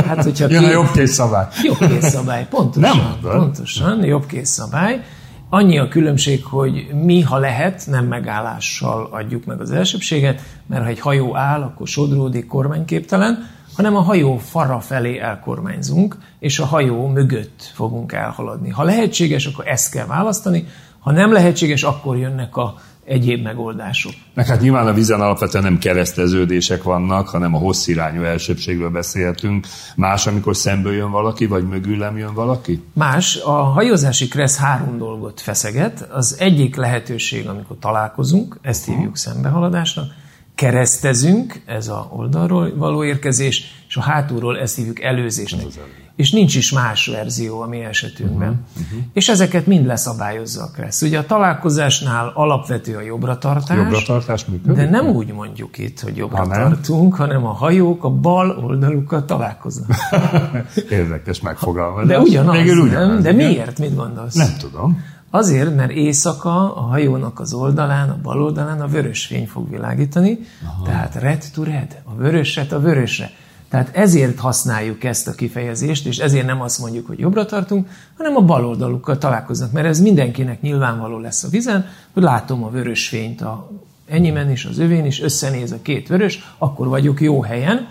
Hát, 0.07 0.23
hogyha 0.23 0.49
jön 0.49 0.61
két... 0.61 0.69
a 0.69 0.73
jobb 0.73 0.91
kész 0.91 1.13
szabály. 1.13 1.47
Jobb 1.63 1.79
kész 1.79 2.11
szabály, 2.11 2.47
pontosan. 2.51 2.97
Nem 2.97 3.17
Pontosan, 3.21 4.05
jobb 4.05 4.27
kész 4.27 4.51
szabály. 4.51 5.05
Annyi 5.51 5.79
a 5.79 5.89
különbség, 5.89 6.45
hogy 6.45 6.89
mi, 7.05 7.21
ha 7.21 7.39
lehet, 7.39 7.87
nem 7.87 8.07
megállással 8.07 9.09
adjuk 9.11 9.45
meg 9.45 9.61
az 9.61 9.71
elsőbséget, 9.71 10.43
mert 10.67 10.83
ha 10.83 10.89
egy 10.89 11.01
hajó 11.01 11.37
áll, 11.37 11.63
akkor 11.63 11.87
sodródik, 11.87 12.47
kormányképtelen, 12.47 13.51
hanem 13.77 13.97
a 13.97 14.01
hajó 14.01 14.37
fara 14.37 14.81
felé 14.81 15.19
elkormányzunk, 15.19 16.17
és 16.39 16.59
a 16.59 16.65
hajó 16.65 17.07
mögött 17.07 17.71
fogunk 17.75 18.13
elhaladni. 18.13 18.71
Ha 18.71 18.83
lehetséges, 18.83 19.47
akkor 19.47 19.67
ezt 19.67 19.91
kell 19.91 20.07
választani, 20.07 20.67
ha 20.99 21.13
nem 21.13 21.33
lehetséges, 21.33 21.83
akkor 21.83 22.17
jönnek 22.17 22.57
a 22.57 22.75
egyéb 23.09 23.43
megoldások. 23.43 24.13
Meg 24.35 24.47
hát 24.47 24.61
nyilván 24.61 24.87
a 24.87 24.93
vízen 24.93 25.21
alapvetően 25.21 25.65
nem 25.65 25.79
kereszteződések 25.79 26.83
vannak, 26.83 27.29
hanem 27.29 27.55
a 27.55 27.59
hosszirányú 27.59 28.23
elsőbségről 28.23 28.91
beszéltünk. 28.91 29.67
Más, 29.97 30.27
amikor 30.27 30.57
szemből 30.57 30.93
jön 30.93 31.11
valaki, 31.11 31.47
vagy 31.47 31.69
mögül 31.69 31.97
nem 31.97 32.19
jön 32.19 32.35
valaki? 32.35 32.83
Más. 32.93 33.37
A 33.37 33.51
hajózási 33.53 34.29
kressz 34.29 34.57
három 34.57 34.99
dolgot 34.99 35.41
feszeget. 35.41 36.09
Az 36.13 36.37
egyik 36.39 36.77
lehetőség, 36.77 37.49
amikor 37.49 37.77
találkozunk, 37.81 38.59
ezt 38.63 38.85
hívjuk 38.85 39.17
szembehaladásnak, 39.17 40.13
keresztezünk, 40.59 41.61
ez 41.67 41.89
a 41.89 42.09
oldalról 42.11 42.77
való 42.77 43.05
érkezés, 43.05 43.85
és 43.89 43.97
a 43.97 44.01
hátulról 44.01 44.59
ezt 44.59 44.77
hívjuk 44.77 45.03
előzésnek. 45.03 45.65
Ez 45.67 45.79
és 46.19 46.31
nincs 46.31 46.55
is 46.55 46.73
más 46.73 47.07
verzió 47.07 47.61
a 47.61 47.67
mi 47.67 47.81
esetünkben. 47.81 48.49
Uh-huh, 48.49 48.87
uh-huh. 48.87 49.01
És 49.13 49.29
ezeket 49.29 49.67
mind 49.67 49.87
leszabályozza 49.87 50.63
a 50.63 50.71
Kressz. 50.71 51.03
Ugye 51.03 51.19
a 51.19 51.27
találkozásnál 51.27 52.33
alapvető 52.35 52.97
a 52.97 53.01
jobbra 53.01 53.39
tartás, 53.39 53.77
jobbra 53.77 54.03
tartás 54.07 54.45
működik? 54.45 54.77
de 54.77 54.91
nem 54.91 55.07
úgy 55.07 55.33
mondjuk 55.33 55.79
itt, 55.79 56.01
hogy 56.01 56.17
jobbra 56.17 56.37
ha 56.37 56.47
tartunk, 56.47 57.15
hanem 57.15 57.47
a 57.47 57.53
hajók 57.53 58.05
a 58.05 58.11
bal 58.11 58.51
oldalukkal 58.65 59.25
találkoznak. 59.25 59.89
Érdekes 60.91 61.41
megfogalmazás. 61.41 62.09
De 62.09 62.19
ugyanaz, 62.19 62.57
Végül 62.57 62.79
ugyanaz, 62.79 63.09
nem? 63.09 63.23
De 63.23 63.33
miért? 63.33 63.79
Mit 63.79 63.95
gondolsz? 63.95 64.35
Nem 64.35 64.57
tudom. 64.59 65.05
Azért, 65.31 65.77
mert 65.77 65.91
éjszaka 65.91 66.75
a 66.77 66.81
hajónak 66.81 67.41
az 67.41 67.53
oldalán, 67.53 68.11
a 68.11 68.19
bal 68.23 68.43
oldalán 68.43 68.81
a 68.81 68.87
vörös 68.87 69.27
fény 69.27 69.47
fog 69.47 69.71
világítani, 69.71 70.39
Aha. 70.67 70.85
tehát 70.85 71.15
red 71.15 71.45
to 71.55 71.63
red, 71.63 72.03
a 72.05 72.15
vöröset 72.15 72.73
a 72.73 72.81
vörösre. 72.81 73.31
Tehát 73.69 73.97
ezért 73.97 74.39
használjuk 74.39 75.05
ezt 75.05 75.29
a 75.29 75.33
kifejezést, 75.33 76.07
és 76.07 76.19
ezért 76.19 76.47
nem 76.47 76.61
azt 76.61 76.79
mondjuk, 76.79 77.07
hogy 77.07 77.19
jobbra 77.19 77.45
tartunk, 77.45 77.89
hanem 78.17 78.37
a 78.37 78.41
bal 78.41 78.67
oldalukkal 78.67 79.19
találkoznak, 79.19 79.73
mert 79.73 79.87
ez 79.87 80.01
mindenkinek 80.01 80.61
nyilvánvaló 80.61 81.19
lesz 81.19 81.45
a 81.45 81.49
vizen, 81.49 81.87
hogy 82.13 82.23
látom 82.23 82.65
a 82.65 82.71
vörös 82.71 83.09
fényt 83.09 83.41
a 83.41 83.71
enyémen 84.07 84.51
is, 84.51 84.65
az 84.65 84.79
övén 84.79 85.05
is, 85.05 85.23
összenéz 85.23 85.73
a 85.73 85.79
két 85.83 86.09
vörös, 86.09 86.55
akkor 86.59 86.89
vagyok 86.89 87.21
jó 87.21 87.43
helyen, 87.43 87.89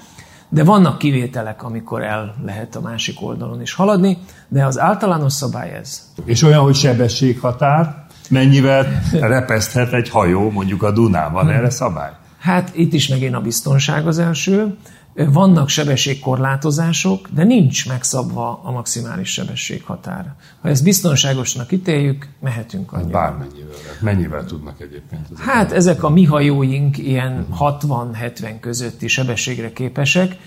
de 0.49 0.63
vannak 0.63 0.97
kivételek, 0.97 1.63
amikor 1.63 2.03
el 2.03 2.35
lehet 2.45 2.75
a 2.75 2.81
másik 2.81 3.21
oldalon 3.21 3.61
is 3.61 3.73
haladni, 3.73 4.17
de 4.47 4.65
az 4.65 4.79
általános 4.79 5.33
szabály 5.33 5.73
ez. 5.73 6.11
És 6.25 6.43
olyan, 6.43 6.63
hogy 6.63 6.75
sebességhatár, 6.75 8.05
mennyivel 8.29 9.01
repeszthet 9.11 9.93
egy 9.93 10.09
hajó 10.09 10.51
mondjuk 10.51 10.83
a 10.83 10.91
Dunában, 10.91 11.49
erre 11.49 11.69
szabály? 11.69 12.11
Hát 12.39 12.71
itt 12.75 12.93
is 12.93 13.07
megint 13.07 13.35
a 13.35 13.41
biztonság 13.41 14.07
az 14.07 14.19
első. 14.19 14.77
Vannak 15.25 15.69
sebességkorlátozások, 15.69 17.27
de 17.29 17.43
nincs 17.43 17.87
megszabva 17.87 18.61
a 18.63 18.71
maximális 18.71 19.29
sebességhatár. 19.29 20.35
Ha 20.61 20.69
ezt 20.69 20.83
biztonságosnak 20.83 21.71
ítéljük, 21.71 22.27
mehetünk 22.39 22.93
annyira. 22.93 23.09
Bármennyivel. 23.09 23.75
Mennyivel 24.01 24.45
tudnak 24.45 24.81
egyébként? 24.81 25.27
Ezek 25.31 25.45
hát 25.45 25.71
ezek 25.71 26.03
a 26.03 26.09
mi 26.09 26.23
hajóink 26.23 26.97
ilyen 26.97 27.47
60-70 27.59 28.55
közötti 28.59 29.07
sebességre 29.07 29.71
képesek. 29.73 30.37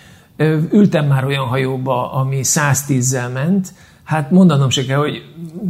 Ültem 0.71 1.07
már 1.07 1.25
olyan 1.25 1.47
hajóba, 1.47 2.12
ami 2.12 2.41
110-zel 2.43 3.33
ment, 3.33 3.75
Hát 4.11 4.31
mondanom 4.31 4.71
se 4.71 4.85
kell, 4.85 4.99
hogy 4.99 5.25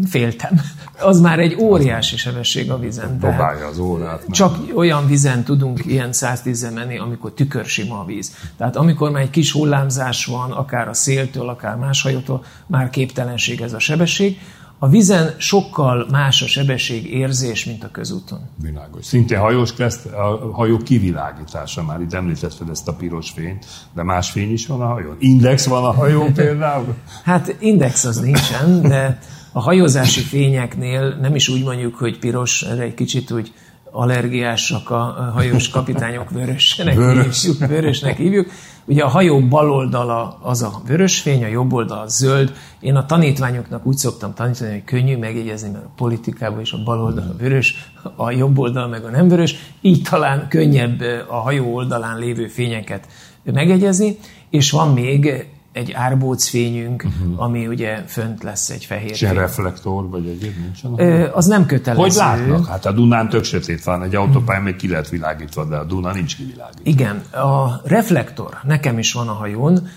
féltem. 0.09 0.61
Az 1.01 1.21
már 1.21 1.39
egy 1.39 1.57
óriási 1.61 2.17
sebesség 2.17 2.71
a 2.71 2.79
vizen. 2.79 3.19
Dobálja 3.19 3.67
az 3.67 3.79
órát. 3.79 4.25
Csak 4.31 4.57
olyan 4.75 5.07
vizen 5.07 5.45
tudunk 5.45 5.87
ilyen 5.87 6.13
110 6.13 6.73
menni, 6.75 6.99
amikor 6.99 7.33
tükörsima 7.33 8.01
a 8.01 8.05
víz. 8.05 8.35
Tehát 8.57 8.77
amikor 8.77 9.11
már 9.11 9.23
egy 9.23 9.31
kis 9.31 9.53
hullámzás 9.53 10.25
van, 10.25 10.51
akár 10.51 10.89
a 10.89 10.95
széltől, 10.95 11.49
akár 11.49 11.77
más 11.77 12.03
hajótól, 12.03 12.45
már 12.67 12.91
képtelenség 12.91 13.61
ez 13.61 13.73
a 13.73 13.79
sebesség. 13.79 14.39
A 14.83 14.89
vízen 14.89 15.35
sokkal 15.39 16.07
más 16.11 16.43
a 16.43 16.47
sebesség 16.47 17.13
érzés, 17.13 17.65
mint 17.65 17.85
a 17.85 17.91
közúton. 17.91 18.41
Világos. 18.63 19.05
Szintén 19.05 19.39
hajós 19.39 19.75
kezt, 19.75 20.07
a 20.07 20.51
hajó 20.53 20.77
kivilágítása 20.77 21.83
már. 21.83 22.01
Itt 22.01 22.13
említetted 22.13 22.69
ezt 22.69 22.89
a 22.89 22.93
piros 22.93 23.31
fényt, 23.31 23.67
de 23.95 24.03
más 24.03 24.31
fény 24.31 24.53
is 24.53 24.67
van 24.67 24.81
a 24.81 24.87
hajón? 24.87 25.17
Index 25.19 25.67
van 25.67 25.85
a 25.85 25.93
hajón 25.93 26.33
például? 26.43 26.95
hát 27.25 27.57
index 27.59 28.05
az 28.05 28.21
nincsen, 28.21 28.83
de 28.83 29.19
A 29.53 29.61
hajózási 29.61 30.21
fényeknél 30.21 31.17
nem 31.21 31.35
is 31.35 31.49
úgy 31.49 31.63
mondjuk, 31.65 31.95
hogy 31.95 32.19
piros, 32.19 32.63
erre 32.63 32.83
egy 32.83 32.95
kicsit 32.95 33.31
úgy 33.31 33.53
allergiásak 33.93 34.91
a 34.91 35.31
hajós 35.35 35.69
kapitányok, 35.69 36.31
vörösnek 36.41 36.95
Vörös. 36.95 37.45
hívjuk, 37.45 37.69
vörösnek 37.69 38.17
hívjuk. 38.17 38.49
Ugye 38.85 39.03
a 39.03 39.09
hajó 39.09 39.41
bal 39.49 39.71
oldala 39.71 40.39
az 40.43 40.63
a 40.63 40.83
vörös 40.87 41.21
fény, 41.21 41.45
a 41.45 41.47
jobb 41.47 41.73
oldala 41.73 42.01
a 42.01 42.09
zöld. 42.09 42.53
Én 42.81 42.97
a 42.97 43.07
tanítványoknak 43.07 43.87
úgy 43.87 43.97
szoktam 43.97 44.35
tanítani, 44.35 44.71
hogy 44.71 44.85
könnyű 44.85 45.17
megjegyezni, 45.17 45.71
mert 45.71 45.85
a 45.85 45.91
politikában 45.97 46.61
is 46.61 46.73
a 46.73 46.83
bal 46.85 47.01
oldal 47.01 47.35
a 47.35 47.37
vörös, 47.43 47.93
a 48.17 48.31
jobb 48.31 48.59
oldal 48.59 48.89
meg 48.89 49.05
a 49.05 49.11
nem 49.11 49.29
vörös. 49.29 49.55
Így 49.81 50.03
talán 50.11 50.49
könnyebb 50.49 51.01
a 51.29 51.37
hajó 51.37 51.75
oldalán 51.75 52.19
lévő 52.19 52.47
fényeket 52.47 53.07
megegyezni. 53.45 54.19
És 54.51 54.71
van 54.71 54.93
még 54.93 55.47
egy 55.73 55.93
árbóc 55.93 56.49
fényünk, 56.49 57.05
uh-huh. 57.05 57.43
ami 57.43 57.67
ugye 57.67 58.05
fönt 58.07 58.43
lesz 58.43 58.71
egy 58.71 58.85
fehér 58.85 59.17
fény. 59.17 59.33
reflektor, 59.33 60.09
vagy 60.09 60.27
egyéb 60.27 60.55
nincsen? 60.61 60.95
Ö, 60.97 61.29
az 61.33 61.47
nem 61.47 61.67
kötelező. 61.67 62.03
Hogy 62.03 62.15
látnak? 62.15 62.67
Hát 62.67 62.87
a 62.87 62.93
Dunán 62.93 63.29
tök 63.29 63.45
sötét 63.45 63.85
van, 63.85 64.03
egy 64.03 64.15
autópályán 64.15 64.63
még 64.63 64.77
ki 64.77 64.89
lehet 64.89 65.09
világítva, 65.09 65.65
de 65.65 65.77
a 65.77 65.85
Duna 65.85 66.13
nincs 66.13 66.37
kivilágítva. 66.37 66.83
Igen, 66.85 67.17
a 67.45 67.81
reflektor 67.85 68.59
nekem 68.63 68.99
is 68.99 69.13
van 69.13 69.29
a 69.29 69.33
hajón, 69.33 69.89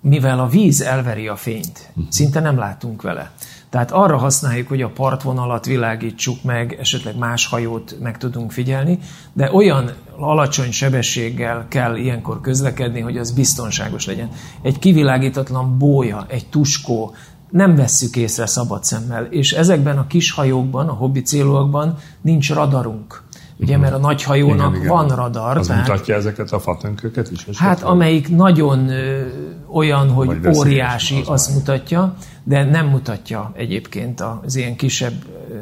mivel 0.00 0.40
a 0.40 0.46
víz 0.46 0.80
elveri 0.80 1.28
a 1.28 1.36
fényt, 1.36 1.88
uh-huh. 1.88 2.04
szinte 2.08 2.40
nem 2.40 2.58
látunk 2.58 3.02
vele. 3.02 3.30
Tehát 3.72 3.90
arra 3.90 4.16
használjuk, 4.16 4.68
hogy 4.68 4.82
a 4.82 4.88
partvonalat 4.88 5.66
világítsuk 5.66 6.42
meg, 6.42 6.76
esetleg 6.80 7.16
más 7.16 7.46
hajót 7.46 7.96
meg 8.00 8.18
tudunk 8.18 8.52
figyelni, 8.52 8.98
de 9.32 9.52
olyan 9.52 9.92
alacsony 10.16 10.70
sebességgel 10.70 11.66
kell 11.68 11.96
ilyenkor 11.96 12.40
közlekedni, 12.40 13.00
hogy 13.00 13.18
az 13.18 13.30
biztonságos 13.30 14.06
legyen. 14.06 14.28
Egy 14.62 14.78
kivilágítatlan 14.78 15.78
bója, 15.78 16.24
egy 16.28 16.46
tuskó, 16.46 17.14
nem 17.50 17.76
vesszük 17.76 18.16
észre 18.16 18.46
szabad 18.46 18.84
szemmel, 18.84 19.24
és 19.24 19.52
ezekben 19.52 19.98
a 19.98 20.06
kis 20.06 20.30
hajókban, 20.30 20.88
a 20.88 20.92
hobbi 20.92 21.22
célúakban 21.22 21.98
nincs 22.20 22.52
radarunk. 22.52 23.21
Ugye, 23.62 23.76
mert 23.76 23.94
a 23.94 23.98
nagy 23.98 24.22
hajónak 24.22 24.70
igen, 24.70 24.74
igen. 24.74 24.88
van 24.88 25.08
radar. 25.08 25.56
Az 25.56 25.66
tehát, 25.66 25.86
mutatja 25.88 26.14
ezeket 26.14 26.52
a 26.52 26.58
fatönköket 26.58 27.30
is? 27.30 27.58
Hát 27.58 27.82
amelyik 27.82 28.28
nagyon 28.28 28.88
ö, 28.88 29.26
olyan, 29.72 30.10
hogy 30.10 30.38
óriási, 30.56 31.20
az 31.20 31.28
azt 31.28 31.54
mutatja, 31.54 32.14
de 32.44 32.64
nem 32.64 32.86
mutatja 32.86 33.52
egyébként 33.56 34.20
az 34.42 34.56
ilyen 34.56 34.76
kisebb 34.76 35.24
ö, 35.50 35.54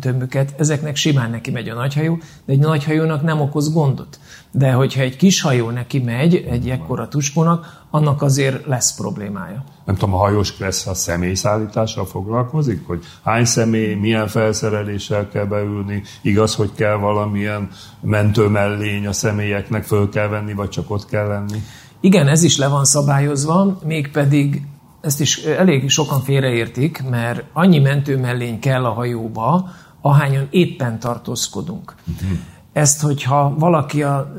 tömböket. 0.00 0.54
Ezeknek 0.58 0.96
simán 0.96 1.30
neki 1.30 1.50
megy 1.50 1.68
a 1.68 1.74
nagyhajó, 1.74 2.18
de 2.44 2.52
egy 2.52 2.58
nagyhajónak 2.58 3.22
nem 3.22 3.40
okoz 3.40 3.72
gondot. 3.72 4.18
De 4.50 4.72
hogyha 4.72 5.00
egy 5.00 5.16
kis 5.16 5.40
hajó 5.40 5.70
neki 5.70 5.98
megy, 5.98 6.34
egy 6.50 6.70
ekkora 6.70 7.08
tuskónak, 7.08 7.84
annak 7.90 8.22
azért 8.22 8.66
lesz 8.66 8.96
problémája. 8.96 9.64
Nem 9.84 9.94
tudom, 9.96 10.14
a 10.14 10.18
hajós 10.18 10.58
lesz 10.58 10.86
a 10.86 10.94
személyszállítással 10.94 12.06
foglalkozik, 12.06 12.86
hogy 12.86 13.04
hány 13.24 13.44
személy, 13.44 13.94
milyen 13.94 14.28
felszereléssel 14.28 15.28
kell 15.28 15.44
beülni, 15.44 16.02
igaz, 16.22 16.54
hogy 16.54 16.70
kell 16.74 16.94
valamilyen 16.94 17.68
mentőmellény 18.00 19.06
a 19.06 19.12
személyeknek 19.12 19.84
föl 19.84 20.08
kell 20.08 20.28
venni, 20.28 20.52
vagy 20.52 20.68
csak 20.68 20.90
ott 20.90 21.06
kell 21.06 21.26
lenni? 21.26 21.62
Igen, 22.00 22.28
ez 22.28 22.42
is 22.42 22.56
le 22.56 22.68
van 22.68 22.84
szabályozva, 22.84 23.78
mégpedig 23.84 24.62
ezt 25.06 25.20
is 25.20 25.36
elég 25.36 25.90
sokan 25.90 26.20
félreértik, 26.20 27.02
mert 27.10 27.42
annyi 27.52 27.78
mentőmellény 27.78 28.58
kell 28.58 28.84
a 28.84 28.92
hajóba, 28.92 29.70
ahányan 30.00 30.46
éppen 30.50 30.98
tartózkodunk. 30.98 31.94
Uh-huh. 32.06 32.38
Ezt, 32.72 33.00
hogyha 33.00 33.54
valaki 33.58 34.02
a, 34.02 34.32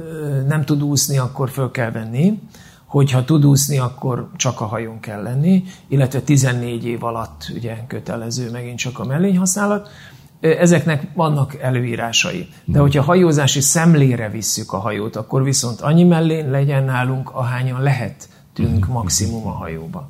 nem 0.48 0.66
tud 0.66 0.84
úszni, 0.84 1.18
akkor 1.18 1.50
föl 1.50 1.72
kell 1.72 1.92
venni, 1.92 2.40
hogyha 2.86 3.24
tud 3.24 3.46
úszni, 3.46 3.78
akkor 3.78 4.30
csak 4.36 4.62
a 4.62 4.66
hajón 4.66 5.00
kell 5.00 5.22
lenni, 5.22 5.64
illetve 5.88 6.22
14 6.22 6.86
év 6.86 7.04
alatt 7.04 7.52
ugye 7.56 7.78
kötelező 7.88 8.52
megint 8.52 8.78
csak 8.78 9.00
a 9.00 9.06
mellényhasználat. 9.06 9.90
Ezeknek 10.40 11.08
vannak 11.14 11.56
előírásai. 11.56 12.48
De 12.66 12.80
hogyha 12.80 13.04
hajózási 13.04 13.62
szemlére 13.62 14.30
visszük 14.30 14.74
a 14.74 14.78
hajót, 14.78 15.16
akkor 15.16 15.44
viszont 15.44 15.82
annyi 15.82 16.04
mellén 16.04 16.50
legyen 16.50 16.84
nálunk, 16.84 17.30
ahányan 17.30 17.82
lehetünk 17.82 18.88
maximum 18.88 19.48
a 19.48 19.52
hajóba. 19.52 20.10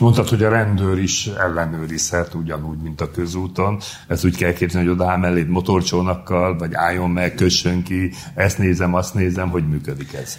És 0.00 0.06
mondtad, 0.06 0.28
hogy 0.28 0.42
a 0.42 0.48
rendőr 0.48 0.98
is 0.98 1.26
ellenőrizhet 1.26 2.34
ugyanúgy, 2.34 2.78
mint 2.82 3.00
a 3.00 3.10
közúton. 3.10 3.78
Ezt 4.08 4.24
úgy 4.24 4.36
kell 4.36 4.52
képzelni, 4.52 4.88
hogy 4.88 4.96
odaáll 4.96 5.18
melléd 5.18 5.48
motorcsónakkal, 5.48 6.58
vagy 6.58 6.74
álljon 6.74 7.10
meg, 7.10 7.34
kössön 7.34 7.82
ki, 7.82 8.12
ezt 8.34 8.58
nézem, 8.58 8.94
azt 8.94 9.14
nézem, 9.14 9.48
hogy 9.48 9.68
működik 9.68 10.12
ez. 10.12 10.38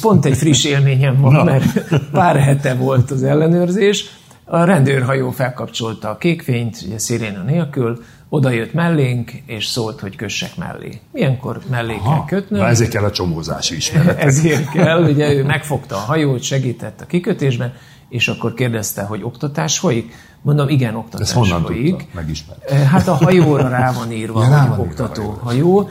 Pont 0.00 0.24
egy 0.24 0.36
friss 0.36 0.64
élményem 0.64 1.20
van, 1.20 1.32
Na. 1.32 1.44
mert 1.44 1.88
pár 2.12 2.36
hete 2.36 2.74
volt 2.74 3.10
az 3.10 3.22
ellenőrzés. 3.22 4.04
A 4.44 4.64
rendőrhajó 4.64 5.30
felkapcsolta 5.30 6.08
a 6.08 6.16
kékfényt, 6.16 6.82
ugye 6.86 6.98
sziréna 6.98 7.42
nélkül, 7.42 8.02
oda 8.28 8.50
jött 8.50 8.72
mellénk, 8.72 9.30
és 9.46 9.66
szólt, 9.66 10.00
hogy 10.00 10.16
kössek 10.16 10.56
mellé. 10.56 11.00
Milyenkor 11.12 11.60
mellé 11.70 11.94
Aha, 11.94 12.24
kell 12.24 12.38
kötnöm. 12.38 12.60
Na 12.60 12.68
ezért 12.68 12.90
kell 12.90 13.04
a 13.04 13.10
csomózási 13.10 13.76
ismeret. 13.76 14.18
Ezért 14.18 14.70
kell, 14.70 15.02
ugye 15.04 15.32
ő 15.32 15.44
megfogta 15.44 15.96
a 15.96 15.98
hajót, 15.98 16.42
segített 16.42 17.00
a 17.00 17.06
kikötésben, 17.06 17.72
és 18.12 18.28
akkor 18.28 18.54
kérdezte, 18.54 19.02
hogy 19.02 19.22
oktatás 19.22 19.78
folyik. 19.78 20.14
Mondom, 20.42 20.68
igen, 20.68 20.94
oktatás 20.94 21.26
Ezt 21.26 21.36
honnan 21.36 21.64
folyik. 21.64 22.08
Megismerte. 22.14 22.74
Hát 22.74 23.08
a 23.08 23.14
hajóra 23.14 23.68
rá 23.68 23.92
van 23.92 24.12
írva, 24.22 24.42
ja, 24.42 24.60
hogy 24.60 24.86
oktató 24.86 25.38
hajó, 25.42 25.88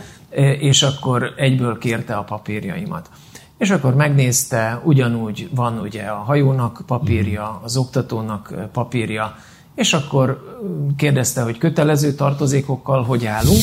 és 0.59 0.83
akkor 0.83 1.33
egyből 1.37 1.77
kérte 1.77 2.13
a 2.13 2.23
papírjaimat. 2.23 3.09
És 3.57 3.69
akkor 3.69 3.95
megnézte, 3.95 4.81
ugyanúgy 4.83 5.49
van 5.55 5.79
ugye 5.79 6.03
a 6.03 6.15
hajónak 6.15 6.83
papírja, 6.85 7.53
mhm. 7.55 7.63
az 7.63 7.77
oktatónak 7.77 8.53
papírja, 8.71 9.35
és 9.75 9.93
akkor 9.93 10.57
kérdezte, 10.97 11.41
hogy 11.41 11.57
kötelező 11.57 12.13
tartozékokkal 12.13 13.03
hogy 13.03 13.25
állunk. 13.25 13.61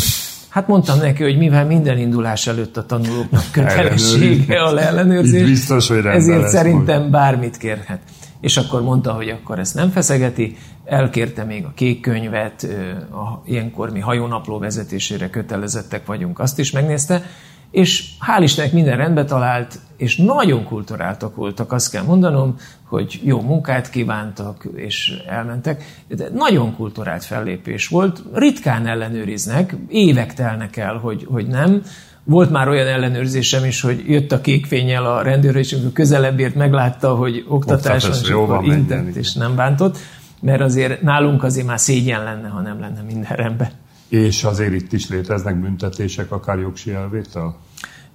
Hát 0.48 0.68
mondtam 0.68 0.98
neki, 0.98 1.22
hogy 1.22 1.38
mivel 1.38 1.66
minden 1.66 1.98
indulás 1.98 2.46
előtt 2.46 2.76
a 2.76 2.86
tanulóknak 2.86 3.44
kötelessége 3.52 4.62
a 4.62 4.78
ellenőrzés, 4.78 5.42
biztos, 5.42 5.88
hogy 5.88 6.04
ezért 6.04 6.48
szerintem 6.48 7.10
bármit 7.10 7.56
kérhet 7.56 8.00
és 8.40 8.56
akkor 8.56 8.82
mondta, 8.82 9.12
hogy 9.12 9.28
akkor 9.28 9.58
ezt 9.58 9.74
nem 9.74 9.90
feszegeti, 9.90 10.56
elkérte 10.84 11.44
még 11.44 11.64
a 11.64 11.72
kék 11.74 12.00
könyvet, 12.00 12.66
a, 13.10 13.42
ilyenkor 13.44 13.90
mi 13.90 14.00
hajónapló 14.00 14.58
vezetésére 14.58 15.30
kötelezettek 15.30 16.06
vagyunk, 16.06 16.38
azt 16.38 16.58
is 16.58 16.70
megnézte, 16.70 17.22
és 17.70 18.10
hál' 18.26 18.42
Istennek 18.42 18.72
minden 18.72 18.96
rendbe 18.96 19.24
talált, 19.24 19.78
és 19.96 20.16
nagyon 20.16 20.64
kulturáltak 20.64 21.36
voltak, 21.36 21.72
azt 21.72 21.90
kell 21.90 22.02
mondanom, 22.02 22.56
hogy 22.84 23.20
jó 23.24 23.40
munkát 23.40 23.90
kívántak, 23.90 24.68
és 24.74 25.22
elmentek. 25.26 26.02
De 26.08 26.28
nagyon 26.34 26.74
kulturált 26.76 27.24
fellépés 27.24 27.88
volt, 27.88 28.22
ritkán 28.32 28.86
ellenőriznek, 28.86 29.76
évek 29.88 30.34
telnek 30.34 30.76
el, 30.76 30.96
hogy, 30.96 31.26
hogy 31.30 31.46
nem, 31.46 31.82
volt 32.28 32.50
már 32.50 32.68
olyan 32.68 32.86
ellenőrzésem 32.86 33.64
is, 33.64 33.80
hogy 33.80 34.04
jött 34.06 34.32
a 34.32 34.40
kékfényel 34.40 35.06
a 35.06 35.22
rendőr, 35.22 35.56
és 35.56 35.72
amikor 35.72 35.92
közelebb 35.92 36.38
ért, 36.38 36.54
meglátta, 36.54 37.14
hogy 37.14 37.44
oktatás 37.48 38.02
van, 38.02 38.16
és 38.22 38.30
akkor 38.30 38.64
intett, 38.64 39.14
és 39.14 39.34
nem 39.34 39.54
bántott, 39.54 39.98
mert 40.40 40.60
azért 40.60 41.02
nálunk 41.02 41.42
azért 41.42 41.66
már 41.66 41.80
szégyen 41.80 42.24
lenne, 42.24 42.48
ha 42.48 42.60
nem 42.60 42.80
lenne 42.80 43.00
minden 43.00 43.36
rendben. 43.36 43.70
És 44.08 44.44
azért 44.44 44.72
itt 44.72 44.92
is 44.92 45.08
léteznek 45.08 45.60
büntetések, 45.60 46.32
akár 46.32 46.58
jogsi 46.58 46.90
elvétel? 46.92 47.56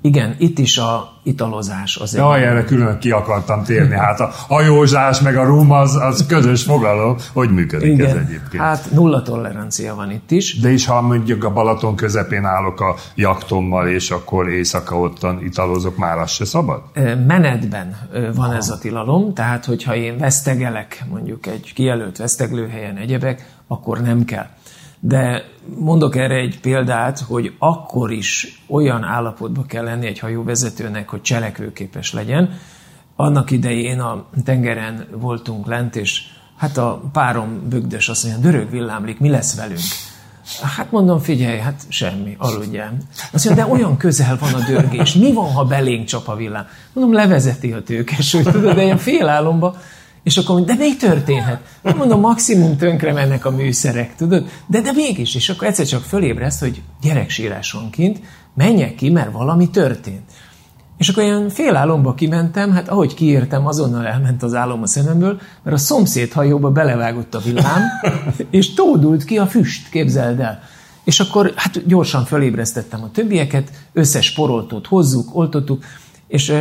Igen, 0.05 0.35
itt 0.37 0.59
is 0.59 0.77
a 0.77 1.13
italozás 1.23 1.97
az 1.97 2.15
Jaj, 2.15 2.43
erre 2.43 2.63
külön 2.63 2.99
ki 2.99 3.11
akartam 3.11 3.63
térni. 3.63 3.95
Hát 3.95 4.19
a 4.19 4.31
hajózás 4.47 5.21
meg 5.21 5.37
a 5.37 5.43
rum 5.43 5.71
az, 5.71 5.95
az 5.95 6.25
közös 6.25 6.63
fogalom. 6.63 7.15
Hogy 7.33 7.49
működik 7.49 7.93
Igen. 7.93 8.07
ez 8.07 8.15
egyébként? 8.15 8.63
Hát 8.63 8.91
nulla 8.91 9.21
tolerancia 9.21 9.95
van 9.95 10.11
itt 10.11 10.31
is. 10.31 10.59
De 10.59 10.71
is, 10.71 10.85
ha 10.85 11.01
mondjuk 11.01 11.43
a 11.43 11.53
Balaton 11.53 11.95
közepén 11.95 12.45
állok 12.45 12.81
a 12.81 12.95
jaktommal, 13.15 13.87
és 13.87 14.11
akkor 14.11 14.49
éjszaka 14.49 14.99
ottan 14.99 15.43
italozok, 15.43 15.97
már 15.97 16.17
az 16.17 16.31
se 16.31 16.45
szabad? 16.45 16.81
Menetben 17.27 17.97
van 18.35 18.45
Aha. 18.45 18.55
ez 18.55 18.69
a 18.69 18.77
tilalom, 18.77 19.33
tehát 19.33 19.65
hogyha 19.65 19.95
én 19.95 20.17
vesztegelek 20.17 21.03
mondjuk 21.09 21.45
egy 21.45 21.71
kijelölt 21.75 22.17
veszteglőhelyen 22.17 22.97
egyebek, 22.97 23.45
akkor 23.67 24.01
nem 24.01 24.25
kell. 24.25 24.47
De 25.05 25.43
mondok 25.77 26.15
erre 26.15 26.35
egy 26.35 26.59
példát, 26.59 27.19
hogy 27.19 27.53
akkor 27.59 28.11
is 28.11 28.61
olyan 28.67 29.03
állapotba 29.03 29.65
kell 29.65 29.83
lenni 29.83 30.07
egy 30.07 30.19
hajóvezetőnek, 30.19 31.09
hogy 31.09 31.21
cselekvőképes 31.21 32.13
legyen. 32.13 32.49
Annak 33.15 33.51
idején 33.51 33.99
a 33.99 34.25
tengeren 34.43 35.07
voltunk 35.11 35.65
lent, 35.67 35.95
és 35.95 36.21
hát 36.57 36.77
a 36.77 37.01
párom 37.11 37.69
bögdös 37.69 38.09
azt 38.09 38.23
mondja, 38.23 38.51
dörög 38.51 38.69
villámlik, 38.69 39.19
mi 39.19 39.29
lesz 39.29 39.55
velünk? 39.55 39.79
Hát 40.61 40.91
mondom, 40.91 41.19
figyelj, 41.19 41.59
hát 41.59 41.81
semmi, 41.87 42.35
aludjál. 42.37 42.97
Azt 43.31 43.45
mondja, 43.45 43.65
de 43.65 43.71
olyan 43.71 43.97
közel 43.97 44.37
van 44.39 44.53
a 44.53 44.65
dörgés, 44.67 45.13
mi 45.13 45.33
van, 45.33 45.51
ha 45.51 45.65
belénk 45.65 46.05
csap 46.05 46.27
a 46.27 46.35
villám? 46.35 46.67
Mondom, 46.93 47.13
levezeti 47.13 47.71
a 47.71 47.83
tőkes, 47.83 48.31
hogy 48.31 48.43
tudod, 48.43 48.75
de 48.75 48.83
ilyen 48.83 48.97
félálomba 48.97 49.75
és 50.23 50.37
akkor 50.37 50.55
mondja, 50.55 50.75
de 50.75 50.83
mi 50.83 50.95
történhet? 50.95 51.61
Nem 51.81 51.97
mondom, 51.97 52.19
maximum 52.19 52.77
tönkre 52.77 53.13
mennek 53.13 53.45
a 53.45 53.51
műszerek, 53.51 54.15
tudod? 54.15 54.45
De, 54.67 54.81
de 54.81 54.91
mégis, 54.91 55.35
és 55.35 55.49
akkor 55.49 55.67
egyszer 55.67 55.85
csak 55.85 56.03
fölébreszt, 56.03 56.59
hogy 56.59 56.81
gyereksírás 57.01 57.71
van 57.71 57.89
kint, 57.89 58.19
menjek 58.55 58.95
ki, 58.95 59.09
mert 59.09 59.31
valami 59.31 59.69
történt. 59.69 60.31
És 60.97 61.09
akkor 61.09 61.23
ilyen 61.23 61.49
félálomba 61.49 62.13
kimentem, 62.13 62.71
hát 62.71 62.89
ahogy 62.89 63.13
kiértem, 63.13 63.67
azonnal 63.67 64.05
elment 64.05 64.43
az 64.43 64.53
álom 64.53 64.81
a 64.81 64.87
szememből, 64.87 65.41
mert 65.63 65.75
a 65.75 65.79
szomszéd 65.79 66.31
hajóba 66.31 66.71
belevágott 66.71 67.35
a 67.35 67.39
villám, 67.39 67.81
és 68.49 68.73
tódult 68.73 69.23
ki 69.23 69.37
a 69.37 69.47
füst, 69.47 69.89
képzeld 69.89 70.39
el. 70.39 70.61
És 71.03 71.19
akkor 71.19 71.53
hát 71.55 71.87
gyorsan 71.87 72.25
fölébresztettem 72.25 73.03
a 73.03 73.11
többieket, 73.11 73.71
összes 73.93 74.33
poroltót 74.33 74.87
hozzuk, 74.87 75.35
oltottuk, 75.35 75.83
és 76.27 76.53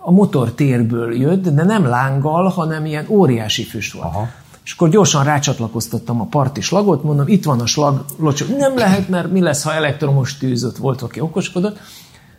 a 0.00 0.10
motor 0.10 0.52
térből 0.52 1.14
jött, 1.14 1.48
de 1.48 1.64
nem 1.64 1.84
lánggal, 1.84 2.48
hanem 2.48 2.86
ilyen 2.86 3.06
óriási 3.08 3.64
füst 3.64 3.92
volt. 3.92 4.06
Aha. 4.06 4.28
És 4.64 4.72
akkor 4.72 4.88
gyorsan 4.88 5.24
rácsatlakoztattam 5.24 6.20
a 6.20 6.24
parti 6.24 6.60
slagot, 6.60 7.02
mondom, 7.02 7.28
itt 7.28 7.44
van 7.44 7.60
a 7.60 7.66
slag, 7.66 8.04
locsok. 8.18 8.58
Nem 8.58 8.76
lehet, 8.76 9.08
mert 9.08 9.30
mi 9.32 9.40
lesz, 9.40 9.62
ha 9.62 9.72
elektromos 9.72 10.38
tűz, 10.38 10.64
ott 10.64 10.76
volt, 10.76 11.02
aki 11.02 11.20
okoskodott. 11.20 11.78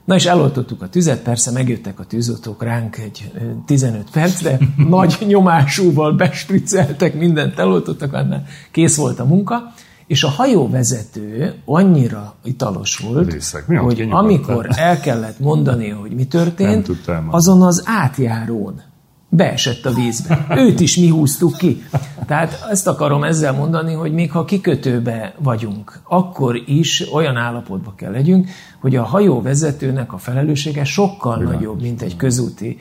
Na 0.05 0.15
és 0.15 0.25
eloltottuk 0.25 0.81
a 0.81 0.89
tüzet, 0.89 1.21
persze 1.21 1.51
megjöttek 1.51 1.99
a 1.99 2.05
tűzoltók 2.05 2.63
ránk 2.63 2.97
egy 2.97 3.31
15 3.65 4.09
percre, 4.11 4.57
nagy 4.89 5.17
nyomásúval 5.27 6.11
bestriceltek, 6.11 7.15
mindent 7.15 7.59
eloltottak, 7.59 8.13
annál 8.13 8.45
kész 8.71 8.97
volt 8.97 9.19
a 9.19 9.25
munka, 9.25 9.73
és 10.11 10.23
a 10.23 10.29
hajóvezető 10.29 11.53
annyira 11.65 12.35
italos 12.43 12.97
volt, 12.97 13.31
Részek. 13.31 13.67
Mi 13.67 13.75
hogy 13.75 14.07
amikor 14.09 14.67
el 14.69 14.99
kellett 14.99 15.39
mondani, 15.39 15.89
hogy 15.89 16.11
mi 16.11 16.25
történt, 16.25 16.91
azon 17.29 17.61
az 17.61 17.83
átjárón 17.85 18.81
beesett 19.29 19.85
a 19.85 19.93
vízbe. 19.93 20.47
Őt 20.49 20.79
is 20.79 20.97
mi 20.97 21.09
húztuk 21.09 21.57
ki. 21.57 21.83
Tehát 22.25 22.65
ezt 22.69 22.87
akarom 22.87 23.23
ezzel 23.23 23.53
mondani, 23.53 23.93
hogy 23.93 24.13
még 24.13 24.31
ha 24.31 24.45
kikötőbe 24.45 25.33
vagyunk, 25.37 25.99
akkor 26.03 26.55
is 26.65 27.13
olyan 27.13 27.35
állapotba 27.35 27.93
kell 27.95 28.11
legyünk, 28.11 28.49
hogy 28.81 28.95
a 28.95 29.03
hajóvezetőnek 29.03 30.13
a 30.13 30.17
felelőssége 30.17 30.83
sokkal 30.83 31.41
Igen. 31.41 31.53
nagyobb, 31.53 31.81
mint 31.81 32.01
egy 32.01 32.15
közúti 32.15 32.77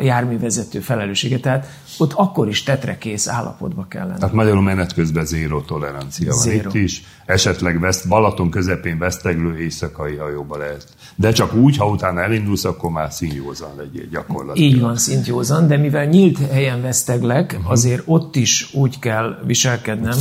járművezető 0.00 0.80
felelőssége. 0.80 1.38
Tehát 1.38 1.66
ott 2.00 2.12
akkor 2.12 2.48
is 2.48 2.62
tetrekész 2.62 3.28
állapotba 3.28 3.86
kell 3.88 4.06
lenni. 4.06 4.18
Tehát 4.18 4.34
magyarul 4.34 4.62
menet 4.62 4.94
közben 4.94 5.24
zéró 5.24 5.60
tolerancia 5.60 6.30
van 6.34 6.42
zero. 6.42 6.68
itt 6.68 6.74
is. 6.74 7.02
Esetleg 7.26 7.80
West, 7.80 8.08
Balaton 8.08 8.50
közepén 8.50 8.98
veszteglő 8.98 9.58
éjszakai 9.58 10.16
hajóba 10.16 10.56
lehet. 10.56 10.86
De 11.14 11.32
csak 11.32 11.54
úgy, 11.54 11.76
ha 11.76 11.88
utána 11.88 12.22
elindulsz, 12.22 12.64
akkor 12.64 12.90
már 12.90 13.12
színjózan 13.12 13.70
legyél 13.76 14.06
gyakorlatilag. 14.10 14.70
Így 14.70 14.80
van, 14.80 14.96
szintjózan, 14.96 15.66
de 15.66 15.76
mivel 15.76 16.04
nyílt 16.04 16.38
helyen 16.50 16.82
veszteglek, 16.82 17.52
uh-huh. 17.56 17.70
azért 17.70 18.02
ott 18.06 18.36
is 18.36 18.74
úgy 18.74 18.98
kell 18.98 19.38
viselkednem, 19.46 20.18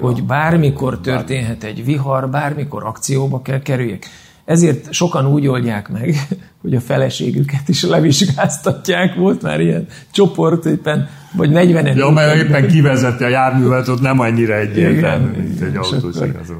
hogy 0.00 0.24
bármikor 0.24 1.00
történhet 1.00 1.64
egy 1.64 1.84
vihar, 1.84 2.30
bármikor 2.30 2.84
akcióba 2.84 3.42
kell 3.42 3.62
kerüljek. 3.62 4.06
Ezért 4.50 4.92
sokan 4.92 5.26
úgy 5.26 5.46
oldják 5.46 5.88
meg, 5.88 6.14
hogy 6.62 6.74
a 6.74 6.80
feleségüket 6.80 7.68
is 7.68 7.82
levizsgáztatják. 7.82 9.14
Volt 9.14 9.42
már 9.42 9.60
ilyen 9.60 9.86
csoport, 10.10 10.64
éppen 10.64 11.08
vagy 11.32 11.50
40 11.50 11.96
Ja, 11.96 12.10
mert 12.10 12.42
éppen 12.42 12.68
kivezeti 12.68 13.24
a 13.24 13.28
járművet, 13.28 13.88
ott 13.88 14.00
nem 14.00 14.20
annyira 14.20 14.54
egyértelmű, 14.54 15.30
mint 15.36 15.60
egy 15.60 15.76
autós 15.76 16.14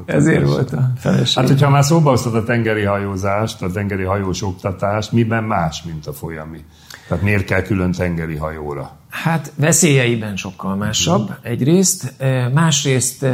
Ezért 0.05 0.45
volt 0.45 0.73
a 0.73 0.91
feleség. 0.97 1.37
Hát, 1.37 1.47
hogyha 1.47 1.69
már 1.69 1.83
szóba 1.83 2.09
hoztad 2.09 2.35
a 2.35 2.43
tengeri 2.43 2.83
hajózást, 2.83 3.61
a 3.61 3.71
tengeri 3.71 4.03
hajós 4.03 4.43
oktatást, 4.43 5.11
miben 5.11 5.43
más, 5.43 5.83
mint 5.83 6.07
a 6.07 6.13
folyami? 6.13 6.59
Tehát 7.07 7.23
miért 7.23 7.45
kell 7.45 7.61
külön 7.61 7.91
tengeri 7.91 8.35
hajóra? 8.35 8.97
Hát 9.09 9.51
veszélyeiben 9.55 10.35
sokkal 10.35 10.75
másabb 10.75 11.31
egyrészt, 11.41 12.13
másrészt 12.53 13.25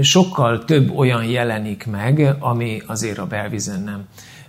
sokkal 0.00 0.64
több 0.64 0.96
olyan 0.96 1.24
jelenik 1.24 1.86
meg, 1.86 2.36
ami 2.40 2.82
azért 2.86 3.18
a 3.18 3.26
belvizen 3.26 3.82
nem. 3.82 4.04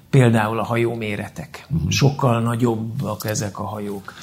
Például 0.10 0.60
a 0.60 0.64
hajó 0.64 0.96
méretek. 0.96 1.66
Uh-huh. 1.70 1.90
Sokkal 1.90 2.42
nagyobbak 2.42 3.26
ezek 3.26 3.60
a 3.60 3.64
hajók. 3.64 4.14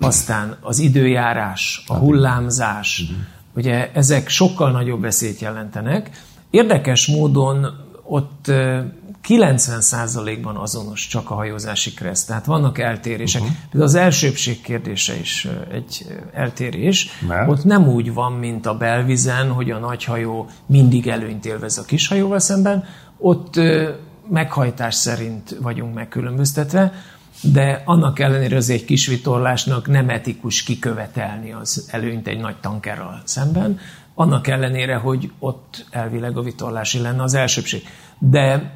Aztán 0.00 0.56
az 0.60 0.78
időjárás, 0.78 1.84
a 1.86 1.94
hullámzás, 1.94 3.00
uh-huh. 3.00 3.16
ugye 3.56 3.90
ezek 3.92 4.28
sokkal 4.28 4.70
nagyobb 4.70 5.00
veszélyt 5.00 5.40
jelentenek. 5.40 6.10
Érdekes 6.50 7.06
módon 7.06 7.66
ott 8.02 8.52
90%-ban 9.28 10.56
azonos 10.56 11.06
csak 11.06 11.30
a 11.30 11.34
hajózási 11.34 11.94
kreszt, 11.94 12.26
tehát 12.26 12.44
vannak 12.44 12.78
eltérések. 12.78 13.42
Uh-huh. 13.42 13.56
Például 13.70 13.84
az 13.84 13.94
elsőbség 13.94 14.60
kérdése 14.60 15.18
is 15.18 15.48
egy 15.72 16.06
eltérés. 16.32 17.08
Mert? 17.28 17.48
Ott 17.48 17.64
nem 17.64 17.88
úgy 17.88 18.12
van, 18.12 18.32
mint 18.32 18.66
a 18.66 18.76
belvizen, 18.76 19.50
hogy 19.50 19.70
a 19.70 19.78
nagy 19.78 20.04
hajó 20.04 20.48
mindig 20.66 21.06
előnyt 21.08 21.44
élvez 21.44 21.78
a 21.78 21.84
kis 21.84 22.08
hajóval 22.08 22.38
szemben. 22.38 22.84
Ott 23.18 23.60
meghajtás 24.28 24.94
szerint 24.94 25.56
vagyunk 25.62 25.94
megkülönböztetve, 25.94 26.92
de 27.42 27.82
annak 27.84 28.18
ellenére 28.18 28.56
az 28.56 28.70
egy 28.70 28.84
kis 28.84 29.06
vitorlásnak 29.06 29.88
nem 29.88 30.08
etikus 30.08 30.62
kikövetelni 30.62 31.52
az 31.52 31.88
előnyt 31.90 32.28
egy 32.28 32.40
nagy 32.40 32.56
tankerral 32.60 33.20
szemben, 33.24 33.78
annak 34.14 34.46
ellenére, 34.46 34.96
hogy 34.96 35.32
ott 35.38 35.86
elvileg 35.90 36.36
a 36.36 36.42
vitorlási 36.42 37.00
lenne 37.00 37.22
az 37.22 37.34
elsőbség. 37.34 37.82
De 38.18 38.72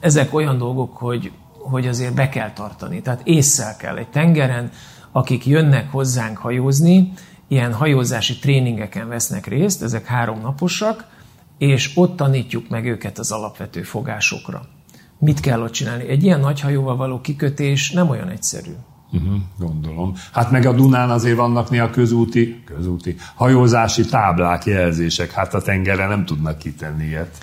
ezek 0.00 0.34
olyan 0.34 0.58
dolgok, 0.58 0.96
hogy, 0.96 1.32
hogy 1.58 1.86
azért 1.86 2.14
be 2.14 2.28
kell 2.28 2.52
tartani. 2.52 3.02
Tehát 3.02 3.20
észszel 3.24 3.76
kell 3.76 3.96
egy 3.96 4.08
tengeren, 4.08 4.70
akik 5.12 5.46
jönnek 5.46 5.90
hozzánk 5.90 6.36
hajózni, 6.36 7.12
ilyen 7.48 7.72
hajózási 7.72 8.38
tréningeken 8.38 9.08
vesznek 9.08 9.46
részt, 9.46 9.82
ezek 9.82 10.06
három 10.06 10.40
naposak, 10.40 11.06
és 11.58 11.92
ott 11.94 12.16
tanítjuk 12.16 12.68
meg 12.68 12.86
őket 12.86 13.18
az 13.18 13.32
alapvető 13.32 13.82
fogásokra. 13.82 14.62
Mit 15.18 15.40
kell 15.40 15.62
ott 15.62 15.72
csinálni? 15.72 16.08
Egy 16.08 16.24
ilyen 16.24 16.40
nagy 16.40 16.60
hajóval 16.60 16.96
való 16.96 17.20
kikötés 17.20 17.90
nem 17.90 18.08
olyan 18.08 18.28
egyszerű. 18.28 18.72
Uh-huh, 19.12 19.40
gondolom. 19.58 20.14
Hát 20.32 20.50
meg 20.50 20.66
a 20.66 20.72
Dunán 20.72 21.10
azért 21.10 21.36
vannak 21.36 21.70
néha 21.70 21.90
közúti, 21.90 22.62
közúti 22.64 23.16
hajózási 23.34 24.04
táblák, 24.04 24.64
jelzések. 24.64 25.30
Hát 25.30 25.54
a 25.54 25.62
tengerre 25.62 26.06
nem 26.06 26.24
tudnak 26.24 26.58
kitenni 26.58 27.06
ilyet. 27.06 27.38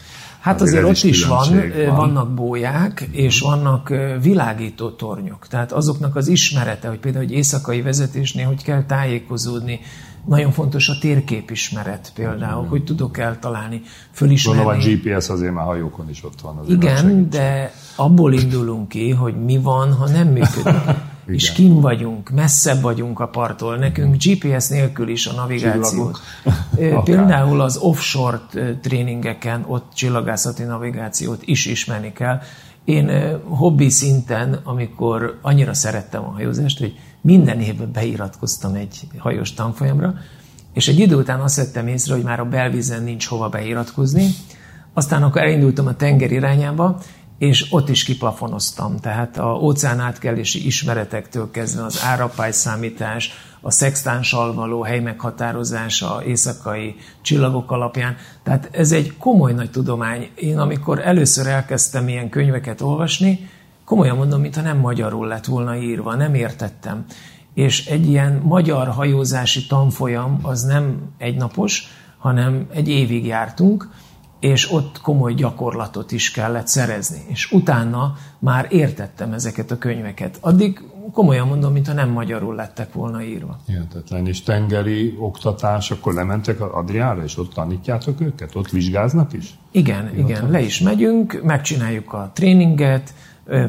Hát 0.46 0.62
azért, 0.62 0.84
azért 0.84 1.04
ott 1.04 1.10
is, 1.10 1.18
is 1.20 1.26
van, 1.26 1.72
van, 1.86 1.96
vannak 1.96 2.34
bóják, 2.34 3.08
és 3.12 3.40
vannak 3.40 3.94
világító 4.22 4.90
tornyok. 4.90 5.48
Tehát 5.48 5.72
azoknak 5.72 6.16
az 6.16 6.28
ismerete, 6.28 6.88
hogy 6.88 7.00
például 7.00 7.24
egy 7.24 7.32
éjszakai 7.32 7.82
vezetésnél 7.82 8.46
hogy 8.46 8.64
kell 8.64 8.84
tájékozódni, 8.84 9.80
nagyon 10.26 10.52
fontos 10.52 10.90
a 10.90 10.94
térképismeret 11.00 12.12
például, 12.16 12.60
Igen. 12.60 12.70
hogy 12.70 12.84
tudok 12.84 13.18
eltalálni, 13.18 13.82
fölismerni. 14.12 14.64
Gondolom 14.64 14.82
a 14.82 15.14
GPS 15.14 15.30
azért 15.30 15.54
már 15.54 15.66
hajókon 15.66 16.10
is 16.10 16.24
ott 16.24 16.42
van. 16.42 16.60
Igen, 16.68 17.30
de 17.30 17.72
abból 17.96 18.34
indulunk 18.34 18.88
ki, 18.88 19.10
hogy 19.10 19.44
mi 19.44 19.58
van, 19.58 19.94
ha 19.94 20.10
nem 20.10 20.28
működik. 20.28 20.74
Igen. 21.26 21.36
és 21.36 21.52
kim 21.52 21.80
vagyunk, 21.80 22.30
messzebb 22.30 22.82
vagyunk 22.82 23.20
a 23.20 23.28
parttól. 23.28 23.78
Nekünk 23.78 24.24
GPS 24.24 24.68
nélkül 24.68 25.10
is 25.10 25.28
a 25.28 25.34
navigációt. 25.34 26.20
Például 27.04 27.62
az 27.62 27.78
offshore 27.78 28.42
tréningeken 28.82 29.66
ott 29.68 29.92
csillagászati 29.94 30.64
navigációt 30.64 31.42
is 31.46 31.66
ismerni 31.66 32.14
kell. 32.14 32.40
Én 32.84 33.38
hobbi 33.44 33.90
szinten, 33.90 34.60
amikor 34.64 35.40
annyira 35.42 35.74
szerettem 35.74 36.24
a 36.24 36.32
hajózást, 36.32 36.80
hogy 36.80 36.94
minden 37.22 37.60
évben 37.60 37.92
beiratkoztam 37.92 38.74
egy 38.74 39.00
hajós 39.18 39.54
tanfolyamra, 39.54 40.14
és 40.74 40.88
egy 40.88 41.00
idő 41.00 41.16
után 41.16 41.40
azt 41.40 41.56
vettem 41.56 41.88
észre, 41.88 42.14
hogy 42.14 42.24
már 42.24 42.40
a 42.40 42.46
belvízen 42.46 43.04
nincs 43.04 43.28
hova 43.28 43.50
beiratkozni, 43.50 44.28
aztán 44.94 45.24
akkor 45.24 45.42
elindultam 45.42 45.88
a 45.88 45.96
tenger 45.96 46.32
irányába, 46.32 47.00
és 47.38 47.66
ott 47.70 47.90
is 47.90 48.04
kiplafonoztam. 48.04 49.00
Tehát 49.00 49.38
a 49.38 49.54
óceán 49.62 50.00
átkelési 50.00 50.66
ismeretektől 50.66 51.52
kezdve 51.52 51.84
az 51.84 52.02
árapály 52.04 52.52
számítás, 52.52 53.32
a 53.62 53.72
szextánssal 53.72 54.54
való 54.54 54.82
hely 54.82 55.00
meghatározása 55.00 56.24
éjszakai 56.26 56.96
csillagok 57.22 57.72
alapján. 57.72 58.16
Tehát 58.44 58.70
ez 58.72 58.92
egy 58.92 59.18
komoly 59.18 59.54
nagy 59.54 59.72
tudomány. 59.72 60.30
Én 60.36 60.58
amikor 60.58 61.00
először 61.00 61.48
elkezdtem 61.48 62.08
ilyen 62.08 62.30
könyveket 62.30 62.82
olvasni, 62.82 63.50
komolyan 63.86 64.18
mondom, 64.18 64.42
mintha 64.42 64.62
nem 64.62 64.78
magyarul 64.78 65.28
lett 65.28 65.46
volna 65.46 65.76
írva, 65.76 66.16
nem 66.16 66.34
értettem. 66.34 67.06
És 67.54 67.86
egy 67.86 68.08
ilyen 68.08 68.42
magyar 68.44 68.88
hajózási 68.88 69.68
tanfolyam 69.68 70.40
az 70.42 70.64
nem 70.64 71.14
egynapos, 71.18 71.88
hanem 72.18 72.68
egy 72.74 72.88
évig 72.88 73.26
jártunk, 73.26 73.90
és 74.40 74.72
ott 74.72 75.02
komoly 75.02 75.34
gyakorlatot 75.34 76.12
is 76.12 76.32
kellett 76.32 76.68
szerezni. 76.68 77.22
És 77.28 77.52
utána 77.52 78.16
már 78.40 78.68
értettem 78.70 79.34
ezeket 79.34 79.72
a 79.72 79.78
könyveket. 79.78 80.38
Addig 80.42 80.82
komolyan 81.12 81.48
mondom, 81.48 81.74
mintha 81.74 81.94
nem 81.94 82.10
magyarul 82.10 82.56
lettek 82.56 82.94
volna 82.94 83.24
írva. 83.24 83.60
Értetlen. 83.68 84.28
És 84.28 84.44
tengeri 84.44 85.16
oktatás, 85.20 85.92
akkor 85.92 86.14
lementek 86.14 86.62
Adriára, 86.62 87.24
és 87.24 87.38
ott 87.38 87.54
tanítjátok 87.54 88.22
őket? 88.22 88.56
Ott 88.56 88.70
vizsgáznak 88.70 89.34
is? 89.34 89.54
Igen, 89.72 90.14
Én 90.14 90.20
igen. 90.20 90.50
Le 90.50 90.62
is 90.62 90.80
megyünk, 90.80 91.42
megcsináljuk 91.44 92.14
a 92.14 92.32
tréninget, 92.34 93.14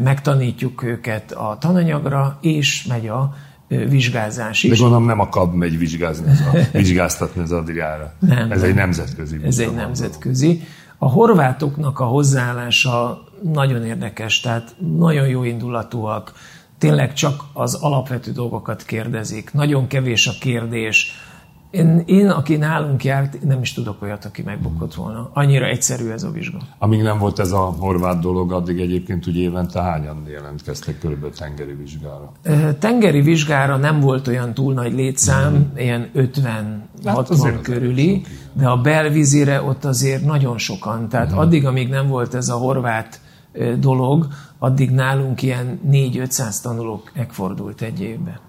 megtanítjuk 0.02 0.82
őket 0.82 1.32
a 1.32 1.56
tananyagra, 1.60 2.38
és 2.40 2.84
megy 2.84 3.08
a 3.08 3.34
vizsgázás 3.68 4.62
is. 4.62 4.70
De 4.70 4.76
gondolom 4.76 5.04
nem 5.04 5.20
a 5.20 5.28
KAB 5.28 5.54
megy 5.54 5.78
vizsgázni, 5.78 6.30
ez 6.30 6.40
a, 6.40 6.58
vizsgáztatni 6.78 7.42
az 7.42 7.52
Adriára. 7.52 8.12
Nem. 8.18 8.52
Ez 8.52 8.60
nem. 8.60 8.70
egy 8.70 8.74
nemzetközi. 8.74 9.38
Ez 9.44 9.58
egy 9.58 9.74
nemzetközi. 9.74 10.62
A 10.98 11.08
horvátoknak 11.08 12.00
a 12.00 12.04
hozzáállása 12.04 13.24
nagyon 13.42 13.84
érdekes, 13.84 14.40
tehát 14.40 14.74
nagyon 14.96 15.28
jó 15.28 15.44
indulatúak, 15.44 16.32
tényleg 16.78 17.12
csak 17.12 17.44
az 17.52 17.74
alapvető 17.74 18.32
dolgokat 18.32 18.84
kérdezik. 18.84 19.52
Nagyon 19.52 19.86
kevés 19.86 20.26
a 20.26 20.32
kérdés. 20.40 21.14
Én, 21.76 22.02
én, 22.06 22.28
aki 22.28 22.56
nálunk 22.56 23.04
járt, 23.04 23.42
nem 23.42 23.60
is 23.60 23.72
tudok 23.72 24.02
olyat, 24.02 24.24
aki 24.24 24.42
megbukott 24.42 24.94
volna. 24.94 25.30
Annyira 25.32 25.66
egyszerű 25.66 26.08
ez 26.10 26.22
a 26.22 26.30
vizsga. 26.30 26.58
Amíg 26.78 27.02
nem 27.02 27.18
volt 27.18 27.38
ez 27.38 27.52
a 27.52 27.58
horvát 27.58 28.20
dolog, 28.20 28.52
addig 28.52 28.80
egyébként 28.80 29.26
ugye 29.26 29.40
évente 29.40 29.82
hányan 29.82 30.22
jelentkeztek 30.28 30.98
körülbelül 30.98 31.34
tengeri 31.34 31.74
vizsgára? 31.74 32.32
Tengeri 32.78 33.20
vizsgára 33.20 33.76
nem 33.76 34.00
volt 34.00 34.28
olyan 34.28 34.54
túl 34.54 34.74
nagy 34.74 34.92
létszám, 34.92 35.52
mm. 35.52 35.76
ilyen 35.76 36.10
50-60 36.14 36.26
hát 37.04 37.60
körüli, 37.62 38.22
de 38.52 38.68
a 38.68 38.76
belvízire 38.76 39.62
ott 39.62 39.84
azért 39.84 40.24
nagyon 40.24 40.58
sokan. 40.58 41.08
Tehát 41.08 41.32
mm. 41.32 41.38
addig, 41.38 41.66
amíg 41.66 41.88
nem 41.88 42.08
volt 42.08 42.34
ez 42.34 42.48
a 42.48 42.56
horvát 42.56 43.20
dolog, 43.78 44.26
addig 44.58 44.90
nálunk 44.90 45.42
ilyen 45.42 45.80
4-500 45.90 46.60
tanulók 46.62 47.10
megfordult 47.14 47.80
egy 47.80 48.00
évben. 48.00 48.45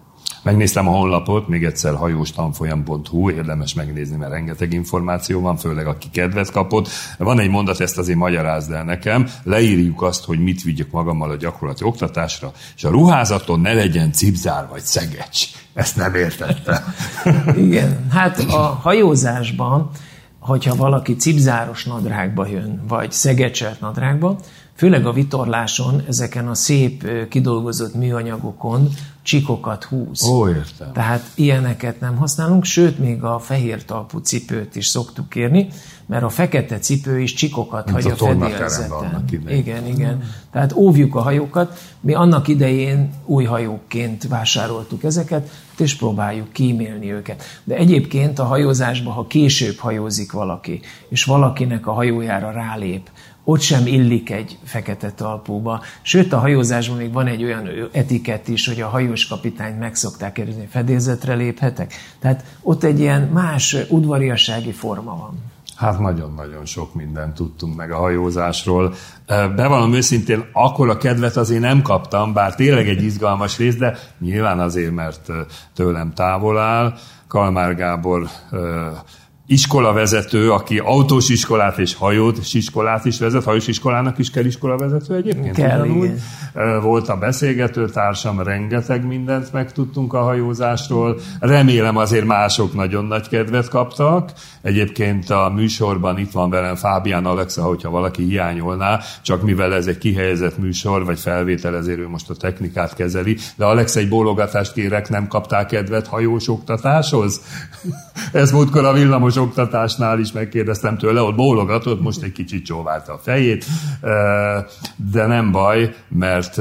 Megnéztem 0.48 0.88
a 0.88 0.92
honlapot, 0.92 1.48
még 1.48 1.64
egyszer 1.64 1.96
hajóstanfolyam.hu, 1.96 3.30
érdemes 3.30 3.74
megnézni, 3.74 4.18
mert 4.18 4.32
rengeteg 4.32 4.74
információ 4.74 5.42
van, 5.42 5.58
főleg 5.58 5.88
aki 5.88 6.10
kedvet 6.12 6.52
kapott. 6.52 6.90
Van 7.18 7.40
egy 7.40 7.50
mondat, 7.50 7.80
ezt 7.80 7.98
azért 7.98 8.18
magyarázd 8.18 8.72
el 8.72 8.84
nekem, 8.84 9.28
leírjuk 9.44 10.02
azt, 10.02 10.26
hogy 10.26 10.40
mit 10.40 10.64
vigyek 10.64 10.92
magammal 10.92 11.30
a 11.30 11.36
gyakorlati 11.36 11.84
oktatásra, 11.84 12.52
és 12.76 12.84
a 12.84 12.90
ruházaton 12.90 13.60
ne 13.60 13.74
legyen 13.74 14.12
cipzár 14.12 14.68
vagy 14.72 14.82
szegecs. 14.82 15.48
Ezt 15.74 15.96
nem 15.96 16.16
értettem. 16.16 16.94
Igen, 17.66 18.08
hát 18.12 18.40
a 18.40 18.80
hajózásban, 18.82 19.90
hogyha 20.40 20.76
valaki 20.76 21.16
cipzáros 21.16 21.86
nadrágba 21.86 22.48
jön, 22.48 22.84
vagy 22.88 23.12
szegecselt 23.12 23.80
nadrágba, 23.80 24.40
főleg 24.78 25.06
a 25.06 25.12
vitorláson, 25.12 26.02
ezeken 26.08 26.48
a 26.48 26.54
szép 26.54 27.28
kidolgozott 27.30 27.96
műanyagokon 27.96 28.90
csikokat 29.22 29.84
húz. 29.84 30.24
Ó, 30.24 30.48
értem. 30.48 30.94
Tehát 30.94 31.24
ilyeneket 31.36 32.00
nem 32.00 32.16
használunk, 32.16 32.64
sőt, 32.64 33.00
még 33.00 33.24
a 33.24 33.40
fehér 33.40 33.86
talpú 33.86 34.18
cipőt 34.18 34.76
is 34.76 34.88
szoktuk 34.88 35.30
kérni, 35.30 35.68
mert 36.06 36.24
a 36.24 36.30
fekete 36.30 36.80
cipő 36.80 37.20
is 37.20 37.34
csikokat 37.34 37.92
Mint 37.92 38.04
hagy 38.04 38.12
a, 38.12 38.30
a 38.30 38.40
fedélzeten. 38.40 39.26
Igen, 39.48 39.88
igen. 39.88 40.14
Hmm. 40.14 40.30
Tehát 40.52 40.74
óvjuk 40.74 41.16
a 41.16 41.22
hajókat. 41.22 41.80
Mi 42.00 42.14
annak 42.14 42.48
idején 42.48 43.14
új 43.26 43.44
hajókként 43.44 44.28
vásároltuk 44.28 45.04
ezeket, 45.04 45.50
és 45.78 45.96
próbáljuk 45.96 46.52
kímélni 46.52 47.12
őket. 47.12 47.44
De 47.64 47.76
egyébként 47.76 48.40
a 48.40 48.44
hajózásban, 48.44 49.14
ha 49.14 49.28
később 49.28 49.78
hajózik 49.78 50.32
valaki, 50.32 50.80
és 51.10 51.24
valakinek 51.24 51.88
a 51.88 51.92
hajójára 51.92 52.52
rálép, 52.52 53.10
ott 53.50 53.62
sem 53.62 53.86
illik 53.86 54.30
egy 54.30 54.58
fekete 54.64 55.12
talpúba. 55.12 55.82
Sőt, 56.02 56.34
a 56.34 56.40
hajózásban 56.40 56.98
még 56.98 57.14
van 57.14 57.28
egy 57.28 57.44
olyan 57.44 57.70
etikett 57.92 58.48
is, 58.48 58.68
hogy 58.68 58.82
a 58.82 58.88
hajós 58.88 59.28
kapitányt 59.28 59.80
meg 59.80 59.96
szokták 59.96 60.32
kérdezni, 60.32 60.68
fedélzetre 60.70 61.34
léphetek. 61.34 61.94
Tehát 62.20 62.44
ott 62.62 62.84
egy 62.84 63.00
ilyen 63.00 63.22
más 63.22 63.76
udvariassági 63.90 64.72
forma 64.72 65.16
van. 65.16 65.38
Hát 65.76 66.00
nagyon-nagyon 66.00 66.66
sok 66.66 66.94
mindent 66.94 67.34
tudtunk 67.34 67.76
meg 67.76 67.92
a 67.92 67.98
hajózásról. 67.98 68.94
Bevallom 69.28 69.94
őszintén, 69.94 70.46
akkor 70.54 70.90
a 70.90 70.98
kedvet 70.98 71.38
azért 71.38 71.62
nem 71.62 71.82
kaptam, 71.82 72.34
bár 72.34 72.56
tényleg 72.56 72.88
egy 72.88 73.04
izgalmas 73.04 73.58
rész, 73.58 73.76
de 73.76 73.98
nyilván 74.20 74.60
azért, 74.60 74.92
mert 74.92 75.32
tőlem 75.74 76.14
távol 76.14 76.58
áll. 76.58 76.94
Kalmár 77.28 77.76
Gábor 77.76 78.28
iskolavezető, 79.48 80.52
aki 80.52 80.78
autós 80.78 81.30
iskolát 81.30 81.78
és 81.78 81.96
hajós 81.96 82.54
iskolát 82.54 83.06
is 83.06 83.20
vezet, 83.20 83.44
hajós 83.44 83.68
iskolának 83.68 84.18
is 84.18 84.30
kell 84.30 84.46
iskolavezető 84.46 85.16
egyébként. 85.16 85.56
Kell, 85.56 85.80
ugyanúgy. 85.80 86.12
Volt 86.82 87.10
a 87.10 87.18
beszélgető 87.18 87.90
társam, 87.90 88.42
rengeteg 88.42 89.06
mindent 89.06 89.54
megtudtunk 89.54 90.14
a 90.14 90.22
hajózásról. 90.22 91.20
Remélem 91.40 91.98
azért 91.98 92.26
mások 92.26 92.74
nagyon 92.74 93.06
nagy 93.06 93.30
kedvet 93.30 93.70
kaptak. 93.70 94.32
Egyébként 94.62 95.30
a 95.30 95.52
műsorban 95.56 96.20
itt 96.20 96.32
van 96.32 96.50
velem 96.50 96.76
Fábián 96.76 97.26
Alexa, 97.26 97.64
hogyha 97.64 97.90
valaki 97.90 98.24
hiányolná, 98.24 99.00
csak 99.22 99.42
mivel 99.42 99.74
ez 99.74 99.88
egy 99.88 99.98
kihelyezett 99.98 100.58
műsor, 100.58 101.06
vagy 101.06 101.20
felvétel, 101.20 101.76
ezért 101.76 102.00
ő 102.00 102.08
most 102.08 102.30
a 102.30 102.36
technikát 102.36 102.96
kezeli. 102.96 103.38
De 103.56 103.66
Alex, 103.66 103.96
egy 103.96 104.10
bólogatást 104.10 104.74
kérek, 104.74 105.10
nem 105.10 105.28
kapták 105.28 105.68
kedvet 105.68 106.08
hajós 106.08 106.50
oktatáshoz? 106.50 107.42
ez 108.34 108.52
múltkor 108.52 108.86
a 108.86 108.94
villamos 108.94 109.37
oktatásnál 109.38 110.20
is 110.20 110.32
megkérdeztem 110.32 110.98
tőle, 110.98 111.22
ott 111.22 111.36
bólogatott, 111.36 112.02
most 112.02 112.24
egy 112.24 112.32
kicsit 112.32 112.66
csóválta 112.66 113.14
a 113.14 113.18
fejét, 113.18 113.66
de 115.12 115.26
nem 115.26 115.52
baj, 115.52 115.96
mert 116.08 116.58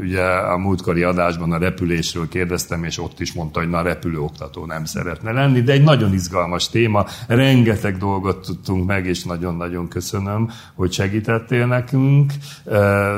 ugye 0.00 0.22
a 0.24 0.58
múltkori 0.58 1.02
adásban 1.02 1.52
a 1.52 1.58
repülésről 1.58 2.28
kérdeztem, 2.28 2.84
és 2.84 2.98
ott 2.98 3.20
is 3.20 3.32
mondta, 3.32 3.60
hogy 3.60 3.68
na 3.68 3.82
repülőoktató 3.82 4.66
nem 4.66 4.84
szeretne 4.84 5.32
lenni, 5.32 5.60
de 5.60 5.72
egy 5.72 5.82
nagyon 5.82 6.12
izgalmas 6.12 6.68
téma, 6.68 7.06
rengeteg 7.26 7.96
dolgot 7.96 8.46
tudtunk 8.46 8.86
meg, 8.86 9.06
és 9.06 9.24
nagyon-nagyon 9.24 9.88
köszönöm, 9.88 10.50
hogy 10.74 10.92
segítettél 10.92 11.66
nekünk. 11.66 12.32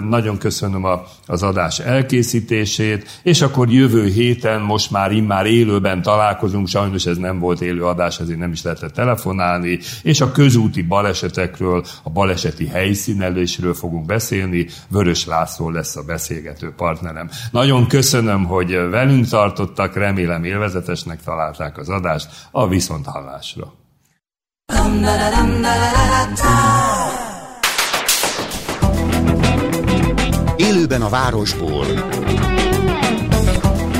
Nagyon 0.09 0.39
köszönöm 0.39 0.85
a, 0.85 1.03
az 1.27 1.43
adás 1.43 1.79
elkészítését, 1.79 3.21
és 3.23 3.43
akkor 3.43 3.71
jövő 3.71 4.07
héten 4.07 4.61
most 4.61 4.91
már 4.91 5.13
immár 5.13 5.47
élőben 5.47 6.03
találkozunk, 6.03 6.69
sajnos 6.69 7.07
ez 7.07 7.17
nem 7.17 7.39
volt 7.39 7.61
élő 7.61 7.85
adás, 7.85 8.19
ezért 8.19 8.39
nem 8.39 8.53
is 8.53 8.63
lehetett 8.63 8.90
telefonálni, 8.91 9.79
és 10.03 10.21
a 10.21 10.33
közúti 10.33 10.83
balesetekről, 10.83 11.85
a 12.03 12.11
baleseti 12.11 12.67
helyszínelésről 12.67 13.75
fogunk 13.75 14.07
beszélni. 14.07 14.67
Vörös 14.89 15.27
László 15.27 15.71
lesz 15.71 15.97
a 15.97 16.03
beszélgető 16.03 16.73
partnerem. 16.77 17.31
Nagyon 17.51 17.87
köszönöm, 17.87 18.45
hogy 18.45 18.71
velünk 18.91 19.27
tartottak, 19.27 19.95
remélem 19.95 20.45
élvezetesnek 20.45 21.23
találták 21.23 21.79
az 21.79 21.89
adást. 21.89 22.29
A 22.51 22.69
viszonthallásra. 22.69 23.73
Élőben 30.57 31.03
a 31.03 31.09
városból. 31.09 31.87